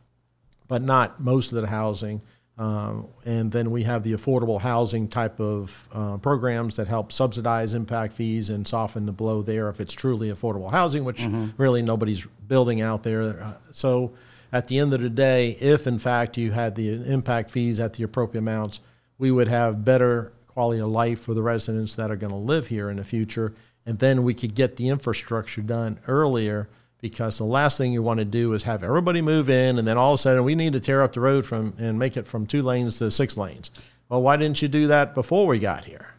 but 0.66 0.82
not 0.82 1.20
most 1.20 1.52
of 1.52 1.60
the 1.60 1.68
housing. 1.68 2.20
Um, 2.58 3.06
and 3.24 3.52
then 3.52 3.70
we 3.70 3.84
have 3.84 4.02
the 4.02 4.14
affordable 4.14 4.60
housing 4.60 5.06
type 5.06 5.38
of 5.38 5.88
uh, 5.92 6.16
programs 6.18 6.74
that 6.76 6.88
help 6.88 7.12
subsidize 7.12 7.72
impact 7.72 8.14
fees 8.14 8.50
and 8.50 8.66
soften 8.66 9.06
the 9.06 9.12
blow 9.12 9.42
there 9.42 9.68
if 9.68 9.80
it's 9.80 9.94
truly 9.94 10.30
affordable 10.32 10.70
housing, 10.70 11.04
which 11.04 11.22
really 11.56 11.82
nobody's 11.82 12.26
building 12.48 12.80
out 12.80 13.04
there. 13.04 13.40
Uh, 13.40 13.54
so 13.70 14.12
at 14.52 14.68
the 14.68 14.78
end 14.78 14.94
of 14.94 15.00
the 15.00 15.10
day, 15.10 15.50
if 15.60 15.86
in 15.86 15.98
fact 15.98 16.36
you 16.36 16.52
had 16.52 16.74
the 16.74 16.90
impact 17.10 17.50
fees 17.50 17.78
at 17.80 17.94
the 17.94 18.02
appropriate 18.02 18.40
amounts, 18.40 18.80
we 19.18 19.30
would 19.30 19.48
have 19.48 19.84
better 19.84 20.32
quality 20.46 20.80
of 20.80 20.88
life 20.88 21.20
for 21.20 21.34
the 21.34 21.42
residents 21.42 21.96
that 21.96 22.10
are 22.10 22.16
going 22.16 22.32
to 22.32 22.36
live 22.36 22.68
here 22.68 22.90
in 22.90 22.96
the 22.96 23.04
future. 23.04 23.54
And 23.84 23.98
then 23.98 24.22
we 24.22 24.34
could 24.34 24.54
get 24.54 24.76
the 24.76 24.88
infrastructure 24.88 25.62
done 25.62 26.00
earlier 26.06 26.68
because 27.00 27.38
the 27.38 27.44
last 27.44 27.78
thing 27.78 27.92
you 27.92 28.02
want 28.02 28.18
to 28.18 28.24
do 28.24 28.52
is 28.52 28.64
have 28.64 28.82
everybody 28.82 29.22
move 29.22 29.48
in 29.48 29.78
and 29.78 29.86
then 29.86 29.96
all 29.96 30.14
of 30.14 30.20
a 30.20 30.22
sudden 30.22 30.44
we 30.44 30.54
need 30.54 30.72
to 30.72 30.80
tear 30.80 31.02
up 31.02 31.12
the 31.12 31.20
road 31.20 31.46
from 31.46 31.74
and 31.78 31.98
make 31.98 32.16
it 32.16 32.26
from 32.26 32.46
two 32.46 32.62
lanes 32.62 32.98
to 32.98 33.10
six 33.10 33.36
lanes. 33.36 33.70
Well, 34.08 34.22
why 34.22 34.36
didn't 34.36 34.62
you 34.62 34.68
do 34.68 34.86
that 34.88 35.14
before 35.14 35.46
we 35.46 35.58
got 35.58 35.84
here? 35.84 36.14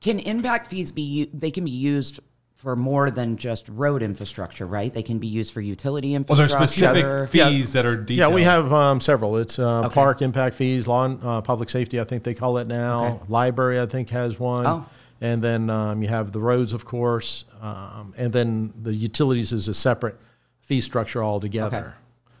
Can 0.00 0.18
impact 0.18 0.68
fees 0.68 0.90
be? 0.90 1.30
They 1.32 1.50
can 1.50 1.64
be 1.64 1.70
used 1.70 2.20
for 2.58 2.74
more 2.74 3.08
than 3.08 3.36
just 3.36 3.68
road 3.68 4.02
infrastructure, 4.02 4.66
right? 4.66 4.92
They 4.92 5.04
can 5.04 5.20
be 5.20 5.28
used 5.28 5.54
for 5.54 5.60
utility 5.60 6.14
infrastructure. 6.14 6.54
Well, 6.56 6.66
there's 6.66 6.72
infrastructure. 6.72 7.26
specific 7.26 7.52
fees 7.52 7.72
that 7.72 7.86
are 7.86 7.96
detailed. 7.96 8.30
Yeah, 8.30 8.34
we 8.34 8.42
have 8.42 8.72
um, 8.72 9.00
several. 9.00 9.36
It's 9.36 9.60
uh, 9.60 9.82
Okay. 9.84 9.94
park 9.94 10.22
impact 10.22 10.56
fees, 10.56 10.88
lawn, 10.88 11.20
uh, 11.22 11.40
public 11.40 11.70
safety, 11.70 12.00
I 12.00 12.04
think 12.04 12.24
they 12.24 12.34
call 12.34 12.58
it 12.58 12.66
now. 12.66 13.04
Okay. 13.04 13.24
Library, 13.28 13.80
I 13.80 13.86
think, 13.86 14.10
has 14.10 14.40
one. 14.40 14.66
Oh. 14.66 14.86
And 15.20 15.40
then 15.40 15.70
um, 15.70 16.02
you 16.02 16.08
have 16.08 16.32
the 16.32 16.40
roads, 16.40 16.72
of 16.72 16.84
course. 16.84 17.44
Um, 17.62 18.12
and 18.18 18.32
then 18.32 18.72
the 18.82 18.92
utilities 18.92 19.52
is 19.52 19.68
a 19.68 19.74
separate 19.74 20.16
fee 20.60 20.80
structure 20.80 21.22
altogether. 21.22 21.76
Okay. 21.76 22.32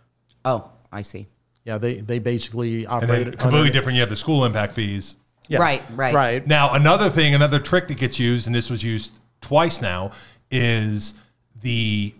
Oh, 0.44 0.70
I 0.90 1.02
see. 1.02 1.28
Yeah, 1.64 1.78
they, 1.78 2.00
they 2.00 2.18
basically 2.18 2.86
and 2.86 2.92
operate. 2.94 3.08
then 3.08 3.24
completely 3.36 3.58
under- 3.60 3.72
different. 3.72 3.94
You 3.94 4.00
have 4.00 4.10
the 4.10 4.16
school 4.16 4.44
impact 4.44 4.74
fees. 4.74 5.14
Yeah. 5.46 5.60
Right, 5.60 5.82
right. 5.92 6.12
Right. 6.14 6.46
Now, 6.46 6.74
another 6.74 7.08
thing, 7.08 7.34
another 7.34 7.60
trick 7.60 7.86
that 7.86 7.98
gets 7.98 8.18
used, 8.18 8.46
and 8.48 8.54
this 8.54 8.68
was 8.68 8.82
used 8.82 9.12
twice 9.40 9.80
now, 9.80 10.12
is 10.50 11.14
the 11.60 12.14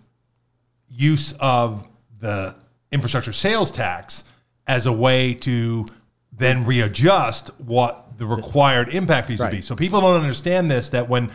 use 0.88 1.34
of 1.40 1.88
the 2.20 2.54
infrastructure 2.90 3.32
sales 3.32 3.70
tax 3.70 4.24
as 4.66 4.86
a 4.86 4.92
way 4.92 5.34
to 5.34 5.86
then 6.32 6.64
readjust 6.64 7.48
what 7.58 8.18
the 8.18 8.26
required 8.26 8.88
impact 8.88 9.28
fees 9.28 9.40
would 9.40 9.50
be. 9.50 9.60
So 9.60 9.76
people 9.76 10.00
don't 10.00 10.20
understand 10.20 10.70
this 10.70 10.90
that 10.90 11.08
when 11.08 11.30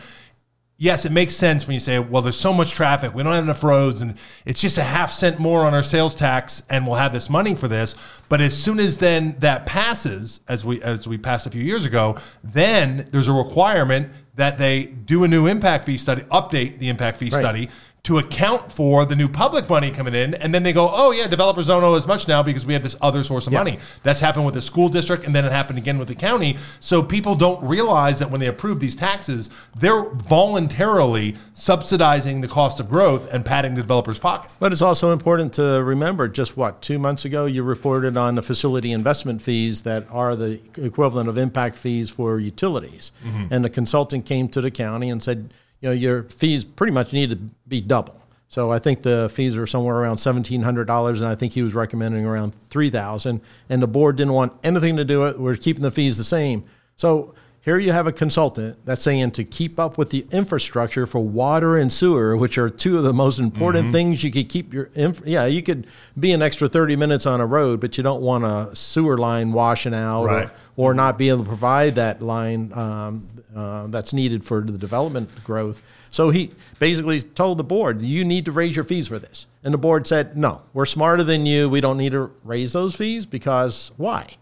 yes, 0.76 1.04
it 1.04 1.12
makes 1.12 1.34
sense 1.34 1.66
when 1.66 1.74
you 1.74 1.80
say, 1.80 1.98
well, 1.98 2.22
there's 2.22 2.38
so 2.38 2.52
much 2.52 2.72
traffic, 2.72 3.14
we 3.14 3.22
don't 3.22 3.32
have 3.32 3.44
enough 3.44 3.62
roads, 3.62 4.02
and 4.02 4.14
it's 4.44 4.60
just 4.60 4.76
a 4.76 4.82
half 4.82 5.10
cent 5.10 5.38
more 5.38 5.64
on 5.64 5.72
our 5.72 5.82
sales 5.82 6.14
tax, 6.14 6.62
and 6.68 6.86
we'll 6.86 6.96
have 6.96 7.12
this 7.12 7.30
money 7.30 7.54
for 7.54 7.68
this. 7.68 7.94
But 8.28 8.40
as 8.40 8.60
soon 8.60 8.80
as 8.80 8.98
then 8.98 9.36
that 9.38 9.66
passes, 9.66 10.40
as 10.48 10.64
we 10.64 10.82
as 10.82 11.06
we 11.06 11.18
passed 11.18 11.46
a 11.46 11.50
few 11.50 11.62
years 11.62 11.84
ago, 11.84 12.16
then 12.42 13.08
there's 13.12 13.28
a 13.28 13.32
requirement 13.32 14.10
that 14.36 14.58
they 14.58 14.84
do 14.86 15.24
a 15.24 15.28
new 15.28 15.46
impact 15.46 15.84
fee 15.84 15.96
study, 15.96 16.22
update 16.22 16.78
the 16.78 16.88
impact 16.88 17.18
fee 17.18 17.30
Right. 17.30 17.40
study 17.40 17.68
to 18.04 18.18
account 18.18 18.70
for 18.70 19.06
the 19.06 19.16
new 19.16 19.26
public 19.28 19.66
money 19.68 19.90
coming 19.90 20.14
in, 20.14 20.34
and 20.34 20.54
then 20.54 20.62
they 20.62 20.74
go, 20.74 20.90
oh 20.92 21.10
yeah, 21.10 21.26
developers 21.26 21.68
don't 21.68 21.82
owe 21.82 21.94
as 21.94 22.06
much 22.06 22.28
now 22.28 22.42
because 22.42 22.66
we 22.66 22.74
have 22.74 22.82
this 22.82 22.96
other 23.00 23.22
source 23.24 23.46
of 23.46 23.52
Yeah. 23.54 23.60
money. 23.60 23.78
That's 24.02 24.20
happened 24.20 24.44
with 24.44 24.54
the 24.54 24.60
school 24.60 24.90
district, 24.90 25.24
and 25.24 25.34
then 25.34 25.46
it 25.46 25.52
happened 25.52 25.78
again 25.78 25.96
with 25.98 26.08
the 26.08 26.14
county. 26.14 26.58
So 26.80 27.02
people 27.02 27.34
don't 27.34 27.62
realize 27.66 28.18
that 28.18 28.30
when 28.30 28.40
they 28.40 28.46
approve 28.46 28.78
these 28.78 28.94
taxes, 28.94 29.48
they're 29.74 30.04
voluntarily 30.10 31.34
subsidizing 31.54 32.42
the 32.42 32.48
cost 32.48 32.78
of 32.78 32.90
growth 32.90 33.32
and 33.32 33.42
padding 33.42 33.74
the 33.74 33.80
developer's 33.80 34.18
pocket. 34.18 34.50
But 34.60 34.70
it's 34.72 34.82
also 34.82 35.10
important 35.10 35.54
to 35.54 35.82
remember 35.82 36.28
just 36.28 36.58
what, 36.58 36.82
two 36.82 36.98
months 36.98 37.24
ago, 37.24 37.46
you 37.46 37.62
reported 37.62 38.18
on 38.18 38.34
the 38.34 38.42
facility 38.42 38.92
investment 38.92 39.40
fees 39.40 39.80
that 39.82 40.06
are 40.10 40.36
the 40.36 40.60
equivalent 40.76 41.30
of 41.30 41.38
impact 41.38 41.76
fees 41.76 42.10
for 42.10 42.38
utilities. 42.38 43.12
Mm-hmm. 43.24 43.46
And 43.50 43.64
the 43.64 43.70
consultant 43.70 44.26
came 44.26 44.48
to 44.48 44.60
the 44.60 44.70
county 44.70 45.08
and 45.08 45.22
said, 45.22 45.54
you 45.84 45.90
know, 45.90 45.94
your 45.94 46.22
fees 46.24 46.64
pretty 46.64 46.94
much 46.94 47.12
need 47.12 47.28
to 47.28 47.36
be 47.68 47.82
double. 47.82 48.18
So 48.48 48.72
I 48.72 48.78
think 48.78 49.02
the 49.02 49.28
fees 49.30 49.54
are 49.58 49.66
somewhere 49.66 49.96
around 49.96 50.16
seventeen 50.16 50.62
hundred 50.62 50.86
dollars, 50.86 51.20
and 51.20 51.30
I 51.30 51.34
think 51.34 51.52
he 51.52 51.62
was 51.62 51.74
recommending 51.74 52.24
around 52.24 52.54
three 52.54 52.88
thousand. 52.88 53.42
And 53.68 53.82
the 53.82 53.86
board 53.86 54.16
didn't 54.16 54.32
want 54.32 54.54
anything 54.64 54.96
to 54.96 55.04
do 55.04 55.24
it. 55.26 55.38
We're 55.38 55.56
keeping 55.56 55.82
the 55.82 55.90
fees 55.90 56.16
the 56.16 56.24
same. 56.24 56.64
So 56.96 57.34
here 57.60 57.78
you 57.78 57.92
have 57.92 58.06
a 58.06 58.12
consultant 58.12 58.78
that's 58.84 59.02
saying 59.02 59.32
to 59.32 59.44
keep 59.44 59.78
up 59.80 59.98
with 59.98 60.10
the 60.10 60.26
infrastructure 60.30 61.06
for 61.06 61.20
water 61.20 61.76
and 61.76 61.92
sewer, 61.92 62.36
which 62.36 62.56
are 62.56 62.70
two 62.70 62.96
of 62.96 63.04
the 63.04 63.12
most 63.12 63.38
important 63.38 63.90
things 63.92 64.22
you 64.24 64.30
could 64.30 64.48
keep 64.48 64.72
your. 64.72 64.90
Inf- 64.94 65.22
yeah, 65.26 65.44
you 65.46 65.62
could 65.62 65.86
be 66.18 66.32
an 66.32 66.40
extra 66.40 66.66
thirty 66.66 66.96
minutes 66.96 67.26
on 67.26 67.40
a 67.42 67.46
road, 67.46 67.80
but 67.80 67.98
you 67.98 68.02
don't 68.04 68.22
want 68.22 68.44
a 68.44 68.74
sewer 68.74 69.18
line 69.18 69.52
washing 69.52 69.92
out 69.94 70.24
Right. 70.24 70.48
or, 70.76 70.90
or 70.90 70.94
not 70.94 71.18
be 71.18 71.28
able 71.28 71.42
to 71.42 71.48
provide 71.48 71.96
that 71.96 72.22
line 72.22 72.72
um, 72.72 73.28
uh, 73.54 73.86
that's 73.86 74.12
needed 74.12 74.44
for 74.44 74.60
the 74.60 74.78
development 74.78 75.44
growth. 75.44 75.82
So 76.10 76.30
he 76.30 76.50
basically 76.78 77.20
told 77.20 77.58
the 77.58 77.64
board, 77.64 78.02
you 78.02 78.24
need 78.24 78.44
to 78.46 78.52
raise 78.52 78.76
your 78.76 78.84
fees 78.84 79.08
for 79.08 79.18
this. 79.18 79.46
And 79.62 79.72
the 79.72 79.78
board 79.78 80.06
said, 80.06 80.36
no, 80.36 80.62
we're 80.72 80.84
smarter 80.84 81.24
than 81.24 81.46
you. 81.46 81.68
We 81.68 81.80
don't 81.80 81.96
need 81.96 82.12
to 82.12 82.30
raise 82.42 82.72
those 82.72 82.94
fees 82.94 83.26
because 83.26 83.90
why? 83.96 84.36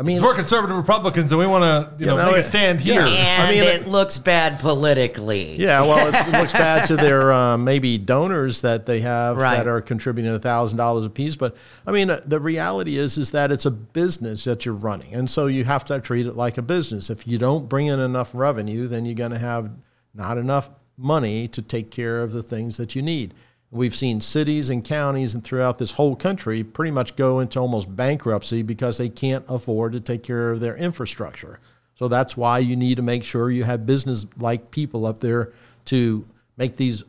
I 0.00 0.04
mean, 0.04 0.22
We're 0.22 0.34
conservative 0.34 0.76
Republicans, 0.76 1.32
and 1.32 1.40
we 1.40 1.46
want 1.48 1.64
to, 1.64 1.92
you 1.98 2.06
know, 2.06 2.16
know, 2.16 2.26
make 2.26 2.36
a 2.36 2.38
it- 2.38 2.42
stand 2.44 2.80
here. 2.80 3.00
And 3.00 3.42
I 3.42 3.50
mean, 3.50 3.64
it 3.64 3.80
it- 3.82 3.88
looks 3.88 4.16
bad 4.16 4.60
politically. 4.60 5.56
Yeah, 5.56 5.80
well, 5.80 6.06
it's, 6.08 6.20
it 6.20 6.30
looks 6.38 6.52
bad 6.52 6.86
to 6.86 6.96
their 6.96 7.32
um, 7.32 7.64
maybe 7.64 7.98
donors 7.98 8.60
that 8.60 8.86
they 8.86 9.00
have 9.00 9.36
Right. 9.38 9.56
that 9.56 9.66
are 9.66 9.80
contributing 9.80 10.32
a 10.32 10.38
thousand 10.38 10.78
dollars 10.78 11.04
a 11.04 11.10
piece. 11.10 11.34
But 11.34 11.56
I 11.84 11.90
mean, 11.90 12.10
uh, 12.10 12.20
the 12.24 12.38
reality 12.38 12.96
is 12.96 13.18
is 13.18 13.32
that 13.32 13.50
it's 13.50 13.66
a 13.66 13.72
business 13.72 14.44
that 14.44 14.64
you're 14.64 14.74
running, 14.74 15.12
and 15.14 15.28
so 15.28 15.46
you 15.46 15.64
have 15.64 15.84
to 15.86 15.98
treat 16.00 16.26
it 16.28 16.36
like 16.36 16.58
a 16.58 16.62
business. 16.62 17.10
If 17.10 17.26
you 17.26 17.36
don't 17.36 17.68
bring 17.68 17.86
in 17.88 17.98
enough 17.98 18.30
revenue, 18.34 18.86
then 18.86 19.04
you're 19.04 19.16
going 19.16 19.32
to 19.32 19.38
have 19.38 19.68
not 20.14 20.38
enough 20.38 20.70
money 20.96 21.48
to 21.48 21.60
take 21.60 21.90
care 21.90 22.22
of 22.22 22.30
the 22.30 22.42
things 22.42 22.76
that 22.76 22.94
you 22.94 23.02
need. 23.02 23.34
We've 23.70 23.94
seen 23.94 24.20
cities 24.22 24.70
and 24.70 24.82
counties 24.82 25.34
and 25.34 25.44
throughout 25.44 25.78
this 25.78 25.92
whole 25.92 26.16
country 26.16 26.64
pretty 26.64 26.90
much 26.90 27.16
go 27.16 27.38
into 27.40 27.58
almost 27.58 27.94
bankruptcy 27.94 28.62
because 28.62 28.96
they 28.96 29.10
can't 29.10 29.44
afford 29.48 29.92
to 29.92 30.00
take 30.00 30.22
care 30.22 30.50
of 30.50 30.60
their 30.60 30.74
infrastructure. 30.76 31.60
So 31.98 32.08
that's 32.08 32.36
why 32.36 32.60
you 32.60 32.76
need 32.76 32.96
to 32.96 33.02
make 33.02 33.24
sure 33.24 33.50
you 33.50 33.64
have 33.64 33.84
business 33.84 34.24
like 34.38 34.70
people 34.70 35.04
up 35.04 35.20
there 35.20 35.52
to 35.86 36.26
make 36.56 36.76
these 36.76 37.04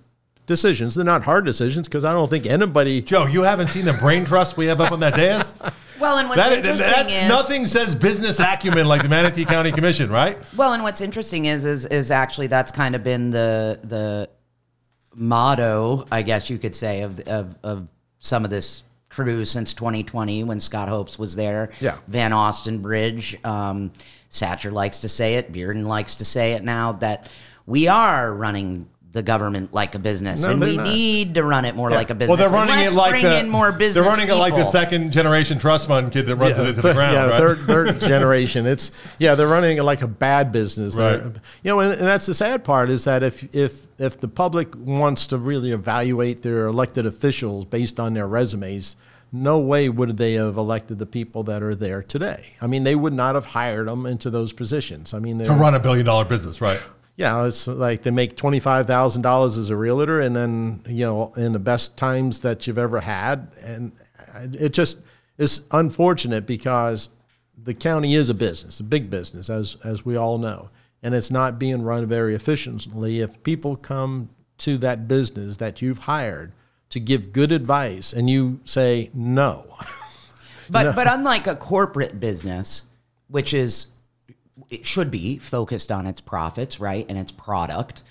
decisions. 0.47 0.95
They're 0.95 1.05
not 1.05 1.23
hard 1.23 1.45
decisions 1.45 1.87
because 1.87 2.03
I 2.03 2.11
don't 2.11 2.29
think 2.29 2.45
anybody. 2.45 3.01
Joe, 3.03 3.25
you 3.25 3.43
haven't 3.43 3.67
seen 3.69 3.85
the 3.85 3.93
brain 3.93 4.25
trust 4.25 4.57
we 4.57 4.65
have 4.65 4.81
up 4.81 4.91
on 4.91 4.99
that 5.01 5.15
dais? 5.15 5.53
Well, 5.99 6.17
and 6.17 6.29
what's 6.29 6.37
That- 6.41 6.53
interesting 6.53 6.87
that- 7.07 7.09
is 7.09 7.27
nothing 7.27 7.65
says 7.65 7.93
business 7.93 8.39
acumen 8.39 8.87
like 8.87 9.03
the 9.03 9.09
Manatee 9.09 9.43
County 9.43 9.69
Commission, 9.73 10.09
right? 10.09 10.37
Well, 10.55 10.71
and 10.71 10.81
what's 10.81 11.01
interesting 11.01 11.43
is 11.43 11.65
is 11.65 11.85
is 11.87 12.09
actually 12.09 12.47
that's 12.47 12.71
kind 12.71 12.95
of 12.95 13.03
been 13.03 13.31
the 13.31 13.81
the 13.83 14.29
motto, 15.13 16.05
I 16.11 16.21
guess 16.21 16.49
you 16.49 16.57
could 16.57 16.75
say, 16.75 17.01
of 17.01 17.19
of, 17.21 17.55
of 17.63 17.89
some 18.19 18.43
of 18.43 18.51
this 18.51 18.83
crew 19.09 19.43
since 19.43 19.73
2020 19.73 20.43
when 20.43 20.59
Scott 20.59 20.87
Hopes 20.87 21.17
was 21.17 21.35
there. 21.35 21.71
Yeah. 21.81 21.97
Van 22.07 22.31
Ostenbridge. 22.31 23.43
Um, 23.45 23.91
Satcher 24.31 24.71
likes 24.71 24.99
to 24.99 25.09
say 25.09 25.35
it. 25.35 25.51
Bearden 25.51 25.85
likes 25.85 26.15
to 26.17 26.25
say 26.25 26.53
it 26.53 26.63
now 26.63 26.91
that 26.93 27.27
we 27.65 27.87
are 27.87 28.33
running 28.33 28.87
the 29.19 29.23
government 29.23 29.73
like 29.73 29.95
a 29.95 29.99
business, 29.99 30.41
No, 30.43 30.51
and 30.51 30.61
we 30.61 30.77
not. 30.77 30.85
need 30.87 31.35
to 31.35 31.43
run 31.43 31.65
it 31.65 31.75
more 31.75 31.91
like 31.91 32.09
a 32.09 32.15
business. 32.15 32.29
Well, 32.29 32.37
they're 32.37 32.57
running 32.57 32.77
let's 32.77 32.93
it 32.93 32.97
like 32.97 33.11
bring 33.11 33.23
the 33.25 33.39
in 33.41 33.49
more 33.49 33.73
business. 33.73 33.95
They're 33.95 34.09
running 34.09 34.29
it 34.29 34.35
like 34.39 34.53
the 34.55 34.71
second 34.71 35.11
generation 35.11 35.59
trust 35.59 35.87
fund 35.89 36.09
kid 36.13 36.25
that 36.27 36.37
runs 36.37 36.57
it 36.57 36.67
into 36.67 36.81
the 36.81 36.93
ground, 36.99 37.15
yeah, 37.15 37.25
right? 37.25 37.37
third, 37.37 37.57
third 37.57 37.99
generation. 38.13 38.65
It's 38.65 38.91
yeah, 39.19 39.35
they're 39.35 39.47
running 39.49 39.77
it 39.77 39.83
like 39.83 40.01
a 40.01 40.07
bad 40.07 40.51
business. 40.53 40.95
They're- 40.95 41.19
Right. 41.19 41.35
You 41.63 41.71
know, 41.71 41.79
and, 41.81 41.93
and 41.93 42.07
that's 42.07 42.25
the 42.27 42.33
sad 42.33 42.63
part 42.63 42.89
is 42.89 43.03
that 43.03 43.21
if 43.23 43.53
if 43.53 43.87
if 43.99 44.17
the 44.21 44.27
public 44.29 44.73
wants 44.77 45.27
to 45.27 45.37
really 45.37 45.71
evaluate 45.71 46.41
their 46.41 46.67
elected 46.67 47.05
officials 47.05 47.65
based 47.65 47.99
on 47.99 48.13
their 48.13 48.27
resumes, 48.27 48.95
no 49.31 49.59
way 49.59 49.89
would 49.89 50.15
they 50.17 50.33
have 50.35 50.55
elected 50.57 50.97
the 50.99 51.05
people 51.05 51.43
that 51.43 51.61
are 51.61 51.75
there 51.75 52.01
today. 52.01 52.55
I 52.61 52.67
mean, 52.67 52.83
they 52.85 52.95
would 52.95 53.13
not 53.13 53.35
have 53.35 53.45
hired 53.47 53.87
them 53.87 54.05
into 54.05 54.29
those 54.29 54.53
positions. 54.53 55.13
I 55.13 55.19
mean, 55.19 55.39
to 55.39 55.51
run 55.51 55.75
a 55.75 55.79
billion 55.79 56.05
dollar 56.05 56.25
business, 56.25 56.61
right? 56.61 56.81
Yeah, 57.19 57.45
it's 57.45 57.67
like 57.67 58.03
they 58.03 58.11
make 58.11 58.37
twenty 58.37 58.61
five 58.61 58.87
thousand 58.87 59.23
dollars 59.23 59.57
as 59.57 59.69
a 59.69 59.75
realtor, 59.75 60.21
and 60.21 60.33
then 60.33 60.81
you 60.87 61.05
know, 61.05 61.33
in 61.35 61.51
the 61.51 61.59
best 61.59 61.97
times 61.97 62.39
that 62.41 62.65
you've 62.65 62.77
ever 62.77 63.01
had, 63.01 63.51
and 63.61 63.91
it 64.53 64.69
just 64.69 65.01
is 65.37 65.65
unfortunate 65.71 66.45
because 66.47 67.09
the 67.61 67.73
county 67.73 68.15
is 68.15 68.29
a 68.29 68.33
business, 68.33 68.79
a 68.79 68.85
big 68.85 69.09
business, 69.09 69.49
as 69.49 69.75
as 69.83 70.05
we 70.05 70.15
all 70.15 70.37
know, 70.37 70.69
and 71.03 71.13
it's 71.13 71.29
not 71.29 71.59
being 71.59 71.81
run 71.81 72.05
very 72.05 72.35
efficiently. 72.35 73.19
If 73.19 73.43
people 73.43 73.75
come 73.75 74.29
to 74.59 74.77
that 74.77 75.09
business 75.09 75.57
that 75.57 75.81
you've 75.81 75.99
hired 75.99 76.53
to 76.87 77.01
give 77.01 77.33
good 77.33 77.51
advice 77.51 78.13
and 78.13 78.29
you 78.29 78.61
say 78.63 79.09
no. 79.13 79.75
But 80.71 80.95
but 80.95 81.11
unlike 81.11 81.47
a 81.47 81.55
corporate 81.55 82.19
business, 82.19 82.83
which 83.27 83.55
is 83.55 83.87
it 84.69 84.85
should 84.85 85.11
be 85.11 85.37
focused 85.37 85.91
on 85.91 86.05
its 86.05 86.21
profits, 86.21 86.79
right, 86.79 87.05
and 87.09 87.17
its 87.17 87.31
product, 87.31 88.03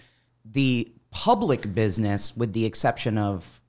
the 0.44 0.90
public 1.10 1.74
business, 1.74 2.36
with 2.36 2.52
the 2.52 2.64
exception 2.64 3.18
of 3.18 3.60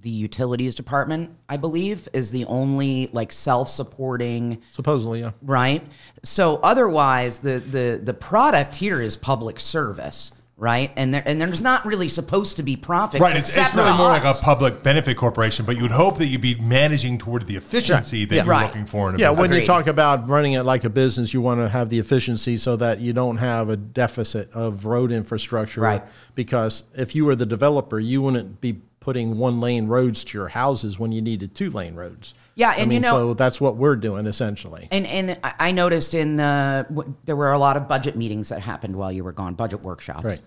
the 0.00 0.10
utilities 0.10 0.74
department, 0.74 1.30
I 1.48 1.56
believe, 1.56 2.08
is 2.12 2.30
the 2.30 2.44
only 2.46 3.08
like 3.12 3.32
self-supporting, 3.32 4.60
Supposedly, 4.72 5.20
yeah. 5.20 5.32
right? 5.42 5.84
So 6.22 6.56
otherwise, 6.56 7.38
the 7.40 7.58
the 7.60 8.00
the 8.02 8.14
product 8.14 8.74
here 8.74 9.00
is 9.00 9.16
public 9.16 9.60
service, 9.60 10.32
right? 10.56 10.92
And 10.96 11.12
there 11.12 11.22
and 11.26 11.40
there's 11.40 11.60
not 11.60 11.84
really 11.84 12.08
supposed 12.08 12.56
to 12.56 12.62
be 12.62 12.76
profit, 12.76 13.20
Right, 13.20 13.36
it's, 13.36 13.56
it's 13.56 13.74
really 13.74 13.96
more 13.96 14.08
like 14.08 14.24
a 14.24 14.34
public 14.34 14.82
benefit 14.82 15.16
corporation, 15.16 15.64
but 15.66 15.76
you 15.76 15.82
would 15.82 15.90
hope 15.90 16.18
that 16.18 16.26
you'd 16.26 16.40
be 16.40 16.54
managing 16.56 17.18
toward 17.18 17.46
the 17.46 17.56
efficiency 17.56 18.24
that 18.24 18.34
Yeah. 18.34 18.42
you're 18.44 18.50
Right. 18.50 18.66
looking 18.66 18.86
for 18.86 19.08
in 19.08 19.16
a 19.16 19.18
Yeah, 19.18 19.30
business. 19.30 19.48
when 19.48 19.60
you 19.60 19.66
talk 19.66 19.86
about 19.86 20.28
running 20.28 20.52
it 20.52 20.62
like 20.62 20.84
a 20.84 20.90
business, 20.90 21.34
you 21.34 21.40
want 21.40 21.60
to 21.60 21.68
have 21.68 21.88
the 21.88 21.98
efficiency 21.98 22.56
so 22.56 22.76
that 22.76 23.00
you 23.00 23.12
don't 23.12 23.38
have 23.38 23.68
a 23.68 23.76
deficit 23.76 24.50
of 24.52 24.84
road 24.86 25.10
infrastructure. 25.10 25.80
Right. 25.80 26.02
Because 26.34 26.84
if 26.94 27.14
you 27.14 27.24
were 27.24 27.34
the 27.36 27.46
developer, 27.46 27.98
you 27.98 28.22
wouldn't 28.22 28.60
be 28.60 28.78
putting 29.00 29.36
one 29.36 29.60
lane 29.60 29.86
roads 29.86 30.24
to 30.24 30.38
your 30.38 30.48
houses 30.48 30.98
when 30.98 31.12
you 31.12 31.20
needed 31.20 31.54
two 31.54 31.70
lane 31.70 31.94
roads. 31.94 32.32
Yeah, 32.56 32.70
I 32.70 32.74
and 32.74 32.82
you 32.82 32.86
mean, 33.00 33.02
know- 33.02 33.10
so 33.10 33.34
that's 33.34 33.60
what 33.60 33.76
we're 33.76 33.96
doing 33.96 34.26
essentially. 34.26 34.88
And 34.90 35.06
and 35.06 35.38
I 35.42 35.54
I 35.58 35.72
noticed 35.72 36.14
in 36.14 36.36
the 36.36 36.86
w- 36.88 37.14
there 37.24 37.36
were 37.36 37.52
a 37.52 37.58
lot 37.58 37.76
of 37.76 37.88
budget 37.88 38.16
meetings 38.16 38.48
that 38.50 38.60
happened 38.60 38.94
while 38.96 39.10
you 39.10 39.24
were 39.24 39.32
gone, 39.32 39.54
budget 39.54 39.82
workshops. 39.82 40.24
Right. 40.24 40.40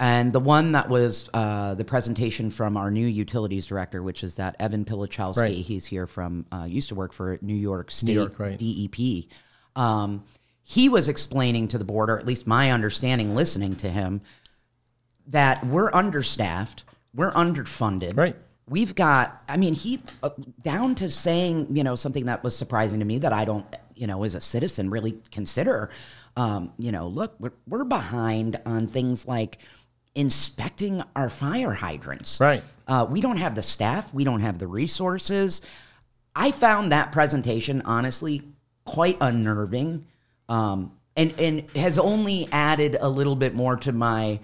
And 0.00 0.32
the 0.32 0.40
one 0.40 0.72
that 0.72 0.88
was 0.88 1.30
uh, 1.32 1.74
the 1.76 1.84
presentation 1.84 2.50
from 2.50 2.76
our 2.76 2.90
new 2.90 3.06
utilities 3.06 3.64
director, 3.64 4.02
which 4.02 4.24
is 4.24 4.34
that 4.34 4.56
Evan 4.58 4.84
Pilichowski. 4.84 5.36
Right. 5.40 5.56
He's 5.56 5.86
here 5.86 6.06
from 6.08 6.46
uh, 6.52 6.64
used 6.68 6.88
to 6.88 6.96
work 6.96 7.12
for 7.12 7.38
New 7.40 7.54
York 7.54 7.90
State 7.92 8.14
York, 8.14 8.38
right. 8.38 8.58
DEP. 8.58 9.30
Um, 9.76 10.24
he 10.64 10.88
was 10.88 11.08
explaining 11.08 11.68
to 11.68 11.78
the 11.78 11.84
board, 11.84 12.10
or 12.10 12.18
at 12.18 12.26
least 12.26 12.46
my 12.46 12.72
understanding, 12.72 13.34
listening 13.36 13.76
to 13.76 13.88
him, 13.88 14.20
that 15.28 15.64
we're 15.64 15.92
understaffed, 15.94 16.84
we're 17.14 17.32
underfunded. 17.32 18.16
Right. 18.16 18.36
We've 18.68 18.94
got, 18.94 19.42
I 19.48 19.56
mean, 19.56 19.74
he 19.74 20.00
uh, 20.22 20.30
down 20.62 20.94
to 20.96 21.10
saying, 21.10 21.76
you 21.76 21.84
know, 21.84 21.96
something 21.96 22.26
that 22.26 22.42
was 22.42 22.56
surprising 22.56 23.00
to 23.00 23.04
me 23.04 23.18
that 23.18 23.32
I 23.32 23.44
don't, 23.44 23.66
you 23.94 24.06
know, 24.06 24.24
as 24.24 24.34
a 24.34 24.40
citizen 24.40 24.90
really 24.90 25.20
consider. 25.30 25.90
Um, 26.36 26.72
you 26.78 26.90
know, 26.90 27.08
look, 27.08 27.34
we're, 27.38 27.52
we're 27.68 27.84
behind 27.84 28.60
on 28.64 28.86
things 28.86 29.26
like 29.26 29.58
inspecting 30.14 31.02
our 31.14 31.28
fire 31.28 31.72
hydrants. 31.72 32.40
Right. 32.40 32.62
Uh, 32.86 33.06
we 33.08 33.20
don't 33.20 33.36
have 33.38 33.54
the 33.54 33.62
staff, 33.62 34.12
we 34.14 34.24
don't 34.24 34.40
have 34.40 34.58
the 34.58 34.66
resources. 34.66 35.62
I 36.34 36.50
found 36.50 36.92
that 36.92 37.12
presentation 37.12 37.82
honestly 37.84 38.42
quite 38.84 39.16
unnerving, 39.20 40.06
um, 40.48 40.92
and 41.16 41.32
and 41.38 41.70
has 41.76 41.98
only 41.98 42.48
added 42.50 42.96
a 43.00 43.08
little 43.08 43.36
bit 43.36 43.54
more 43.54 43.76
to 43.76 43.92
my 43.92 44.40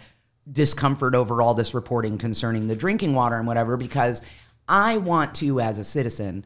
discomfort 0.51 1.15
over 1.15 1.43
all 1.43 1.55
this 1.55 1.75
reporting 1.75 2.19
concerning 2.19 2.67
the 2.67 2.77
drinking 2.77 3.15
water 3.15 3.37
and 3.37 3.47
whatever. 3.47 3.77
Because 3.77 4.23
I 4.69 4.99
want 4.99 5.35
to, 5.37 5.61
as 5.61 5.79
a 5.79 5.85
citizen, 5.85 6.45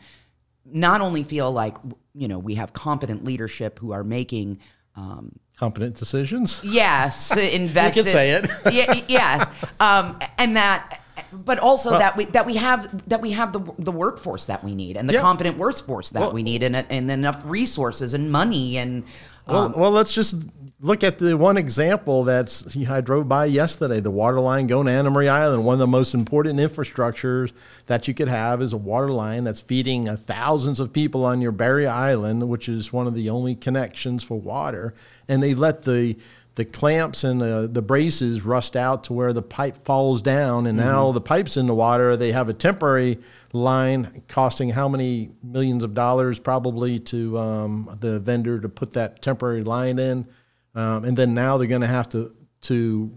not 0.65 1.01
only 1.01 1.23
feel 1.23 1.53
like 1.53 1.77
you 2.15 2.29
know 2.29 2.39
we 2.39 2.55
have 2.55 2.73
competent 2.73 3.25
leadership 3.25 3.79
who 3.79 3.93
are 3.93 4.05
making 4.05 4.61
um, 4.97 5.39
Competent 5.57 5.95
decisions. 5.95 6.61
Yes, 6.65 7.37
invested. 7.55 8.07
say 8.07 8.31
it. 8.31 8.51
yeah, 8.73 9.01
yes, 9.07 9.47
um, 9.79 10.19
and 10.37 10.57
that, 10.57 11.04
but 11.33 11.59
also 11.59 11.91
that 11.91 12.17
we 12.17 12.25
that 12.27 12.47
we 12.47 12.57
have 12.57 13.09
that 13.09 13.21
we 13.21 13.33
have 13.33 13.53
the 13.53 13.61
the 13.79 13.93
workforce 13.93 14.47
that 14.47 14.65
we 14.65 14.75
need 14.75 14.97
and 14.97 15.09
the 15.09 15.15
Yeah. 15.15 15.21
competent 15.21 15.59
workforce 15.59 16.11
that 16.11 16.21
Well- 16.21 16.33
we 16.33 16.43
need 16.43 16.63
and 16.63 16.77
and 16.77 17.11
enough 17.11 17.43
resources 17.45 18.15
and 18.15 18.31
money 18.31 18.77
and. 18.79 19.05
Um, 19.47 19.55
Well, 19.55 19.75
well, 19.77 19.91
let's 19.91 20.15
just 20.15 20.37
look 20.81 21.05
at 21.05 21.19
the 21.19 21.37
one 21.37 21.59
example 21.59 22.25
that's 22.25 22.75
I 22.89 23.03
drove 23.03 23.29
by 23.29 23.45
yesterday. 23.45 24.01
The 24.01 24.11
water 24.11 24.41
line 24.41 24.67
going 24.67 24.87
to 24.87 24.93
Anna 24.93 25.11
Maria 25.11 25.33
Island. 25.35 25.67
One 25.67 25.75
of 25.75 25.81
the 25.81 25.87
most 25.87 26.15
important 26.15 26.59
infrastructures 26.59 27.53
that 27.85 28.09
you 28.09 28.15
could 28.15 28.29
have 28.29 28.63
is 28.63 28.73
a 28.73 28.79
water 28.79 29.11
line 29.11 29.45
that's 29.45 29.61
feeding 29.61 30.09
uh, 30.09 30.17
thousands 30.17 30.81
of 30.81 30.95
people 30.95 31.27
on 31.27 31.43
your 31.43 31.53
Barrier 31.53 31.91
Island, 31.91 32.49
which 32.49 32.71
is 32.71 32.91
one 32.91 33.07
of 33.07 33.15
the 33.15 33.29
only 33.29 33.55
connections 33.55 34.25
for 34.25 34.41
water. 34.41 34.95
And 35.29 35.43
they 35.43 35.55
let 35.55 35.83
the 35.83 36.17
the 36.57 36.65
clamps 36.65 37.25
and 37.25 37.41
the, 37.41 37.69
the 37.71 37.83
braces 37.83 38.45
rust 38.45 38.77
out 38.77 39.05
to 39.05 39.13
where 39.13 39.33
the 39.33 39.43
pipe 39.43 39.77
falls 39.77 40.23
down, 40.23 40.67
and 40.67 40.79
now 40.79 41.11
the 41.11 41.21
pipe's 41.21 41.57
in 41.57 41.67
the 41.67 41.75
water. 41.75 42.17
They 42.17 42.31
have 42.31 42.49
a 42.49 42.53
temporary 42.53 43.19
line 43.53 44.23
costing 44.29 44.69
how 44.71 44.89
many 44.89 45.31
millions 45.43 45.83
of 45.83 45.95
dollars 45.95 46.39
probably 46.39 47.01
to 47.01 47.39
um, 47.39 47.97
the 48.01 48.21
vendor 48.21 48.61
to 48.61 48.69
put 48.69 48.93
that 48.93 49.21
temporary 49.21 49.65
line 49.65 49.99
in, 49.99 50.29
um, 50.77 51.05
and 51.05 51.17
then 51.17 51.35
now 51.35 51.59
they're 51.59 51.67
going 51.67 51.81
to 51.81 51.87
have 51.89 52.09
to 52.11 52.35
to 52.63 53.13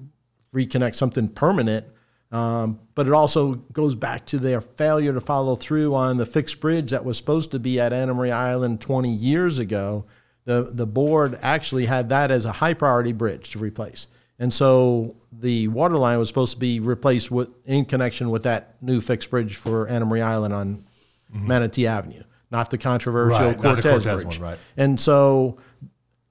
reconnect 0.54 0.96
something 0.96 1.30
permanent. 1.30 1.86
Um, 2.32 2.82
but 2.94 3.08
it 3.08 3.14
also 3.14 3.56
goes 3.56 3.96
back 3.96 4.26
to 4.28 4.40
their 4.40 4.60
failure 4.60 5.14
to 5.14 5.22
follow 5.22 5.56
through 5.56 5.96
on 5.96 6.18
the 6.18 6.26
fixed 6.26 6.60
bridge 6.60 6.92
that 6.92 7.06
was 7.06 7.18
supposed 7.18 7.52
to 7.52 7.60
be 7.60 7.80
at 7.80 7.94
Anna 7.94 8.14
Maria 8.14 8.36
Island 8.36 8.82
20 8.82 9.10
years 9.10 9.60
ago. 9.60 10.06
The, 10.48 10.70
the 10.72 10.88
board 10.88 11.38
actually 11.42 11.88
had 11.88 12.08
that 12.08 12.32
as 12.32 12.46
a 12.46 12.54
high 12.54 12.74
priority 12.74 13.12
bridge 13.12 13.50
to 13.50 13.60
replace. 13.60 14.08
And 14.40 14.54
so 14.54 15.18
the 15.30 15.68
water 15.68 15.98
line 15.98 16.18
was 16.20 16.30
supposed 16.30 16.54
to 16.54 16.60
be 16.60 16.80
replaced 16.80 17.30
with, 17.30 17.50
in 17.66 17.84
connection 17.84 18.30
with 18.30 18.44
that 18.44 18.82
new 18.82 19.02
fixed 19.02 19.30
bridge 19.30 19.58
for 19.58 19.90
Anna 19.90 20.06
Maria 20.06 20.24
Island 20.24 20.54
on 20.54 20.86
Manatee 21.34 21.86
Avenue, 21.86 22.24
not 22.50 22.72
the 22.72 22.78
controversial 22.78 23.48
Right, 23.48 23.62
not 23.62 23.76
the 23.76 23.82
Cortez, 23.82 24.04
Cortez 24.06 24.24
bridge. 24.24 24.40
one, 24.40 24.52
right. 24.52 24.60
And 24.78 24.98
so 24.98 25.58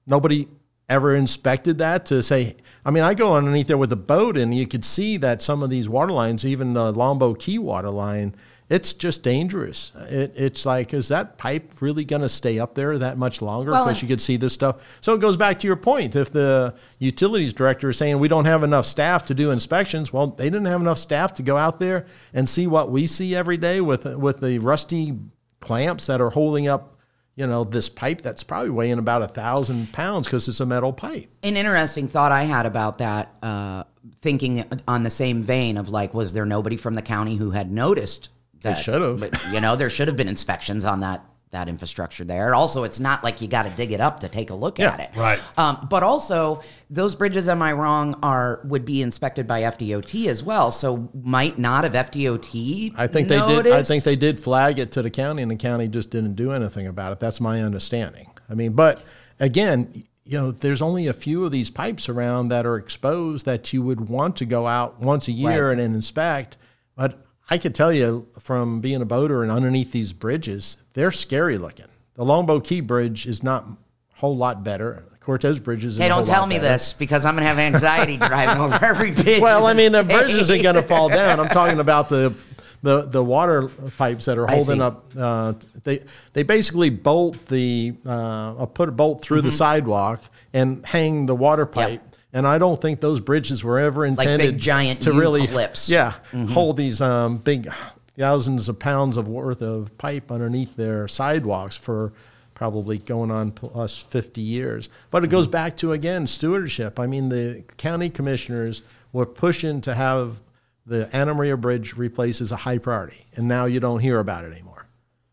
nobody 0.07 0.47
ever 0.89 1.13
inspected 1.13 1.77
that 1.79 2.05
to 2.05 2.23
say 2.23 2.55
i 2.85 2.89
mean 2.89 3.03
i 3.03 3.13
go 3.13 3.35
underneath 3.35 3.67
there 3.67 3.77
with 3.77 3.91
a 3.91 3.97
boat 3.97 4.37
and 4.37 4.55
you 4.55 4.65
could 4.65 4.85
see 4.85 5.17
that 5.17 5.41
some 5.41 5.61
of 5.61 5.69
these 5.69 5.89
water 5.89 6.13
lines 6.13 6.45
even 6.45 6.73
the 6.73 6.93
Longboat 6.93 7.39
Key 7.39 7.59
water 7.59 7.89
line 7.89 8.33
it's 8.69 8.91
just 8.93 9.23
dangerous. 9.23 9.93
It, 10.09 10.33
it's 10.35 10.65
like 10.65 10.93
is 10.93 11.07
that 11.07 11.37
pipe 11.37 11.81
really 11.81 12.03
going 12.03 12.21
to 12.21 12.29
stay 12.29 12.59
up 12.59 12.75
there 12.75 12.97
that 12.97 13.17
much 13.17 13.41
longer? 13.41 13.71
Well, 13.71 13.85
because 13.85 14.01
and- 14.01 14.09
you 14.09 14.13
could 14.13 14.21
see 14.21 14.37
this 14.37 14.53
stuff. 14.53 14.97
So 15.01 15.13
it 15.13 15.21
goes 15.21 15.37
back 15.37 15.59
to 15.59 15.67
your 15.67 15.77
point. 15.77 16.15
If 16.15 16.31
the 16.31 16.73
utilities 16.99 17.53
director 17.53 17.89
is 17.89 17.97
saying 17.97 18.19
we 18.19 18.27
don't 18.27 18.45
have 18.45 18.63
enough 18.63 18.85
staff 18.85 19.25
to 19.25 19.33
do 19.33 19.51
inspections 19.51 20.11
well 20.11 20.27
they 20.27 20.45
didn't 20.45 20.65
have 20.65 20.81
enough 20.81 20.97
staff 20.97 21.33
to 21.35 21.43
go 21.43 21.57
out 21.57 21.79
there 21.79 22.05
and 22.33 22.47
see 22.49 22.67
what 22.67 22.91
we 22.91 23.07
see 23.07 23.35
every 23.35 23.57
day 23.57 23.79
with 23.81 24.05
with 24.05 24.39
the 24.41 24.59
rusty 24.59 25.17
clamps 25.59 26.05
that 26.07 26.19
are 26.21 26.31
holding 26.31 26.67
up 26.67 26.97
you 27.37 27.45
know, 27.45 27.63
this 27.63 27.87
pipe 27.87 28.23
that's 28.23 28.43
probably 28.43 28.71
weighing 28.71 28.97
about 28.97 29.21
a 29.21 29.27
thousand 29.27 29.93
pounds 29.93 30.25
because 30.25 30.47
it's 30.47 30.59
a 30.59 30.65
metal 30.65 30.91
pipe. 30.91 31.29
An 31.43 31.55
interesting 31.55 32.07
thought 32.07 32.31
I 32.31 32.45
had 32.45 32.65
about 32.65 32.97
that, 32.97 33.31
uh, 33.43 33.83
thinking 34.21 34.65
on 34.87 35.03
the 35.03 35.11
same 35.11 35.43
vein 35.43 35.77
of 35.77 35.87
like, 35.87 36.15
was 36.15 36.33
there 36.33 36.47
nobody 36.47 36.77
from 36.77 36.95
the 36.95 37.03
county 37.03 37.35
who 37.35 37.51
had 37.51 37.71
noticed 37.71 38.29
that? 38.61 38.75
should've. 38.79 39.23
You 39.53 39.61
know, 39.61 39.75
there 39.75 39.89
should 39.89 40.07
have 40.07 40.17
been 40.17 40.27
inspections 40.29 40.85
on 40.85 40.99
that 41.01 41.23
that 41.51 41.69
infrastructure 41.69 42.25
there. 42.25 42.53
Also, 42.53 42.83
it's 42.83 42.99
not 42.99 43.23
like 43.23 43.39
you 43.41 43.47
got 43.47 43.63
to 43.63 43.69
dig 43.69 43.93
it 43.93 44.01
up 44.01 44.19
to 44.19 44.27
take 44.27 44.49
a 44.49 44.53
look 44.53 44.79
Yeah, 44.79 44.91
at 44.91 44.99
it. 44.99 45.09
right. 45.15 45.39
Um, 45.57 45.87
but 45.89 46.03
also, 46.03 46.61
those 46.89 47.15
bridges, 47.15 47.47
am 47.47 47.61
I 47.61 47.71
wrong, 47.71 48.19
are 48.21 48.59
would 48.65 48.83
be 48.83 49.01
inspected 49.01 49.47
by 49.47 49.61
FDOT 49.61 50.27
as 50.27 50.43
well. 50.43 50.71
So 50.71 51.09
might 51.13 51.57
not 51.57 51.85
have 51.85 51.93
FDOT. 51.93 52.93
I 52.97 53.07
think 53.07 53.29
they 53.29 53.39
did. 53.39 53.67
I 53.67 53.81
think 53.81 54.03
they 54.03 54.17
did 54.17 54.41
flag 54.41 54.77
it 54.77 54.91
to 54.91 55.01
the 55.01 55.09
county, 55.09 55.41
and 55.41 55.49
the 55.49 55.55
county 55.55 55.87
just 55.87 56.09
didn't 56.09 56.35
do 56.35 56.51
anything 56.51 56.85
about 56.85 57.13
it. 57.13 57.19
That's 57.21 57.39
my 57.39 57.61
understanding. 57.61 58.29
I 58.49 58.53
mean, 58.53 58.73
but 58.73 59.03
again, 59.39 59.93
you 60.25 60.37
know, 60.37 60.51
there's 60.51 60.81
only 60.81 61.07
a 61.07 61.13
few 61.13 61.45
of 61.45 61.51
these 61.51 61.69
pipes 61.69 62.09
around 62.09 62.49
that 62.49 62.65
are 62.65 62.75
exposed 62.75 63.45
that 63.45 63.71
you 63.71 63.81
would 63.81 64.09
want 64.09 64.35
to 64.37 64.45
go 64.45 64.67
out 64.67 64.99
once 64.99 65.29
a 65.29 65.31
year 65.31 65.69
Right. 65.69 65.79
and 65.79 65.95
inspect. 65.95 66.57
But 66.97 67.25
I 67.49 67.57
could 67.57 67.73
tell 67.75 67.93
you 67.93 68.27
from 68.39 68.81
being 68.81 69.01
a 69.01 69.05
boater 69.05 69.41
and 69.43 69.51
underneath 69.51 69.91
these 69.91 70.11
bridges, 70.13 70.83
they're 70.93 71.11
scary 71.11 71.57
looking. 71.57 71.85
The 72.15 72.25
Longboat 72.25 72.63
Key 72.65 72.81
Bridge 72.81 73.25
is 73.25 73.43
not 73.43 73.63
a 73.63 73.77
whole 74.15 74.35
lot 74.35 74.63
better. 74.63 75.03
Cortez 75.21 75.59
Bridge 75.59 75.83
is. 75.85 75.97
Hey, 75.97 76.07
don't 76.07 76.25
tell 76.25 76.45
me 76.47 76.55
better. 76.55 76.69
this 76.69 76.93
because 76.93 77.25
I'm 77.25 77.35
gonna 77.35 77.47
have 77.47 77.59
anxiety 77.59 78.17
driving 78.17 78.61
over 78.61 78.79
every 78.83 79.11
bridge. 79.11 79.41
Well, 79.41 79.65
I 79.67 79.73
mean, 79.73 79.91
the 79.91 80.03
bridge 80.03 80.33
isn't 80.33 80.61
going 80.61 80.75
to 80.75 80.81
fall 80.83 81.09
down. 81.09 81.39
I'm 81.39 81.49
talking 81.49 81.79
about 81.79 82.07
the 82.09 82.33
the 82.81 83.01
the 83.03 83.23
water 83.23 83.67
pipes 83.97 84.25
that 84.25 84.37
are 84.37 84.47
holding 84.47 84.81
up. 84.81 85.05
Uh, 85.17 85.53
they 85.83 85.99
they 86.33 86.43
basically 86.43 86.89
bolt 86.89 87.45
the 87.47 87.93
uh, 88.05 88.65
put 88.67 88.87
a 88.87 88.91
bolt 88.93 89.21
through 89.21 89.39
Mm-hmm. 89.39 89.45
the 89.47 89.51
sidewalk 89.51 90.21
and 90.53 90.85
hang 90.85 91.25
the 91.25 91.35
water 91.35 91.65
pipe. 91.65 92.01
And 92.37 92.45
I 92.45 92.59
don't 92.59 92.79
think 92.79 92.99
those 92.99 93.19
bridges 93.19 93.63
were 93.63 93.79
ever 93.79 94.03
big 94.03 94.11
intended 94.19 94.59
giant 94.59 95.01
to 95.01 95.11
really 95.11 95.47
clips. 95.47 95.89
Yeah, 95.89 96.11
Mm-hmm. 96.31 96.45
hold 96.47 96.77
these 96.77 97.01
um, 97.01 97.37
big 97.37 97.67
thousands 98.15 98.69
of 98.69 98.77
pounds 98.77 99.17
of 99.17 99.27
worth 99.27 99.63
of 99.63 99.97
pipe 99.97 100.31
underneath 100.31 100.75
their 100.75 101.07
sidewalks 101.07 101.75
for 101.75 102.13
probably 102.53 102.99
going 102.99 103.31
on 103.31 103.51
plus 103.51 103.97
50 103.97 104.39
years. 104.41 104.87
But 105.09 105.23
it 105.23 105.27
Mm-hmm. 105.27 105.31
goes 105.31 105.47
back 105.47 105.77
to, 105.77 105.93
again, 105.93 106.27
stewardship. 106.27 106.99
I 106.99 107.07
mean, 107.07 107.29
the 107.29 107.63
county 107.77 108.09
commissioners 108.11 108.83
were 109.13 109.25
pushing 109.25 109.81
to 109.81 109.95
have 109.95 110.37
the 110.85 111.09
Anna 111.15 111.33
Maria 111.33 111.57
Bridge 111.57 111.97
replaced 111.97 112.41
as 112.41 112.51
a 112.51 112.55
high 112.57 112.77
priority, 112.77 113.25
and 113.35 113.47
now 113.47 113.65
you 113.65 113.79
don't 113.79 113.99
hear 113.99 114.19
about 114.19 114.45
it 114.45 114.51
anymore. 114.53 114.76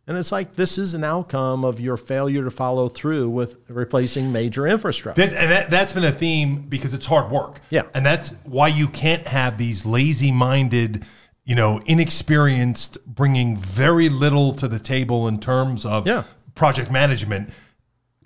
And 0.06 0.18
it's 0.18 0.30
like 0.30 0.56
this 0.56 0.76
is 0.76 0.92
an 0.92 1.02
outcome 1.02 1.64
of 1.64 1.80
your 1.80 1.96
failure 1.96 2.44
to 2.44 2.50
follow 2.50 2.88
through 2.88 3.30
with 3.30 3.58
replacing 3.68 4.32
major 4.32 4.66
infrastructure. 4.66 5.26
That, 5.26 5.34
and 5.34 5.50
that, 5.50 5.70
that's 5.70 5.92
been 5.94 6.04
a 6.04 6.12
theme 6.12 6.62
because 6.68 6.92
it's 6.92 7.06
hard 7.06 7.30
work. 7.30 7.60
Yeah. 7.70 7.84
And 7.94 8.04
that's 8.04 8.30
why 8.44 8.68
you 8.68 8.86
can't 8.88 9.26
have 9.28 9.56
these 9.56 9.86
lazy 9.86 10.30
minded, 10.30 11.04
you 11.44 11.54
know, 11.54 11.80
inexperienced, 11.86 12.98
bringing 13.06 13.56
very 13.56 14.08
little 14.10 14.52
to 14.52 14.68
the 14.68 14.78
table 14.78 15.26
in 15.26 15.40
terms 15.40 15.86
of 15.86 16.06
Yeah. 16.06 16.24
project 16.54 16.90
management 16.90 17.50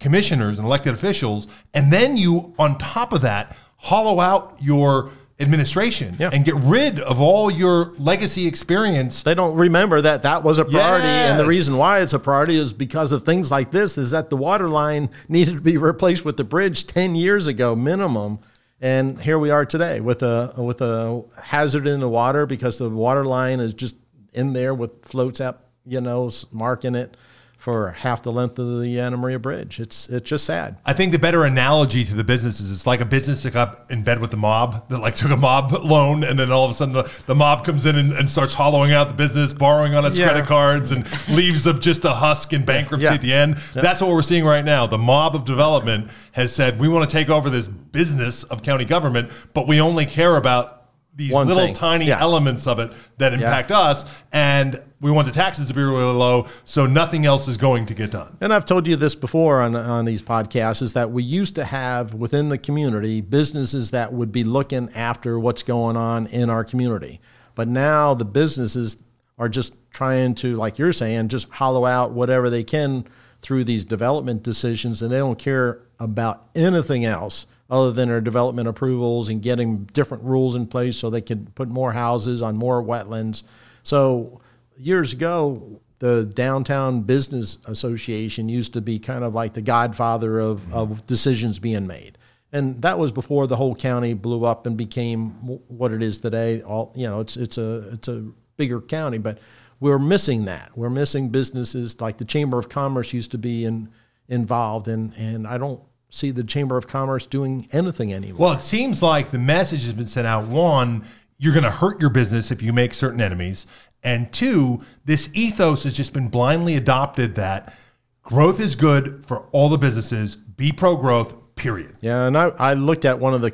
commissioners 0.00 0.58
and 0.58 0.66
elected 0.66 0.94
officials. 0.94 1.46
And 1.74 1.92
then 1.92 2.16
you, 2.16 2.54
on 2.58 2.78
top 2.78 3.12
of 3.12 3.20
that, 3.22 3.56
hollow 3.76 4.20
out 4.20 4.56
your 4.60 5.10
administration 5.40 6.16
Yeah. 6.18 6.30
and 6.32 6.44
get 6.44 6.56
rid 6.56 6.98
of 6.98 7.20
all 7.20 7.50
your 7.50 7.92
legacy 7.98 8.46
experience. 8.46 9.22
they 9.22 9.34
don't 9.34 9.56
remember 9.56 10.00
that 10.00 10.22
that 10.22 10.42
was 10.42 10.58
a 10.58 10.64
priority 10.64 11.06
and 11.06 11.38
the 11.38 11.46
reason 11.46 11.76
why 11.76 12.00
it's 12.00 12.12
a 12.12 12.18
priority 12.18 12.56
is 12.56 12.72
because 12.72 13.12
of 13.12 13.24
things 13.24 13.50
like 13.50 13.70
this 13.70 13.96
is 13.96 14.10
that 14.10 14.30
the 14.30 14.36
water 14.36 14.68
line 14.68 15.08
needed 15.28 15.54
to 15.54 15.60
be 15.60 15.76
replaced 15.90 16.24
with 16.24 16.36
the 16.36 16.44
bridge 16.44 16.86
10 16.88 17.14
years 17.14 17.46
ago 17.46 17.76
minimum 17.76 18.40
and 18.80 19.20
here 19.22 19.38
we 19.38 19.50
are 19.50 19.64
today 19.64 20.00
with 20.00 20.22
a 20.22 20.52
with 20.56 20.80
a 20.80 21.22
hazard 21.42 21.86
in 21.86 22.00
the 22.00 22.08
water 22.08 22.44
because 22.44 22.78
the 22.78 22.90
water 22.90 23.24
line 23.24 23.60
is 23.60 23.72
just 23.74 23.96
in 24.32 24.52
there 24.54 24.74
with 24.74 25.04
floats 25.04 25.40
up 25.40 25.70
you 25.86 26.00
know 26.00 26.30
marking 26.50 26.96
it 26.96 27.16
for 27.58 27.90
half 27.90 28.22
the 28.22 28.30
length 28.32 28.58
of 28.58 28.80
the 28.80 28.98
Anna 29.00 29.16
Maria 29.16 29.38
Bridge 29.38 29.80
it's 29.80 30.08
it's 30.08 30.28
just 30.30 30.44
sad 30.44 30.76
I 30.86 30.92
think 30.92 31.10
the 31.12 31.18
better 31.18 31.44
analogy 31.44 32.04
to 32.04 32.14
the 32.14 32.22
business 32.24 32.60
is 32.60 32.70
it's 32.70 32.86
like 32.86 33.00
a 33.00 33.04
business 33.04 33.42
that 33.42 33.52
got 33.52 33.84
in 33.90 34.04
bed 34.04 34.20
with 34.20 34.30
the 34.30 34.36
mob 34.36 34.88
that 34.88 34.98
like 35.00 35.16
took 35.16 35.32
a 35.32 35.36
mob 35.36 35.72
loan 35.72 36.22
and 36.22 36.38
then 36.38 36.52
all 36.52 36.64
of 36.64 36.70
a 36.70 36.74
sudden 36.74 36.94
the, 36.94 37.02
the 37.26 37.34
mob 37.34 37.64
comes 37.64 37.84
in 37.84 37.96
and, 37.96 38.12
and 38.12 38.30
starts 38.30 38.54
hollowing 38.54 38.92
out 38.92 39.08
the 39.08 39.14
business, 39.14 39.52
borrowing 39.52 39.94
on 39.96 40.04
its 40.04 40.16
Yeah. 40.16 40.28
credit 40.30 40.46
cards 40.46 40.92
and 40.92 41.04
leaves 41.28 41.64
them 41.64 41.80
just 41.80 42.04
a 42.04 42.10
husk 42.14 42.52
in 42.52 42.64
bankruptcy 42.64 43.04
Yeah. 43.06 43.14
at 43.14 43.20
the 43.22 43.32
end. 43.34 43.56
That's 43.74 44.00
what 44.00 44.10
we're 44.10 44.22
seeing 44.22 44.44
right 44.44 44.64
now. 44.64 44.86
The 44.86 44.96
mob 44.98 45.34
of 45.34 45.44
development 45.44 46.10
has 46.32 46.54
said 46.54 46.78
we 46.78 46.88
want 46.88 47.10
to 47.10 47.12
take 47.14 47.28
over 47.28 47.50
this 47.50 47.66
business 47.66 48.44
of 48.44 48.62
county 48.62 48.84
government, 48.84 49.30
but 49.52 49.66
we 49.66 49.80
only 49.80 50.06
care 50.06 50.36
about 50.36 50.77
these 51.14 51.32
One 51.32 51.48
little 51.48 51.64
thing. 51.64 51.74
tiny 51.74 52.06
Yeah. 52.06 52.20
elements 52.20 52.66
of 52.66 52.78
it 52.78 52.92
that 53.18 53.32
impact 53.32 53.72
us 53.72 54.04
and 54.32 54.80
we 55.00 55.10
want 55.10 55.26
the 55.26 55.32
taxes 55.32 55.66
to 55.68 55.74
be 55.74 55.80
really 55.82 56.02
low 56.02 56.46
so 56.64 56.86
nothing 56.86 57.26
else 57.26 57.48
is 57.48 57.56
going 57.56 57.86
to 57.86 57.94
get 57.94 58.10
done. 58.10 58.36
And 58.40 58.52
I've 58.52 58.64
told 58.64 58.86
you 58.86 58.94
this 58.96 59.14
before 59.14 59.60
on, 59.60 59.74
on 59.74 60.04
these 60.04 60.22
podcasts 60.22 60.80
is 60.82 60.92
that 60.92 61.10
we 61.10 61.22
used 61.24 61.54
to 61.56 61.64
have 61.64 62.14
within 62.14 62.48
the 62.50 62.58
community 62.58 63.20
businesses 63.20 63.90
that 63.90 64.12
would 64.12 64.30
be 64.32 64.44
looking 64.44 64.90
after 64.94 65.38
what's 65.40 65.62
going 65.64 65.96
on 65.96 66.26
in 66.26 66.50
our 66.50 66.64
community. 66.64 67.20
But 67.56 67.66
now 67.68 68.14
the 68.14 68.24
businesses 68.24 68.98
are 69.38 69.48
just 69.48 69.74
trying 69.90 70.34
to, 70.36 70.54
like 70.56 70.78
you're 70.78 70.92
saying, 70.92 71.28
just 71.28 71.48
hollow 71.50 71.84
out 71.84 72.12
whatever 72.12 72.48
they 72.50 72.62
can 72.64 73.04
through 73.40 73.64
these 73.64 73.84
development 73.84 74.42
decisions 74.42 75.00
and 75.02 75.10
they 75.12 75.18
don't 75.18 75.38
care 75.38 75.80
about 76.00 76.44
anything 76.54 77.04
else 77.04 77.46
other 77.70 77.92
than 77.92 78.08
their 78.08 78.20
development 78.20 78.68
approvals 78.68 79.28
and 79.28 79.42
getting 79.42 79.84
different 79.84 80.24
rules 80.24 80.54
in 80.54 80.66
place 80.66 80.96
so 80.96 81.10
they 81.10 81.20
can 81.20 81.46
put 81.54 81.68
more 81.68 81.92
houses 81.92 82.40
on 82.40 82.56
more 82.56 82.82
wetlands. 82.82 83.42
So 83.82 84.40
years 84.76 85.12
ago, 85.12 85.80
the 85.98 86.24
Downtown 86.24 87.02
Business 87.02 87.58
Association 87.66 88.48
used 88.48 88.72
to 88.74 88.80
be 88.80 88.98
kind 88.98 89.24
of 89.24 89.34
like 89.34 89.54
the 89.54 89.62
godfather 89.62 90.38
of, 90.38 90.60
mm-hmm. 90.60 90.74
of 90.74 91.06
decisions 91.06 91.58
being 91.58 91.86
made. 91.86 92.16
And 92.52 92.80
that 92.82 92.98
was 92.98 93.12
before 93.12 93.46
the 93.46 93.56
whole 93.56 93.74
county 93.74 94.14
blew 94.14 94.44
up 94.44 94.64
and 94.64 94.76
became 94.76 95.30
what 95.68 95.92
it 95.92 96.02
is 96.02 96.18
today. 96.18 96.62
All 96.62 96.92
you 96.96 97.06
know, 97.06 97.20
it's 97.20 97.36
it's 97.36 97.58
a 97.58 97.90
it's 97.92 98.08
a 98.08 98.30
bigger 98.56 98.80
county, 98.80 99.18
but 99.18 99.38
we're 99.80 99.98
missing 99.98 100.46
that. 100.46 100.70
We're 100.74 100.88
missing 100.88 101.28
businesses 101.28 102.00
like 102.00 102.16
the 102.16 102.24
Chamber 102.24 102.58
of 102.58 102.70
Commerce 102.70 103.12
used 103.12 103.32
to 103.32 103.38
be 103.38 103.66
in, 103.66 103.90
involved, 104.28 104.88
and 104.88 105.12
and 105.18 105.46
I 105.46 105.58
don't 105.58 105.82
see 106.10 106.30
the 106.30 106.44
Chamber 106.44 106.76
of 106.76 106.86
Commerce 106.86 107.26
doing 107.26 107.68
anything 107.72 108.12
anymore. 108.12 108.38
Well, 108.46 108.52
it 108.54 108.62
seems 108.62 109.02
like 109.02 109.30
the 109.30 109.38
message 109.38 109.84
has 109.84 109.92
been 109.92 110.06
sent 110.06 110.26
out. 110.26 110.46
One, 110.46 111.04
you're 111.38 111.52
going 111.52 111.64
to 111.64 111.70
hurt 111.70 112.00
your 112.00 112.10
business 112.10 112.50
if 112.50 112.62
you 112.62 112.72
make 112.72 112.94
certain 112.94 113.20
enemies. 113.20 113.66
And 114.02 114.32
two, 114.32 114.82
this 115.04 115.30
ethos 115.34 115.84
has 115.84 115.94
just 115.94 116.12
been 116.12 116.28
blindly 116.28 116.76
adopted 116.76 117.34
that 117.34 117.74
growth 118.22 118.60
is 118.60 118.74
good 118.74 119.26
for 119.26 119.46
all 119.52 119.68
the 119.68 119.78
businesses, 119.78 120.36
be 120.36 120.72
pro 120.72 120.96
growth, 120.96 121.34
period. 121.56 121.96
Yeah, 122.00 122.26
and 122.26 122.36
I, 122.36 122.48
I 122.58 122.74
looked 122.74 123.04
at 123.04 123.18
one 123.18 123.34
of 123.34 123.40
the 123.40 123.52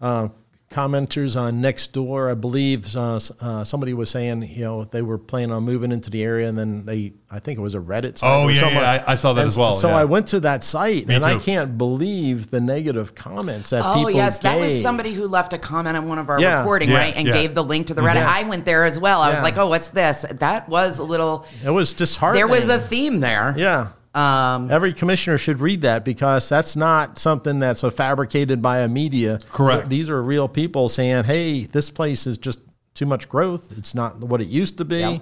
uh, 0.00 0.28
commenters 0.72 1.38
on 1.40 1.60
Nextdoor. 1.62 2.30
I 2.30 2.34
believe 2.34 2.96
uh, 2.96 3.20
uh, 3.40 3.64
somebody 3.64 3.94
was 3.94 4.10
saying, 4.10 4.42
you 4.42 4.64
know, 4.64 4.84
they 4.84 5.02
were 5.02 5.18
planning 5.18 5.52
on 5.52 5.62
moving 5.64 5.92
into 5.92 6.10
the 6.10 6.22
area, 6.24 6.48
and 6.48 6.58
then 6.58 6.84
they, 6.84 7.12
I 7.30 7.38
think 7.38 7.58
it 7.58 7.62
was 7.62 7.74
a 7.74 7.78
Reddit 7.78 8.18
site. 8.18 8.30
Oh, 8.30 8.48
yeah, 8.48 8.60
something. 8.60 8.78
yeah, 8.78 9.04
I- 9.06 9.12
I 9.12 9.14
saw 9.16 9.32
that 9.34 9.42
And 9.42 9.48
as 9.48 9.58
well, 9.58 9.72
So 9.74 9.88
yeah. 9.88 9.96
I 9.96 10.04
went 10.04 10.28
to 10.28 10.40
that 10.40 10.64
site, 10.64 11.06
Me 11.06 11.14
and 11.14 11.24
I 11.24 11.38
can't 11.38 11.76
believe 11.78 12.50
the 12.50 12.60
negative 12.60 13.14
comments 13.14 13.70
that 13.70 13.82
Oh 13.84 13.94
people 13.94 14.06
Oh 14.06 14.08
yes, 14.16 14.38
that 14.40 14.58
was 14.58 14.80
somebody 14.82 15.12
who 15.12 15.26
left 15.26 15.52
a 15.52 15.58
comment 15.58 15.96
on 15.96 16.08
one 16.08 16.18
of 16.18 16.28
our 16.30 16.40
Yeah. 16.40 16.58
recording, 16.58 16.90
Yeah, 16.90 16.98
right, 16.98 17.14
and 17.16 17.26
yeah. 17.28 17.34
gave 17.34 17.54
the 17.54 17.64
link 17.64 17.88
to 17.88 17.94
the 17.94 18.02
Reddit. 18.02 18.16
Yeah. 18.16 18.30
I 18.30 18.42
went 18.44 18.64
there 18.64 18.84
as 18.84 18.98
well. 18.98 19.20
I 19.20 19.30
was 19.30 19.42
like, 19.42 19.56
oh, 19.58 19.68
what's 19.68 19.88
this? 19.90 20.24
That 20.30 20.68
was 20.68 20.98
a 20.98 21.04
little. 21.04 21.46
It 21.64 21.70
was 21.70 21.92
disheartening. 21.92 22.38
There 22.46 22.48
was 22.48 22.68
a 22.68 22.78
theme 22.78 23.20
there. 23.20 23.54
Yeah. 23.56 23.88
Um, 24.14 24.70
Every 24.70 24.92
commissioner 24.92 25.38
should 25.38 25.60
read 25.60 25.82
that 25.82 26.04
because 26.04 26.48
that's 26.48 26.76
not 26.76 27.18
something 27.18 27.60
that's 27.60 27.80
fabricated 27.94 28.60
by 28.60 28.80
a 28.80 28.88
media. 28.88 29.40
Correct. 29.50 29.88
These 29.88 30.10
are 30.10 30.22
real 30.22 30.48
people 30.48 30.88
saying, 30.90 31.24
"Hey, 31.24 31.64
this 31.64 31.88
place 31.88 32.26
is 32.26 32.36
just 32.36 32.58
too 32.94 33.06
much 33.06 33.28
growth. 33.28 33.72
It's 33.78 33.94
not 33.94 34.18
what 34.20 34.40
it 34.42 34.48
used 34.48 34.76
to 34.78 34.84
be." 34.84 34.98
Yeah. 34.98 35.18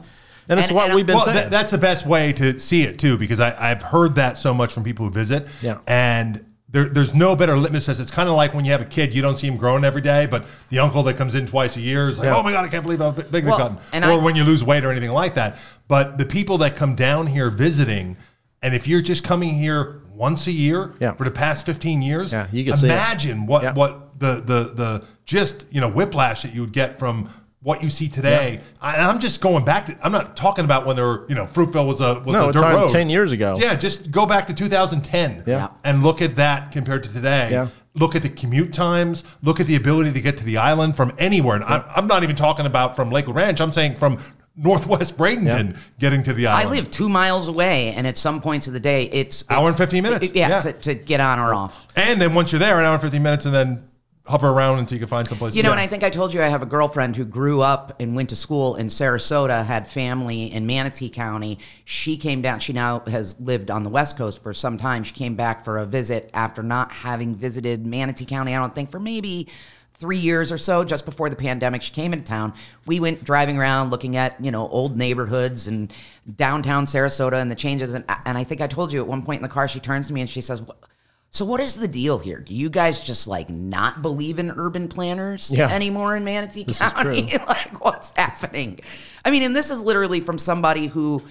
And 0.49 0.59
it's 0.59 0.69
And- 0.69 0.77
what 0.77 0.87
and 0.87 0.97
we've 0.97 1.07
been 1.07 1.17
Well, 1.17 1.25
saying. 1.27 1.37
that, 1.37 1.51
that's 1.53 1.71
the 1.71 1.79
best 1.79 2.05
way 2.05 2.33
to 2.33 2.59
see 2.59 2.83
it 2.83 2.99
too, 2.99 3.17
because 3.17 3.39
I, 3.39 3.71
I've 3.71 3.83
heard 3.83 4.17
that 4.17 4.37
so 4.39 4.53
much 4.53 4.73
from 4.73 4.83
people 4.83 5.05
who 5.07 5.13
visit. 5.13 5.47
Yeah. 5.63 5.79
And 5.87 6.45
there, 6.73 6.87
there's 6.89 7.15
no 7.15 7.37
better 7.37 7.57
litmus 7.57 7.87
test. 7.87 8.01
It's 8.01 8.11
kind 8.11 8.29
of 8.29 8.35
like 8.35 8.55
when 8.55 8.65
you 8.65 8.73
have 8.73 8.81
a 8.81 8.85
kid, 8.87 9.15
you 9.15 9.23
don't 9.23 9.37
see 9.37 9.47
him 9.47 9.57
growing 9.57 9.85
every 9.85 10.01
day, 10.01 10.27
but 10.27 10.45
the 10.71 10.81
uncle 10.81 11.05
that 11.05 11.17
comes 11.17 11.37
in 11.37 11.47
twice 11.47 11.77
a 11.77 11.81
year 11.81 12.09
is 12.09 12.19
like, 12.19 12.27
Yeah. 12.27 12.37
oh 12.37 12.43
my 12.43 12.51
God, 12.51 12.65
I 12.65 12.69
can't 12.69 12.83
believe 12.83 12.99
how 12.99 13.13
big 13.13 13.27
they've 13.31 13.45
Well, 13.45 13.59
gotten. 13.59 14.03
or 14.05 14.13
I- 14.13 14.17
when 14.17 14.35
you 14.35 14.43
lose 14.43 14.65
weight 14.65 14.85
or 14.85 14.91
anything 14.91 15.13
like 15.13 15.35
that. 15.37 15.57
But 15.87 16.19
the 16.19 16.25
people 16.27 16.59
that 16.59 16.75
come 16.75 16.97
down 16.97 17.29
here 17.29 17.51
visiting, 17.51 18.17
and 18.63 18.75
if 18.75 18.87
you're 18.87 19.03
just 19.03 19.25
coming 19.25 19.55
here 19.55 20.03
once 20.15 20.47
a 20.47 20.53
year 20.53 20.93
Yeah. 21.01 21.13
for 21.13 21.25
the 21.25 21.31
past 21.31 21.65
15 21.67 22.03
years, 22.03 22.33
Yeah, 22.33 22.47
you 22.53 22.65
can 22.71 22.83
imagine 22.85 23.47
what, 23.47 23.63
Yeah. 23.63 23.73
what 23.73 24.19
the, 24.21 24.35
the, 24.35 24.73
the 24.75 25.05
just, 25.25 25.65
you 25.71 25.81
know, 25.81 25.89
whiplash 25.89 26.43
that 26.43 26.55
you 26.55 26.61
would 26.61 26.73
get 26.73 26.99
from 26.99 27.31
what 27.63 27.83
you 27.83 27.91
see 27.91 28.09
today. 28.09 28.61
I, 28.81 28.97
I'm 29.07 29.19
just 29.19 29.41
going 29.43 29.65
back 29.65 29.87
to, 29.87 29.97
I'm 30.03 30.13
not 30.13 30.35
talking 30.37 30.65
about 30.65 30.87
when 30.87 30.97
there 30.97 31.07
were, 31.07 31.27
you 31.29 31.35
know, 31.35 31.45
Fruitville 31.45 31.87
was 31.87 32.01
a, 32.01 32.21
was 32.21 32.33
No, 32.35 32.49
a 32.49 32.53
dirt 32.53 32.63
road. 32.63 32.91
10 32.91 33.09
years 33.11 33.33
ago. 33.33 33.57
Yeah, 33.59 33.75
just 33.77 34.11
go 34.11 34.25
back 34.27 34.47
to 34.49 34.55
2010 34.55 35.45
Yeah. 35.47 35.69
and 35.85 36.03
look 36.03 36.21
at 36.23 36.37
that 36.37 36.73
compared 36.73 37.03
to 37.05 37.13
today. 37.13 37.49
Yeah. 37.53 37.69
Look 37.95 38.15
at 38.15 38.23
the 38.23 38.29
commute 38.31 38.73
times. 38.73 39.25
Look 39.43 39.59
at 39.61 39.67
the 39.67 39.77
ability 39.77 40.13
to 40.13 40.21
get 40.21 40.39
to 40.39 40.45
the 40.45 40.57
island 40.59 40.97
from 40.97 41.13
anywhere. 41.19 41.57
And 41.57 41.65
I'm, 41.65 41.83
I'm 41.95 42.07
not 42.07 42.23
even 42.23 42.37
talking 42.37 42.65
about 42.67 42.95
from 42.97 43.11
Lakewood 43.11 43.37
Ranch. 43.37 43.61
I'm 43.61 43.73
saying 43.73 43.97
from 43.97 44.19
Northwest 44.57 45.17
Bradenton 45.17 45.77
getting 45.99 46.23
to 46.25 46.33
the 46.33 46.47
island. 46.47 46.69
I 46.69 46.71
live 46.71 46.91
two 46.91 47.09
miles 47.09 47.49
away, 47.49 47.93
and 47.93 48.07
at 48.07 48.19
some 48.19 48.41
points 48.41 48.67
of 48.67 48.73
the 48.73 48.81
day, 48.81 49.05
it's, 49.05 49.45
Hour 49.49 49.69
and 49.69 49.77
15 49.77 50.03
minutes. 50.03 50.33
Yeah, 50.35 50.49
Yeah. 50.49 50.61
To, 50.61 50.73
to 50.73 50.95
get 50.95 51.21
on 51.21 51.39
or 51.39 51.55
off. 51.55 51.87
And 51.97 52.21
then 52.21 52.35
once 52.35 52.53
you're 52.53 52.59
there, 52.59 52.79
an 52.79 52.85
hour 52.85 52.95
and 52.95 53.03
15 53.03 53.23
minutes, 53.23 53.47
and 53.47 53.55
then 53.55 53.91
hover 54.27 54.49
around 54.49 54.79
until 54.79 54.97
you 54.97 55.01
can 55.01 55.09
find 55.09 55.29
someplace. 55.29 55.55
You 55.55 55.63
to 55.63 55.69
know, 55.69 55.71
go. 55.71 55.73
and 55.73 55.81
I 55.81 55.87
think 55.87 56.05
I 56.05 56.11
told 56.11 56.33
you 56.33 56.43
I 56.43 56.47
have 56.47 56.63
a 56.63 56.67
girlfriend 56.67 57.17
who 57.17 57.25
grew 57.25 57.61
up 57.61 58.01
and 58.01 58.15
went 58.15 58.29
to 58.31 58.37
school 58.37 58.77
in 58.77 58.87
Sarasota, 58.87 59.65
had 59.65 59.89
family 59.89 60.53
in 60.53 60.67
Manatee 60.67 61.11
County. 61.11 61.59
She 61.85 62.17
came 62.17 62.41
down. 62.41 62.61
She 62.61 62.73
now 62.73 63.01
has 63.01 63.41
lived 63.41 63.71
on 63.71 63.83
the 63.83 63.89
West 63.89 64.17
Coast 64.17 64.43
for 64.43 64.55
some 64.55 64.79
time. 64.79 65.03
She 65.05 65.13
came 65.13 65.35
back 65.35 65.65
for 65.65 65.79
a 65.79 65.87
visit 65.87 66.31
after 66.33 66.63
not 66.63 66.93
having 66.93 67.35
visited 67.35 67.85
Manatee 67.85 68.27
County, 68.27 68.55
I 68.55 68.61
don't 68.61 68.75
think, 68.75 68.91
for 68.91 69.01
maybe 69.01 69.49
three 70.01 70.19
years 70.19 70.51
or 70.51 70.59
so, 70.59 70.83
just 70.83 71.05
before 71.05 71.29
the 71.31 71.37
pandemic. 71.37 71.83
She 71.83 71.93
came 71.93 72.13
into 72.13 72.25
town. 72.25 72.55
We 72.87 72.99
went 72.99 73.23
driving 73.23 73.59
around 73.59 73.91
looking 73.91 74.17
at, 74.17 74.43
you 74.43 74.51
know, 74.51 74.67
old 74.69 74.97
neighborhoods 74.97 75.69
and 75.69 75.93
downtown 76.37 76.87
Sarasota 76.87 77.41
and 77.41 77.51
the 77.51 77.55
changes. 77.55 77.95
And, 77.95 78.05
and 78.25 78.37
I 78.39 78.45
think 78.45 78.61
I 78.61 78.67
told 78.67 78.93
you 78.93 79.01
at 79.01 79.07
one 79.07 79.23
point 79.23 79.39
in 79.39 79.43
the 79.43 79.49
car, 79.49 79.69
she 79.69 79.79
turns 79.79 80.07
to 80.09 80.13
me 80.15 80.23
and 80.23 80.29
she 80.31 80.41
says, 80.41 80.63
so 81.33 81.45
what 81.45 81.61
is 81.61 81.77
the 81.77 81.87
deal 81.87 82.19
here? 82.19 82.39
Do 82.41 82.55
you 82.55 82.69
guys 82.71 82.99
just 82.99 83.29
like 83.29 83.49
not 83.49 84.03
believe 84.03 84.39
in 84.41 84.51
urban 84.57 84.89
planners 84.89 85.51
Yeah. 85.53 85.69
anymore 85.71 86.17
in 86.17 86.25
Manatee 86.25 86.65
This 86.65 86.81
is 86.81 86.93
County? 86.93 87.29
true. 87.29 87.39
like 87.47 87.85
what's 87.85 88.11
happening? 88.17 88.81
I 89.25 89.31
mean, 89.31 89.43
and 89.45 89.55
this 89.55 89.71
is 89.71 89.81
literally 89.83 90.21
from 90.21 90.39
somebody 90.39 90.87
who, 90.89 91.23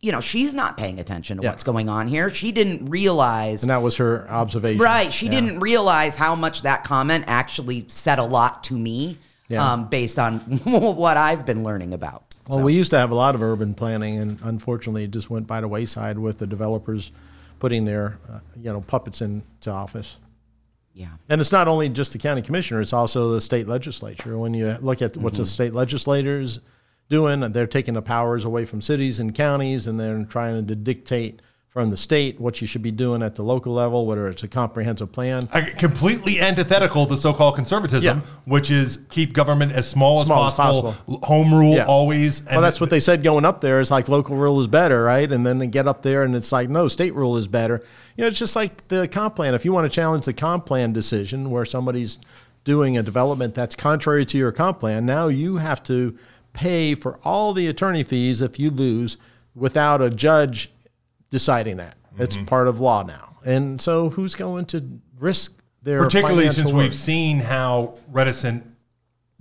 you 0.00 0.12
know, 0.12 0.20
she's 0.20 0.54
not 0.54 0.76
paying 0.76 1.00
attention 1.00 1.38
to 1.38 1.42
Yeah. 1.42 1.50
what's 1.50 1.64
going 1.64 1.88
on 1.88 2.06
here. 2.08 2.32
She 2.32 2.52
didn't 2.52 2.86
realize 2.86 3.62
and 3.62 3.70
that 3.70 3.82
was 3.82 3.96
her 3.96 4.30
observation. 4.30 4.80
Right. 4.80 5.12
She 5.12 5.26
Yeah. 5.26 5.32
didn't 5.32 5.60
realize 5.60 6.16
how 6.16 6.34
much 6.36 6.62
that 6.62 6.84
comment 6.84 7.24
actually 7.26 7.84
said 7.88 8.18
a 8.18 8.24
lot 8.24 8.62
to 8.64 8.74
me 8.74 9.18
Yeah. 9.48 9.72
um, 9.72 9.88
based 9.88 10.18
on 10.18 10.38
what 10.64 11.16
I've 11.16 11.44
been 11.44 11.64
learning 11.64 11.92
about. 11.94 12.22
Well, 12.48 12.62
we 12.62 12.72
used 12.74 12.90
to 12.92 12.98
have 12.98 13.10
a 13.10 13.14
lot 13.14 13.34
of 13.34 13.42
urban 13.42 13.74
planning, 13.74 14.18
and 14.18 14.38
unfortunately, 14.42 15.04
it 15.04 15.10
just 15.10 15.28
went 15.28 15.46
by 15.46 15.60
the 15.60 15.68
wayside 15.68 16.18
with 16.18 16.38
the 16.38 16.46
developers 16.46 17.10
putting 17.58 17.84
their, 17.84 18.16
uh, 18.32 18.38
you 18.56 18.72
know, 18.72 18.80
puppets 18.80 19.20
into 19.20 19.70
office. 19.70 20.16
Yeah. 20.94 21.08
And 21.28 21.42
it's 21.42 21.52
not 21.52 21.68
only 21.68 21.90
just 21.90 22.12
the 22.12 22.18
county 22.18 22.40
commissioner; 22.40 22.80
it's 22.80 22.94
also 22.94 23.32
the 23.32 23.42
state 23.42 23.68
legislature. 23.68 24.38
When 24.38 24.54
you 24.54 24.78
look 24.80 25.02
at 25.02 25.16
what 25.18 25.34
the 25.34 25.44
state 25.44 25.74
legislators 25.74 26.60
doing, 27.08 27.40
they're 27.52 27.66
taking 27.66 27.94
the 27.94 28.02
powers 28.02 28.44
away 28.44 28.64
from 28.64 28.80
cities 28.80 29.18
and 29.18 29.34
counties, 29.34 29.86
and 29.86 29.98
they're 29.98 30.24
trying 30.24 30.66
to 30.66 30.74
dictate 30.74 31.40
from 31.68 31.90
the 31.90 31.96
state 31.98 32.40
what 32.40 32.60
you 32.62 32.66
should 32.66 32.82
be 32.82 32.90
doing 32.90 33.22
at 33.22 33.34
the 33.34 33.42
local 33.42 33.72
level, 33.74 34.06
whether 34.06 34.26
it's 34.28 34.42
a 34.42 34.48
comprehensive 34.48 35.12
plan. 35.12 35.46
I- 35.52 35.60
completely 35.60 36.40
antithetical 36.40 37.06
to 37.06 37.16
so-called 37.16 37.56
conservatism, 37.56 38.02
Yeah. 38.02 38.20
which 38.46 38.70
is 38.70 39.00
keep 39.10 39.34
government 39.34 39.72
as 39.72 39.86
small, 39.86 40.24
Small 40.24 40.46
as 40.46 40.52
as 40.52 40.56
possible, 40.56 40.92
possible. 40.92 41.20
home 41.24 41.52
rule 41.54 41.74
Yeah. 41.74 41.84
always. 41.84 42.42
Well, 42.50 42.62
that's 42.62 42.80
what 42.80 42.88
they 42.90 43.00
said 43.00 43.22
going 43.22 43.44
up 43.44 43.60
there. 43.60 43.80
Is 43.80 43.90
like 43.90 44.08
local 44.08 44.34
rule 44.34 44.60
is 44.60 44.66
better, 44.66 45.04
right? 45.04 45.30
And 45.30 45.46
then 45.46 45.58
they 45.58 45.66
get 45.66 45.86
up 45.86 46.02
there 46.02 46.22
and 46.22 46.34
it's 46.34 46.50
like, 46.52 46.70
no, 46.70 46.88
state 46.88 47.14
rule 47.14 47.36
is 47.36 47.46
better. 47.46 47.82
You 48.16 48.22
know, 48.24 48.28
it's 48.28 48.38
just 48.38 48.56
like 48.56 48.88
the 48.88 49.06
comp 49.06 49.36
plan. 49.36 49.54
If 49.54 49.64
you 49.66 49.72
want 49.72 49.84
to 49.84 49.94
challenge 49.94 50.24
the 50.24 50.32
comp 50.32 50.64
plan 50.64 50.92
decision 50.94 51.50
where 51.50 51.66
somebody's 51.66 52.18
doing 52.64 52.96
a 52.98 53.02
development 53.02 53.54
that's 53.54 53.74
contrary 53.76 54.24
to 54.24 54.38
your 54.38 54.52
comp 54.52 54.80
plan, 54.80 55.04
now 55.06 55.28
you 55.28 55.58
have 55.58 55.82
to 55.84 56.14
pay 56.58 56.92
for 56.96 57.20
all 57.24 57.52
the 57.52 57.68
attorney 57.68 58.02
fees 58.02 58.40
if 58.40 58.58
you 58.58 58.68
lose 58.68 59.16
without 59.54 60.02
a 60.02 60.10
judge 60.10 60.70
deciding 61.30 61.76
that. 61.76 61.96
It's 62.18 62.36
Mm-hmm. 62.36 62.46
part 62.46 62.66
of 62.66 62.80
law 62.80 63.04
now. 63.04 63.36
And 63.46 63.80
so 63.80 64.10
who's 64.10 64.34
going 64.34 64.64
to 64.66 64.82
risk 65.20 65.52
their 65.84 66.02
particularly 66.02 66.50
since 66.50 66.72
work? 66.72 66.82
we've 66.82 66.94
seen 66.94 67.38
how 67.38 67.94
reticent 68.10 68.64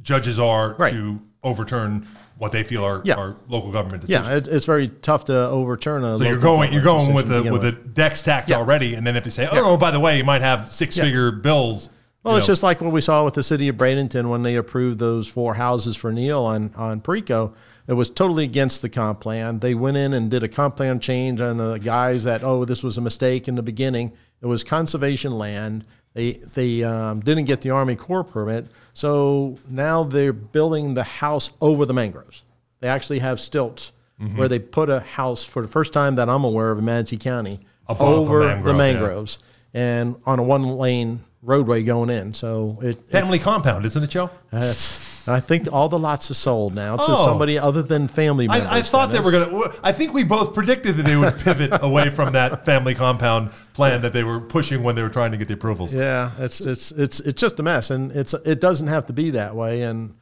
judges 0.04 0.38
are 0.40 0.76
Right. 0.78 0.94
to 0.94 1.20
overturn 1.44 2.06
what 2.38 2.52
they 2.52 2.62
feel 2.64 2.84
are, 2.86 3.02
Yeah. 3.04 3.16
are 3.16 3.36
local 3.50 3.72
government 3.72 4.04
decisions. 4.06 4.48
Yeah, 4.48 4.56
it's 4.56 4.66
very 4.66 4.90
tough 4.90 5.26
to 5.26 5.36
overturn 5.36 6.04
a. 6.04 6.20
So 6.20 6.24
you're 6.24 6.38
going 6.38 6.72
you're 6.72 6.84
going 6.84 7.16
with 7.16 7.28
the 7.30 7.42
the 7.42 7.52
with 7.52 7.64
the 7.64 7.72
deck 7.72 8.16
stacked 8.16 8.50
Yeah. 8.50 8.58
already, 8.58 8.94
and 8.94 9.08
then 9.08 9.16
if 9.16 9.24
they 9.24 9.32
say, 9.32 9.50
oh, 9.52 9.76
by 9.76 9.90
the 9.90 10.00
way, 10.00 10.20
you 10.20 10.24
might 10.24 10.44
have 10.44 10.72
six 10.72 10.96
figure 10.96 11.32
bills. 11.32 11.90
Well, 12.28 12.38
it's 12.38 12.48
know, 12.48 12.52
just 12.52 12.64
like 12.64 12.82
what 12.82 12.92
we 12.92 13.02
saw 13.02 13.24
with 13.24 13.34
the 13.34 13.44
city 13.44 13.68
of 13.68 13.76
Bradenton 13.78 14.30
when 14.30 14.44
they 14.44 14.56
approved 14.56 15.00
those 15.00 15.28
four 15.28 15.54
houses 15.56 15.96
for 15.96 16.12
Neal 16.12 16.44
on, 16.44 16.74
on 16.76 17.02
Perico. 17.02 17.54
It 17.88 17.94
was 17.94 18.10
totally 18.10 18.44
against 18.44 18.82
the 18.82 18.90
comp 18.90 19.22
plan. 19.22 19.60
They 19.60 19.74
went 19.74 19.98
in 19.98 20.14
and 20.14 20.30
did 20.30 20.44
a 20.44 20.48
comp 20.48 20.76
plan 20.76 21.00
change 21.00 21.40
on 21.40 21.58
the 21.58 21.78
guys 21.78 22.26
that, 22.26 22.44
oh, 22.44 22.66
this 22.66 22.84
was 22.84 22.98
a 22.98 23.02
mistake 23.02 23.48
in 23.48 23.56
the 23.56 23.64
beginning. 23.64 24.12
It 24.42 24.46
was 24.46 24.64
conservation 24.64 25.38
land. 25.38 25.86
They, 26.14 26.34
they 26.34 26.84
um, 26.84 27.22
didn't 27.22 27.46
get 27.46 27.62
the 27.62 27.70
Army 27.70 27.96
Corps 27.96 28.24
permit. 28.24 28.68
So 28.94 29.58
now 29.70 30.04
they're 30.04 30.34
building 30.34 30.96
the 30.96 31.04
house 31.04 31.50
over 31.62 31.86
the 31.86 31.94
mangroves. 31.94 32.44
They 32.80 32.90
actually 32.90 33.20
have 33.20 33.40
stilts 33.40 33.94
Mm-hmm. 34.20 34.36
where 34.36 34.48
they 34.48 34.58
put 34.58 34.90
a 34.90 35.02
house 35.02 35.44
for 35.44 35.62
the 35.62 35.68
first 35.68 35.94
time 35.94 36.16
that 36.16 36.28
I'm 36.28 36.44
aware 36.44 36.72
of 36.72 36.80
in 36.80 36.86
Manatee 36.86 37.18
County 37.18 37.60
Above 37.88 38.02
over 38.02 38.40
the 38.40 38.72
yeah. 38.72 38.76
mangroves 38.76 39.38
and 39.76 40.16
on 40.26 40.40
a 40.40 40.44
one 40.44 40.64
lane 40.64 41.20
roadway 41.42 41.84
going 41.84 42.10
in. 42.10 42.34
So 42.34 42.78
it, 42.82 42.88
it 42.98 43.12
family 43.12 43.40
compound, 43.40 43.86
isn't 43.86 44.04
it, 44.04 44.10
Joe? 44.10 44.30
that's, 44.52 45.28
I 45.30 45.40
think 45.42 45.72
all 45.74 45.90
the 45.90 46.00
lots 46.00 46.32
are 46.32 46.36
sold 46.36 46.74
now 46.74 46.96
to 46.96 47.04
Oh. 47.12 47.26
somebody 47.26 47.60
other 47.60 47.82
than 47.82 48.08
family 48.08 48.48
members. 48.48 48.70
I, 48.70 48.78
I 48.78 48.82
thought 48.82 49.12
they 49.12 49.20
were 49.20 49.32
Dennis. 49.32 49.50
going 49.50 49.72
to. 49.72 49.80
I 49.84 49.92
think 49.92 50.14
we 50.14 50.24
both 50.24 50.54
predicted 50.54 50.96
that 50.98 51.04
they 51.04 51.18
would 51.18 51.38
pivot 51.40 51.72
away 51.82 52.10
from 52.10 52.34
that 52.34 52.66
family 52.66 52.96
compound 52.96 53.52
plan 53.74 54.02
that 54.04 54.14
they 54.14 54.24
were 54.24 54.40
pushing 54.40 54.84
when 54.84 54.96
they 54.96 55.04
were 55.04 55.10
trying 55.10 55.32
to 55.32 55.38
get 55.38 55.48
the 55.50 55.54
approvals. 55.56 55.94
Yeah, 55.94 56.32
it's 56.40 56.62
it's 56.62 56.92
it's 56.92 57.20
it's 57.20 57.40
just 57.42 57.60
a 57.60 57.64
mess, 57.64 57.92
and 57.92 58.12
it's 58.14 58.34
it 58.34 58.62
doesn't 58.62 58.88
have 58.88 59.06
to 59.08 59.14
be 59.14 59.32
that 59.32 59.54
way. 59.56 59.82
And 59.82 60.16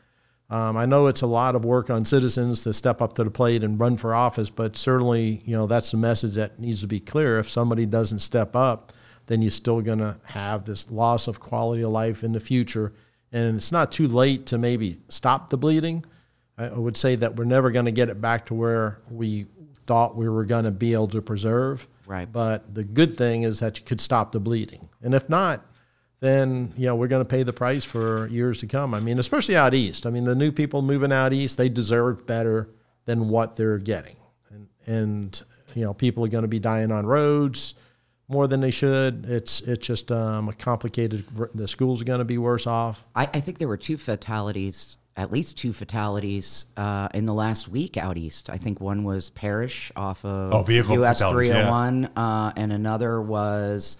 um, 0.50 0.76
I 0.76 0.86
know 0.86 1.06
it's 1.08 1.22
a 1.22 1.28
lot 1.28 1.56
of 1.56 1.64
work 1.66 1.90
on 1.92 2.04
citizens 2.04 2.64
to 2.64 2.74
step 2.74 3.00
up 3.02 3.14
to 3.16 3.24
the 3.24 3.32
plate 3.32 3.64
and 3.64 3.80
run 3.80 3.98
for 3.98 4.14
office, 4.16 4.50
but 4.50 4.76
certainly 4.76 5.44
you 5.46 5.56
know 5.56 5.68
that's 5.68 5.92
the 5.92 5.98
message 5.98 6.34
that 6.34 6.58
needs 6.60 6.82
to 6.82 6.88
be 6.88 7.00
clear. 7.00 7.38
If 7.38 7.48
somebody 7.50 7.86
doesn't 7.86 8.20
step 8.20 8.56
up, 8.56 8.92
then 9.28 9.42
you're 9.42 9.52
still 9.52 9.82
going 9.82 10.00
to 10.00 10.18
have 10.24 10.66
this 10.66 10.92
loss 10.92 11.28
of 11.28 11.40
quality 11.40 11.84
of 11.84 11.92
life 11.92 12.24
in 12.24 12.34
the 12.34 12.40
future. 12.40 12.94
And 13.32 13.56
it's 13.56 13.72
not 13.72 13.92
too 13.92 14.08
late 14.08 14.46
to 14.48 14.58
maybe 14.58 14.98
stop 15.10 15.50
the 15.50 15.58
bleeding. 15.58 16.06
I 16.58 16.70
would 16.70 16.96
say 16.96 17.16
that 17.16 17.36
we're 17.36 17.46
never 17.46 17.72
going 17.72 17.86
to 17.86 17.92
get 17.92 18.10
it 18.10 18.22
back 18.22 18.46
to 18.48 18.54
where 18.54 19.00
we 19.10 19.48
thought 19.86 20.16
we 20.16 20.30
were 20.30 20.46
going 20.46 20.66
to 20.66 20.72
be 20.72 20.94
able 20.94 21.10
to 21.10 21.22
preserve. 21.22 21.88
Right. 22.06 22.32
But 22.32 22.74
the 22.74 22.84
good 22.84 23.18
thing 23.18 23.44
is 23.44 23.60
that 23.60 23.78
you 23.78 23.84
could 23.84 24.00
stop 24.00 24.32
the 24.32 24.40
bleeding. 24.40 24.90
And 25.02 25.14
if 25.14 25.28
not, 25.28 25.66
then 26.22 26.74
you 26.78 26.86
know 26.86 26.96
we're 26.96 27.08
going 27.08 27.24
to 27.24 27.30
pay 27.30 27.44
the 27.44 27.54
price 27.54 27.84
for 27.84 28.28
years 28.28 28.60
to 28.60 28.68
come. 28.68 28.94
I 28.94 29.00
mean, 29.00 29.20
especially 29.20 29.56
out 29.56 29.74
east. 29.74 30.06
I 30.06 30.12
mean, 30.12 30.24
the 30.24 30.36
new 30.36 30.52
people 30.52 30.82
moving 30.82 31.12
out 31.12 31.34
east, 31.34 31.58
they 31.58 31.68
deserve 31.68 32.26
better 32.26 32.70
than 33.06 33.30
what 33.30 33.56
they're 33.56 33.78
getting, 33.78 34.16
and 34.50 34.68
and 34.86 35.44
you 35.76 35.84
know 35.84 35.94
people 35.94 36.24
are 36.24 36.30
going 36.30 36.44
to 36.44 36.48
be 36.48 36.60
dying 36.60 36.92
on 36.92 37.06
roads 37.06 37.76
more 38.28 38.48
than 38.48 38.62
they 38.62 38.72
should. 38.72 39.26
It's 39.28 39.62
it's 39.62 39.86
just 39.86 40.12
um, 40.12 40.50
a 40.50 40.54
complicated. 40.54 41.26
The 41.54 41.68
schools 41.68 42.02
are 42.02 42.06
going 42.06 42.20
to 42.20 42.26
be 42.26 42.38
worse 42.38 42.66
off. 42.68 43.06
I, 43.16 43.24
I 43.34 43.40
think 43.40 43.58
there 43.60 43.68
were 43.68 43.78
two 43.78 43.98
fatalities, 43.98 44.98
at 45.16 45.32
least 45.32 45.58
two 45.58 45.74
fatalities 45.74 46.66
uh, 46.78 47.10
in 47.14 47.26
the 47.26 47.34
last 47.34 47.68
week 47.68 47.98
out 47.98 48.18
east. 48.18 48.50
I 48.50 48.58
think 48.58 48.82
one 48.82 49.04
was 49.04 49.30
Parrish 49.30 49.92
off 49.96 50.24
of 50.26 50.54
Oh, 50.54 50.64
vehicle 50.64 51.04
US 51.04 51.20
fatalities, 51.20 51.50
yeah. 51.50 51.64
301, 51.70 52.06
uh, 52.16 52.54
and 52.56 52.72
another 52.74 53.22
was. 53.22 53.98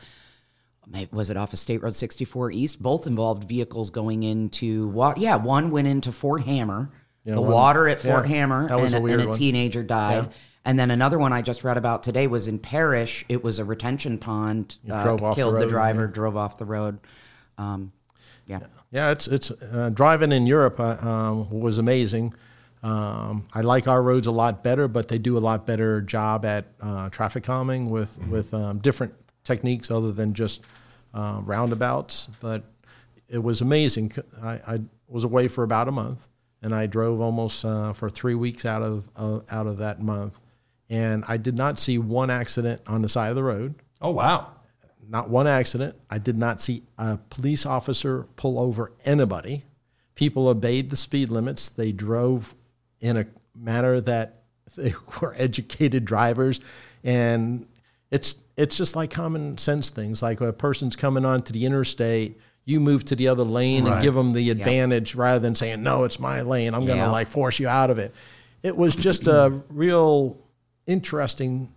Was 1.12 1.32
it 1.32 1.36
off 1.36 1.52
of 1.52 1.58
State 1.58 1.82
Road 1.82 1.96
64 1.96 2.52
East? 2.52 2.80
Both 2.82 3.08
involved 3.08 3.50
vehicles 3.50 3.90
going 3.90 4.22
into 4.22 4.88
what? 4.90 5.18
Yeah, 5.18 5.36
one 5.38 5.72
went 5.72 5.88
into 5.88 6.12
Fort 6.12 6.44
Hammer, 6.44 6.92
the 7.26 7.42
one- 7.42 7.52
water 7.52 7.88
at 7.88 8.00
Fort 8.00 8.30
yeah, 8.30 8.36
Hammer, 8.36 8.68
that 8.68 8.80
was 8.80 8.94
and, 8.94 9.02
a 9.02 9.04
weird 9.04 9.20
and 9.22 9.28
a 9.28 9.30
one. 9.30 9.38
teenager 9.40 9.82
died. 9.82 10.30
And 10.66 10.80
then 10.80 10.90
another 10.90 11.20
one 11.20 11.32
I 11.32 11.42
just 11.42 11.64
read 11.64 11.78
about 11.78 12.02
today 12.02 12.26
was 12.28 12.48
in 12.48 12.58
Parrish. 12.58 13.24
It 13.30 13.44
was 13.44 13.60
a 13.60 13.66
retention 13.66 14.18
pond. 14.18 14.78
Uh, 14.90 15.16
the 15.16 15.32
killed 15.34 15.56
the, 15.56 15.60
road, 15.60 15.70
driver, 15.70 16.08
drove 16.08 16.36
off 16.36 16.58
the 16.58 16.66
road. 16.66 17.00
Um, 17.58 17.92
yeah. 18.48 18.62
Yeah, 18.92 19.12
it's 19.12 19.28
it's 19.28 19.52
uh, 19.52 19.92
driving 19.94 20.32
in 20.32 20.48
Europe 20.48 20.80
uh, 20.80 20.98
um, 21.02 21.50
was 21.50 21.78
amazing. 21.78 22.34
Um, 22.82 23.46
I 23.54 23.62
like 23.62 23.88
our 23.88 24.02
roads 24.02 24.28
a 24.28 24.32
lot 24.32 24.64
better, 24.64 24.88
but 24.88 25.08
they 25.08 25.18
do 25.18 25.38
a 25.38 25.40
lot 25.40 25.66
better 25.66 26.02
job 26.02 26.46
at 26.46 26.66
uh, 26.82 27.10
traffic 27.10 27.44
calming 27.44 27.90
with 27.90 28.18
with 28.28 28.54
um, 28.54 28.80
different 28.80 29.14
techniques 29.44 29.90
other 29.90 30.12
than 30.12 30.34
just 30.34 30.62
uh, 31.14 31.42
roundabouts. 31.44 32.30
But 32.40 32.64
it 33.28 33.44
was 33.44 33.62
amazing. 33.62 34.14
I, 34.42 34.60
I 34.68 34.82
was 35.08 35.24
away 35.24 35.48
for 35.48 35.64
about 35.64 35.88
a 35.88 35.92
month, 35.92 36.28
and 36.62 36.76
I 36.76 36.86
drove 36.86 37.22
almost 37.22 37.66
uh, 37.66 37.94
for 37.94 38.10
three 38.10 38.36
weeks 38.36 38.66
out 38.66 38.84
of 38.84 39.10
uh, 39.16 39.40
out 39.50 39.68
of 39.68 39.78
that 39.80 40.02
month, 40.02 40.40
and 40.90 41.24
I 41.28 41.38
did 41.38 41.56
not 41.56 41.80
see 41.80 41.98
one 41.98 42.30
accident 42.30 42.82
on 42.88 43.02
the 43.02 43.10
side 43.10 43.30
of 43.30 43.36
the 43.36 43.44
road 43.44 43.76
Oh 44.02 44.12
wow. 44.12 44.48
not 45.08 45.30
one 45.30 45.48
accident. 45.48 45.96
I 46.10 46.18
did 46.18 46.38
not 46.38 46.60
see 46.62 46.84
a 46.98 47.18
police 47.30 47.66
officer 47.66 48.24
pull 48.36 48.60
over 48.60 48.92
anybody. 49.06 49.64
People 50.16 50.48
obeyed 50.48 50.90
the 50.90 50.96
speed 50.96 51.30
limits. 51.30 51.70
They 51.70 51.92
drove 51.92 52.54
in 53.02 53.18
a 53.18 53.26
manner 53.56 54.00
that 54.02 54.44
they 54.78 54.94
were 55.22 55.34
educated 55.38 56.06
drivers, 56.06 56.60
and 57.04 57.68
it's 58.12 58.36
it's 58.58 58.78
just 58.78 58.96
like 58.96 59.10
common 59.12 59.58
sense 59.58 59.90
things. 59.90 60.22
Like 60.24 60.40
a 60.42 60.54
person's 60.54 60.96
coming 60.96 61.26
onto 61.26 61.52
the 61.54 61.66
interstate, 61.66 62.40
you 62.66 62.80
move 62.80 63.06
to 63.06 63.16
the 63.16 63.28
other 63.28 63.44
lane 63.44 63.84
Right. 63.86 63.94
and 63.96 64.02
give 64.04 64.14
them 64.14 64.34
the 64.34 64.50
advantage 64.50 65.14
rather 65.16 65.40
than 65.40 65.56
saying, 65.56 65.84
"No, 65.84 66.04
it's 66.04 66.20
my 66.20 66.42
lane. 66.42 66.74
I'm 66.74 66.86
going 66.86 67.00
to 67.00 67.10
like 67.12 67.28
force 67.28 67.60
you 67.60 67.68
out 67.68 67.90
of 67.90 68.00
it." 68.00 68.14
It 68.64 68.76
was 68.76 68.96
just 68.96 69.28
a 69.28 69.62
real 69.70 70.38
interesting 70.88 71.72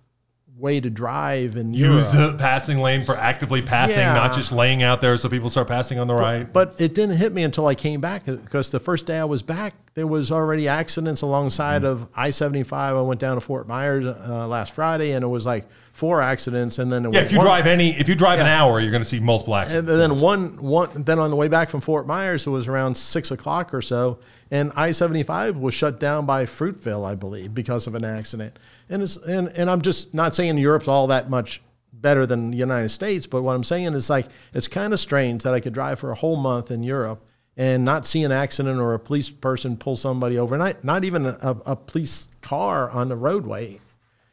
way 0.57 0.81
to 0.81 0.91
drive 0.91 1.55
and 1.55 1.75
Use 1.77 2.13
Europe. 2.13 2.33
the 2.33 2.39
passing 2.39 2.79
lane 2.81 3.05
for 3.05 3.17
actively 3.17 3.63
passing, 3.63 3.99
Yeah. 3.99 4.13
not 4.15 4.35
just 4.35 4.51
laying 4.51 4.83
out 4.83 5.01
there 5.01 5.17
so 5.17 5.29
people 5.29 5.51
start 5.51 5.69
passing 5.69 6.01
on 6.01 6.09
the 6.09 6.17
right. 6.17 6.53
But 6.53 6.75
it 6.81 6.97
didn't 6.97 7.17
hit 7.19 7.33
me 7.33 7.45
until 7.45 7.69
I 7.69 7.77
came 7.77 8.01
back 8.01 8.25
because 8.27 8.73
the 8.73 8.81
first 8.81 9.07
day 9.07 9.19
I 9.21 9.25
was 9.25 9.41
back, 9.43 9.75
there 9.95 10.07
was 10.09 10.33
already 10.33 10.67
accidents 10.67 11.23
alongside 11.23 11.83
Mm. 11.83 11.87
of 11.87 12.09
I 12.17 12.31
seventy 12.31 12.65
five. 12.65 12.97
I 12.97 13.03
went 13.03 13.21
down 13.21 13.37
to 13.37 13.41
Fort 13.41 13.69
Myers 13.69 14.05
uh, 14.05 14.49
last 14.49 14.75
Friday, 14.75 15.13
and 15.13 15.23
it 15.23 15.29
was 15.29 15.47
like 15.47 15.69
four 15.93 16.21
accidents, 16.21 16.81
and 16.81 16.91
then 16.91 17.13
Yeah, 17.13 17.21
if 17.21 17.31
you 17.31 17.39
one, 17.39 17.47
drive 17.47 17.67
any, 17.69 17.91
if 17.91 18.09
you 18.09 18.17
drive 18.17 18.41
an 18.41 18.47
hour, 18.47 18.81
you're 18.81 18.91
going 18.91 19.03
to 19.03 19.09
see 19.09 19.21
multiple 19.21 19.55
accidents. 19.55 19.89
and 19.89 20.01
then 20.01 20.19
one 20.19 20.61
one 20.61 20.89
then 21.05 21.21
on 21.21 21.31
the 21.31 21.37
way 21.37 21.47
back 21.47 21.71
from 21.71 21.81
Fort 21.81 22.05
Myers, 22.09 22.49
it 22.49 22.51
was 22.51 22.67
around 22.67 22.97
six 22.97 23.31
o'clock 23.31 23.73
or 23.73 23.81
so, 23.83 24.19
and 24.51 24.72
I 24.74 24.92
seventy 24.92 25.22
five 25.22 25.57
was 25.57 25.74
shut 25.74 26.01
down 26.01 26.26
by 26.26 26.44
Fruitville, 26.44 27.07
I 27.07 27.14
believe, 27.14 27.55
because 27.55 27.86
of 27.86 27.94
an 27.94 28.05
accident. 28.05 28.59
And 28.88 29.03
it's 29.03 29.16
and, 29.16 29.49
and 29.49 29.68
I'm 29.70 29.82
just 29.82 30.14
not 30.14 30.34
saying 30.34 30.59
Europe's 30.59 30.88
all 30.88 31.07
that 31.09 31.28
much 31.30 31.62
better 31.92 32.26
than 32.26 32.51
the 32.51 32.57
United 32.57 32.90
States, 32.90 33.26
but 33.26 33.42
what 33.42 33.55
I'm 33.55 33.64
saying 33.64 33.94
is 33.94 34.09
like 34.09 34.26
it's 34.55 34.68
kind 34.68 34.92
of 34.92 35.01
strange 35.01 35.42
that 35.42 35.55
I 35.55 35.61
could 35.61 35.72
drive 35.72 35.99
for 35.99 36.11
a 36.11 36.14
whole 36.14 36.36
month 36.36 36.70
in 36.70 36.82
Europe 36.82 37.24
and 37.57 37.84
not 37.84 38.07
see 38.07 38.22
an 38.22 38.30
accident 38.30 38.78
or 38.78 38.94
a 38.94 39.01
police 39.01 39.30
person 39.30 39.76
pull 39.76 39.96
somebody 39.96 40.38
over, 40.38 40.57
not 40.57 40.84
not 40.84 41.05
even 41.05 41.26
a, 41.26 41.57
a 41.66 41.76
police 41.76 42.30
car 42.40 42.88
on 42.90 43.09
the 43.09 43.16
roadway. 43.16 43.80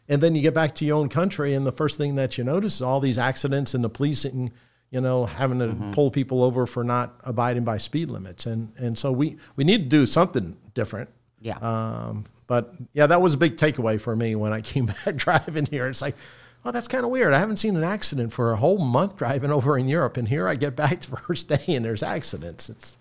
And 0.07 0.22
then 0.22 0.36
you 0.36 0.43
get 0.43 0.53
back 0.53 0.76
to 0.76 0.86
your 0.86 0.97
own 0.97 1.09
country, 1.09 1.55
and 1.55 1.66
the 1.66 1.72
first 1.72 1.97
thing 1.97 2.13
that 2.13 2.38
you 2.38 2.43
notice 2.43 2.76
is 2.76 2.82
all 2.84 2.99
these 2.99 3.18
accidents 3.18 3.74
and 3.74 3.84
the 3.84 3.89
policing, 3.89 4.51
you 4.92 5.02
know, 5.02 5.26
having 5.26 5.60
to 5.60 5.76
pull 5.94 6.10
people 6.12 6.44
over 6.44 6.66
for 6.66 6.84
not 6.84 7.16
abiding 7.24 7.64
by 7.64 7.78
speed 7.78 8.10
limits. 8.10 8.46
And 8.46 8.72
and 8.78 8.98
so 8.98 9.12
we 9.12 9.38
we 9.56 9.64
need 9.64 9.84
to 9.84 9.90
do 9.90 10.06
something 10.06 10.58
different. 10.74 11.10
Yeah. 11.42 11.58
Um, 11.58 12.26
but 12.48 12.74
yeah, 12.94 13.08
that 13.08 13.22
was 13.22 13.34
a 13.34 13.38
big 13.38 13.58
takeaway 13.58 14.00
for 14.00 14.16
me 14.16 14.36
when 14.36 14.54
I 14.54 14.62
came 14.74 14.86
back 14.88 15.16
driving 15.16 15.66
here. 15.66 15.88
It's 15.88 16.02
like, 16.02 16.16
oh, 16.64 16.72
that's 16.72 16.88
kind 16.88 17.04
of 17.04 17.10
weird. 17.10 17.34
I 17.34 17.40
haven't 17.40 17.58
seen 17.58 17.76
an 17.76 17.84
accident 17.84 18.32
for 18.34 18.52
a 18.54 18.58
whole 18.58 18.78
month 18.78 19.18
driving 19.18 19.52
over 19.52 19.78
in 19.78 19.88
Europe, 19.90 20.18
and 20.18 20.28
here 20.28 20.48
I 20.48 20.56
get 20.56 20.76
back 20.76 21.02
the 21.02 21.18
first 21.18 21.48
day 21.48 21.76
and 21.76 21.84
there's 21.84 22.04
accidents. 22.04 22.70
It's 22.70 22.98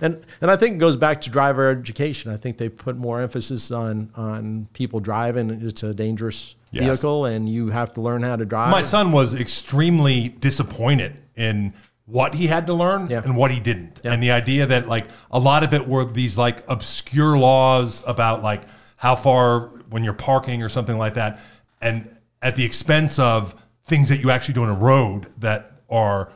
and 0.00 0.24
and 0.40 0.50
I 0.50 0.56
think 0.56 0.76
it 0.76 0.78
goes 0.78 0.96
back 0.96 1.20
to 1.22 1.30
driver 1.30 1.70
education. 1.70 2.32
I 2.32 2.36
think 2.36 2.58
they 2.58 2.68
put 2.68 2.96
more 2.96 3.20
emphasis 3.20 3.70
on 3.70 4.10
on 4.16 4.68
people 4.72 4.98
driving. 5.00 5.50
It's 5.50 5.82
a 5.82 5.94
dangerous 5.94 6.54
Yes. 6.72 6.84
vehicle, 6.84 7.24
and 7.26 7.48
you 7.48 7.68
have 7.68 7.94
to 7.94 8.00
learn 8.00 8.22
how 8.22 8.34
to 8.36 8.44
drive. 8.44 8.70
My 8.72 8.82
son 8.82 9.12
was 9.12 9.34
extremely 9.34 10.28
disappointed 10.28 11.16
in 11.36 11.74
what 12.06 12.34
he 12.34 12.46
had 12.46 12.66
to 12.68 12.74
learn 12.74 13.08
Yeah. 13.08 13.22
and 13.24 13.36
what 13.36 13.50
he 13.50 13.60
didn't. 13.60 14.00
And 14.04 14.22
the 14.22 14.30
idea 14.30 14.66
that 14.66 14.88
like 14.88 15.06
a 15.30 15.38
lot 15.38 15.64
of 15.64 15.74
it 15.74 15.86
were 15.88 16.04
these 16.04 16.38
like 16.38 16.62
obscure 16.68 17.36
laws 17.36 18.02
about 18.06 18.42
like 18.42 18.62
how 18.96 19.16
far 19.16 19.68
when 19.90 20.04
you're 20.04 20.12
parking 20.14 20.62
or 20.62 20.68
something 20.68 20.96
like 20.98 21.14
that 21.14 21.40
and 21.80 22.08
at 22.42 22.56
the 22.56 22.64
expense 22.64 23.18
of 23.18 23.54
things 23.84 24.08
that 24.08 24.18
you 24.18 24.30
actually 24.30 24.54
do 24.54 24.62
on 24.62 24.68
a 24.68 24.74
road 24.74 25.26
that 25.38 25.72
are 25.90 26.30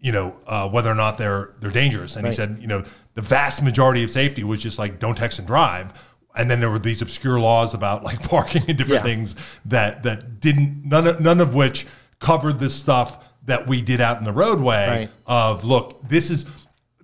you 0.00 0.12
know 0.12 0.36
uh, 0.46 0.68
whether 0.68 0.90
or 0.90 0.94
not 0.94 1.18
they're 1.18 1.54
they're 1.60 1.70
dangerous 1.70 2.16
and 2.16 2.26
he 2.26 2.32
said 2.32 2.58
you 2.60 2.66
know 2.66 2.82
the 3.14 3.22
vast 3.22 3.62
majority 3.62 4.02
of 4.04 4.10
safety 4.10 4.42
was 4.44 4.60
just 4.60 4.78
like 4.78 4.98
don't 4.98 5.16
text 5.16 5.38
and 5.38 5.46
drive 5.46 6.14
and 6.34 6.50
then 6.50 6.60
there 6.60 6.70
were 6.70 6.78
these 6.78 7.02
obscure 7.02 7.38
laws 7.40 7.74
about 7.74 8.04
like 8.04 8.22
parking 8.28 8.62
and 8.68 8.78
different 8.78 9.04
Yeah. 9.04 9.10
things 9.14 9.36
that 9.66 10.02
that 10.04 10.40
didn't 10.40 10.84
none 10.84 11.06
of, 11.06 11.20
none 11.20 11.40
of 11.40 11.54
which 11.54 11.86
covered 12.20 12.58
this 12.60 12.74
stuff 12.74 13.25
that 13.46 13.66
we 13.66 13.80
did 13.82 14.00
out 14.00 14.18
in 14.18 14.24
the 14.24 14.32
roadway 14.32 14.88
Right. 14.88 15.10
of 15.26 15.64
look 15.64 16.06
this 16.08 16.30
is 16.30 16.46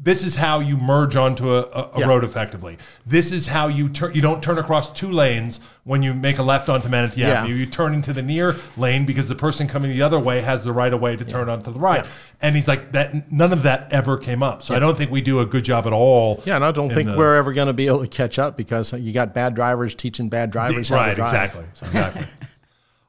this 0.04 0.24
is 0.24 0.34
how 0.34 0.58
you 0.58 0.76
merge 0.76 1.14
onto 1.14 1.48
a, 1.54 1.60
a, 1.60 1.90
a 1.94 2.00
Yeah. 2.00 2.06
road 2.06 2.24
effectively. 2.24 2.76
This 3.06 3.30
is 3.30 3.46
how 3.46 3.68
you 3.68 3.88
turn. 3.88 4.12
You 4.12 4.20
don't 4.20 4.42
turn 4.42 4.58
across 4.58 4.92
two 4.92 5.08
lanes 5.12 5.60
when 5.84 6.02
you 6.02 6.12
make 6.12 6.38
a 6.38 6.42
left 6.42 6.68
onto 6.68 6.88
Manatee 6.88 7.20
Yeah. 7.20 7.42
Avenue. 7.42 7.54
You 7.54 7.66
turn 7.66 7.94
into 7.94 8.12
the 8.12 8.20
near 8.22 8.56
lane 8.76 9.06
because 9.06 9.28
the 9.28 9.36
person 9.36 9.68
coming 9.68 9.92
the 9.92 10.02
other 10.02 10.18
way 10.18 10.40
has 10.40 10.64
the 10.64 10.72
right 10.72 10.92
of 10.92 11.00
way 11.00 11.14
to 11.14 11.24
turn 11.24 11.48
onto 11.48 11.70
the 11.72 11.78
right. 11.78 12.04
And 12.40 12.56
he's 12.56 12.66
like 12.66 12.90
that. 12.92 13.30
None 13.30 13.52
of 13.52 13.62
that 13.62 13.92
ever 13.92 14.16
came 14.16 14.42
up. 14.42 14.64
So 14.64 14.74
I 14.74 14.80
don't 14.80 14.98
think 14.98 15.12
we 15.12 15.20
do 15.20 15.38
a 15.38 15.46
good 15.46 15.62
job 15.62 15.86
at 15.86 15.92
all. 15.92 16.42
yeah, 16.44 16.56
and 16.56 16.64
I 16.64 16.72
don't 16.72 16.90
think 16.92 17.08
the- 17.10 17.16
we're 17.16 17.36
ever 17.36 17.52
going 17.52 17.68
to 17.68 17.72
be 17.72 17.86
able 17.86 18.00
to 18.00 18.08
catch 18.08 18.40
up 18.40 18.56
because 18.56 18.92
you 18.94 19.12
got 19.12 19.32
bad 19.32 19.54
drivers 19.54 19.94
teaching 19.94 20.28
bad 20.28 20.50
drivers 20.50 20.88
how 20.88 20.96
to 20.96 21.00
right. 21.02 21.14
drive. 21.16 21.28
Exactly. 21.28 21.64
Exactly. 21.86 22.26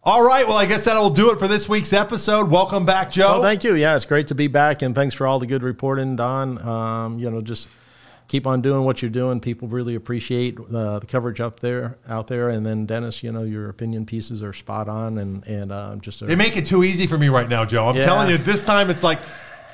all 0.06 0.26
right. 0.26 0.46
Well, 0.46 0.58
I 0.58 0.66
guess 0.66 0.84
that'll 0.86 1.10
do 1.12 1.32
it 1.32 1.40
for 1.40 1.48
this 1.48 1.70
week's 1.70 1.94
episode. 1.94 2.50
Welcome 2.50 2.86
back, 2.86 3.10
Joe. 3.12 3.36
Oh, 3.38 3.42
thank 3.42 3.64
you. 3.64 3.76
Yeah, 3.76 3.96
it's 3.96 4.06
great 4.06 4.28
to 4.28 4.36
be 4.36 4.48
back, 4.48 4.82
and 4.82 4.94
thanks 4.94 5.16
for 5.16 5.26
all 5.26 5.40
the 5.40 5.48
good 5.48 5.64
reporting, 5.64 6.18
Dawn. 6.18 6.58
Um, 6.68 7.20
you 7.20 7.30
know, 7.32 7.40
just 7.40 7.70
keep 8.28 8.46
on 8.46 8.62
doing 8.62 8.84
what 8.84 9.02
you're 9.02 9.12
doing. 9.12 9.40
People 9.40 9.70
really 9.70 9.96
appreciate 9.96 10.60
uh, 10.60 11.00
the 11.00 11.06
coverage 11.06 11.40
up 11.40 11.62
there, 11.62 11.98
out 12.10 12.28
there. 12.28 12.50
And 12.50 12.66
then 12.66 12.86
Dennis, 12.86 13.24
you 13.24 13.32
know, 13.32 13.44
your 13.44 13.70
opinion 13.70 14.06
pieces 14.06 14.44
are 14.44 14.52
spot 14.52 14.90
on, 14.90 15.18
and 15.20 15.48
and 15.48 15.72
uh, 15.72 15.96
just 16.02 16.22
a, 16.22 16.26
They 16.26 16.36
make 16.36 16.58
it 16.58 16.66
too 16.66 16.84
easy 16.84 17.08
for 17.08 17.18
me 17.18 17.30
right 17.30 17.48
now, 17.48 17.64
Joe. 17.64 17.88
I'm 17.88 17.96
Yeah. 17.96 18.04
telling 18.04 18.30
you, 18.30 18.38
this 18.38 18.66
time 18.66 18.90
it's 18.90 19.04
like 19.04 19.20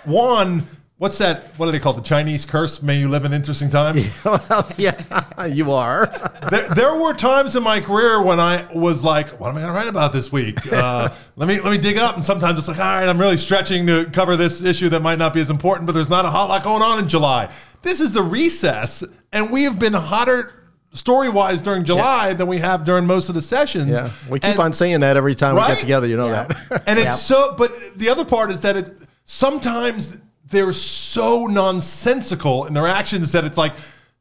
one. 0.05 0.67
What's 0.99 1.17
that? 1.19 1.57
What 1.57 1.67
do 1.67 1.71
they 1.71 1.79
call 1.79 1.93
it? 1.93 1.95
The 1.95 2.09
Chinese 2.09 2.43
curse? 2.43 2.83
May 2.83 2.99
you 2.99 3.07
live 3.07 3.23
in 3.23 3.31
interesting 3.31 3.69
times. 3.69 4.05
well, 4.25 4.69
yeah, 4.77 5.45
you 5.45 5.71
are. 5.71 6.07
there, 6.51 6.67
there 6.75 6.93
were 6.99 7.13
times 7.13 7.55
in 7.55 7.63
my 7.63 7.79
career 7.79 8.21
when 8.21 8.37
I 8.37 8.67
was 8.73 9.01
like, 9.01 9.29
"What 9.39 9.47
am 9.47 9.55
I 9.55 9.61
going 9.61 9.71
to 9.71 9.79
write 9.79 9.87
about 9.87 10.11
this 10.11 10.29
week?" 10.29 10.57
Uh, 10.73 11.07
let 11.37 11.47
me 11.47 11.61
let 11.61 11.71
me 11.71 11.77
dig 11.77 11.97
up. 11.97 12.15
And 12.15 12.23
sometimes 12.23 12.59
it's 12.59 12.67
like, 12.67 12.79
"All 12.79 12.83
right, 12.83 13.07
I'm 13.07 13.17
really 13.17 13.37
stretching 13.37 13.87
to 13.87 14.09
cover 14.11 14.35
this 14.35 14.61
issue 14.61 14.89
that 14.89 15.01
might 15.01 15.17
not 15.19 15.33
be 15.33 15.39
as 15.39 15.49
important, 15.49 15.85
but 15.85 15.93
there's 15.93 16.09
not 16.09 16.25
a 16.25 16.29
hot 16.29 16.49
lot 16.49 16.65
going 16.65 16.81
on 16.81 16.99
in 16.99 17.07
July." 17.07 17.49
This 17.81 18.01
is 18.01 18.11
the 18.11 18.21
recess, 18.21 19.01
and 19.31 19.51
we 19.51 19.63
have 19.63 19.79
been 19.79 19.93
hotter 19.93 20.53
story 20.91 21.29
wise 21.29 21.61
during 21.61 21.85
July 21.85 22.33
than 22.33 22.47
we 22.47 22.57
have 22.57 22.83
during 22.83 23.05
most 23.07 23.29
of 23.29 23.35
the 23.35 23.41
sessions. 23.41 23.87
Yeah, 23.87 24.09
we 24.29 24.39
keep 24.41 24.51
And- 24.51 24.59
on 24.59 24.73
saying 24.73 24.99
that 24.99 25.15
every 25.15 25.33
time 25.35 25.55
we 25.55 25.61
get 25.61 25.79
together. 25.79 26.07
You 26.07 26.17
know 26.17 26.27
Yeah. 26.27 26.43
that. 26.69 26.83
and 26.87 26.99
it's 26.99 27.21
so 27.21 27.55
but 27.57 27.71
the 27.97 28.09
other 28.09 28.25
part 28.25 28.51
is 28.51 28.59
that 28.61 28.75
it 28.75 28.91
sometimes 29.23 30.17
they're 30.49 30.73
so 30.73 31.45
nonsensical 31.47 32.65
in 32.65 32.73
their 32.73 32.87
actions 32.87 33.31
that 33.31 33.45
it's 33.45 33.57
like 33.57 33.73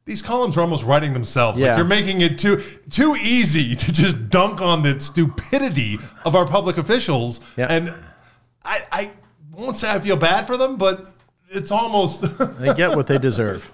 these 0.05 0.21
columns 0.21 0.57
are 0.57 0.61
almost 0.61 0.83
writing 0.85 1.13
themselves. 1.13 1.59
Like 1.59 1.67
Yeah. 1.67 1.75
you're 1.77 1.85
making 1.85 2.21
it 2.21 2.37
too 2.39 2.63
too 2.89 3.15
easy 3.15 3.75
to 3.83 3.91
just 3.93 4.29
dunk 4.29 4.61
on 4.61 4.83
the 4.83 4.99
stupidity 4.99 5.99
of 6.25 6.35
our 6.35 6.45
public 6.47 6.77
officials. 6.77 7.41
Yeah. 7.57 7.67
And 7.69 7.93
I, 8.65 8.83
I 8.91 9.11
won't 9.51 9.77
say 9.77 9.89
I 9.89 9.99
feel 9.99 10.15
bad 10.17 10.47
for 10.47 10.57
them, 10.57 10.77
but 10.77 11.11
it's 11.49 11.71
almost 11.71 12.21
they 12.59 12.73
get 12.73 12.95
what 12.95 13.07
they 13.07 13.17
deserve. 13.17 13.71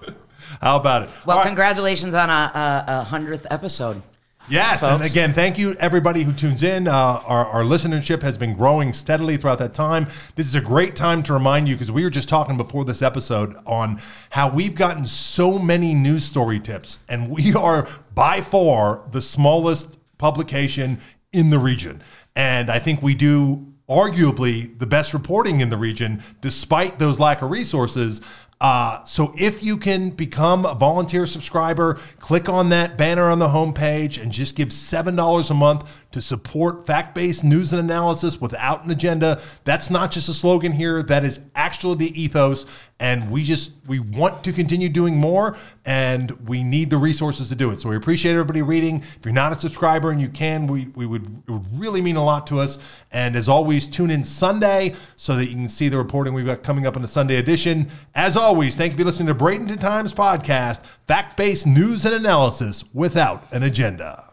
how 0.60 0.76
about 0.76 1.02
it? 1.02 1.10
Well, 1.26 1.36
All 1.38 1.42
right. 1.42 1.46
congratulations 1.48 2.14
on 2.14 2.30
a, 2.30 2.32
a, 2.32 2.84
a 2.88 3.02
hundredth 3.04 3.46
episode. 3.50 4.02
Yes, 4.48 4.84
and 4.84 5.02
again, 5.02 5.32
thank 5.32 5.58
you 5.58 5.74
everybody 5.80 6.22
who 6.22 6.32
tunes 6.32 6.62
in. 6.62 6.86
Uh, 6.86 6.92
our, 6.92 7.46
our 7.46 7.62
listenership 7.62 8.22
has 8.22 8.38
been 8.38 8.54
growing 8.54 8.92
steadily 8.92 9.36
throughout 9.36 9.58
that 9.58 9.74
time. 9.74 10.06
This 10.36 10.46
is 10.46 10.54
a 10.54 10.60
great 10.60 10.94
time 10.94 11.24
to 11.24 11.32
remind 11.32 11.68
you 11.68 11.74
because 11.74 11.90
we 11.90 12.04
were 12.04 12.10
just 12.10 12.28
talking 12.28 12.56
before 12.56 12.84
this 12.84 13.02
episode 13.02 13.56
on 13.66 14.00
how 14.30 14.48
we've 14.48 14.76
gotten 14.76 15.04
so 15.04 15.58
many 15.58 15.94
news 15.94 16.24
story 16.24 16.60
tips, 16.60 17.00
and 17.08 17.28
we 17.28 17.54
are 17.58 17.88
by 18.14 18.40
far 18.40 19.02
the 19.10 19.20
smallest 19.20 19.98
publication 20.16 21.00
in 21.32 21.50
the 21.50 21.58
region. 21.58 22.00
And 22.36 22.70
I 22.70 22.78
think 22.78 23.02
we 23.02 23.14
do 23.14 23.72
arguably 23.88 24.78
the 24.78 24.86
best 24.86 25.14
reporting 25.14 25.60
in 25.60 25.70
the 25.70 25.76
region, 25.76 26.22
despite 26.40 26.98
those 26.98 27.18
lack 27.18 27.42
of 27.42 27.50
resources. 27.50 28.20
Uh, 28.60 29.04
so 29.04 29.34
if 29.36 29.62
you 29.62 29.76
can 29.76 30.10
become 30.10 30.64
a 30.64 30.74
volunteer 30.74 31.26
subscriber, 31.26 31.94
click 32.18 32.48
on 32.48 32.70
that 32.70 32.96
banner 32.96 33.30
on 33.30 33.38
the 33.38 33.48
homepage 33.48 34.20
and 34.20 34.32
just 34.32 34.56
give 34.56 34.68
$7 34.68 35.50
a 35.50 35.54
month 35.54 36.05
to 36.16 36.22
support 36.22 36.86
fact-based 36.86 37.44
news 37.44 37.74
and 37.74 37.78
analysis 37.78 38.40
without 38.40 38.82
an 38.82 38.90
agenda. 38.90 39.38
That's 39.64 39.90
not 39.90 40.10
just 40.10 40.30
a 40.30 40.32
slogan 40.32 40.72
here. 40.72 41.02
That 41.02 41.26
is 41.26 41.40
actually 41.54 41.96
the 41.96 42.22
ethos. 42.22 42.64
And 42.98 43.30
we 43.30 43.44
just, 43.44 43.72
we 43.86 43.98
want 43.98 44.42
to 44.44 44.52
continue 44.54 44.88
doing 44.88 45.18
more 45.18 45.58
and 45.84 46.30
we 46.48 46.62
need 46.62 46.88
the 46.88 46.96
resources 46.96 47.50
to 47.50 47.54
do 47.54 47.70
it. 47.70 47.80
So 47.80 47.90
we 47.90 47.96
appreciate 47.96 48.32
everybody 48.32 48.62
reading. 48.62 49.02
If 49.02 49.18
you're 49.26 49.34
not 49.34 49.52
a 49.52 49.56
subscriber 49.56 50.10
and 50.10 50.18
you 50.18 50.30
can, 50.30 50.66
we, 50.66 50.86
we 50.94 51.04
would, 51.04 51.42
it 51.46 51.50
would 51.50 51.78
really 51.78 52.00
mean 52.00 52.16
a 52.16 52.24
lot 52.24 52.46
to 52.46 52.60
us. 52.60 52.78
And 53.12 53.36
as 53.36 53.46
always, 53.46 53.86
tune 53.86 54.10
in 54.10 54.24
Sunday 54.24 54.94
so 55.16 55.36
that 55.36 55.44
you 55.44 55.54
can 55.54 55.68
see 55.68 55.90
the 55.90 55.98
reporting 55.98 56.32
we've 56.32 56.46
got 56.46 56.62
coming 56.62 56.86
up 56.86 56.96
in 56.96 57.02
the 57.02 57.08
Sunday 57.08 57.36
edition. 57.36 57.90
As 58.14 58.38
always, 58.38 58.74
thank 58.74 58.92
you 58.94 58.98
for 59.00 59.04
listening 59.04 59.28
to 59.28 59.34
Bradenton 59.34 59.78
Times 59.78 60.14
podcast, 60.14 60.82
fact 61.06 61.36
based 61.36 61.66
news 61.66 62.06
and 62.06 62.14
analysis 62.14 62.84
without 62.94 63.44
an 63.52 63.62
agenda. 63.62 64.32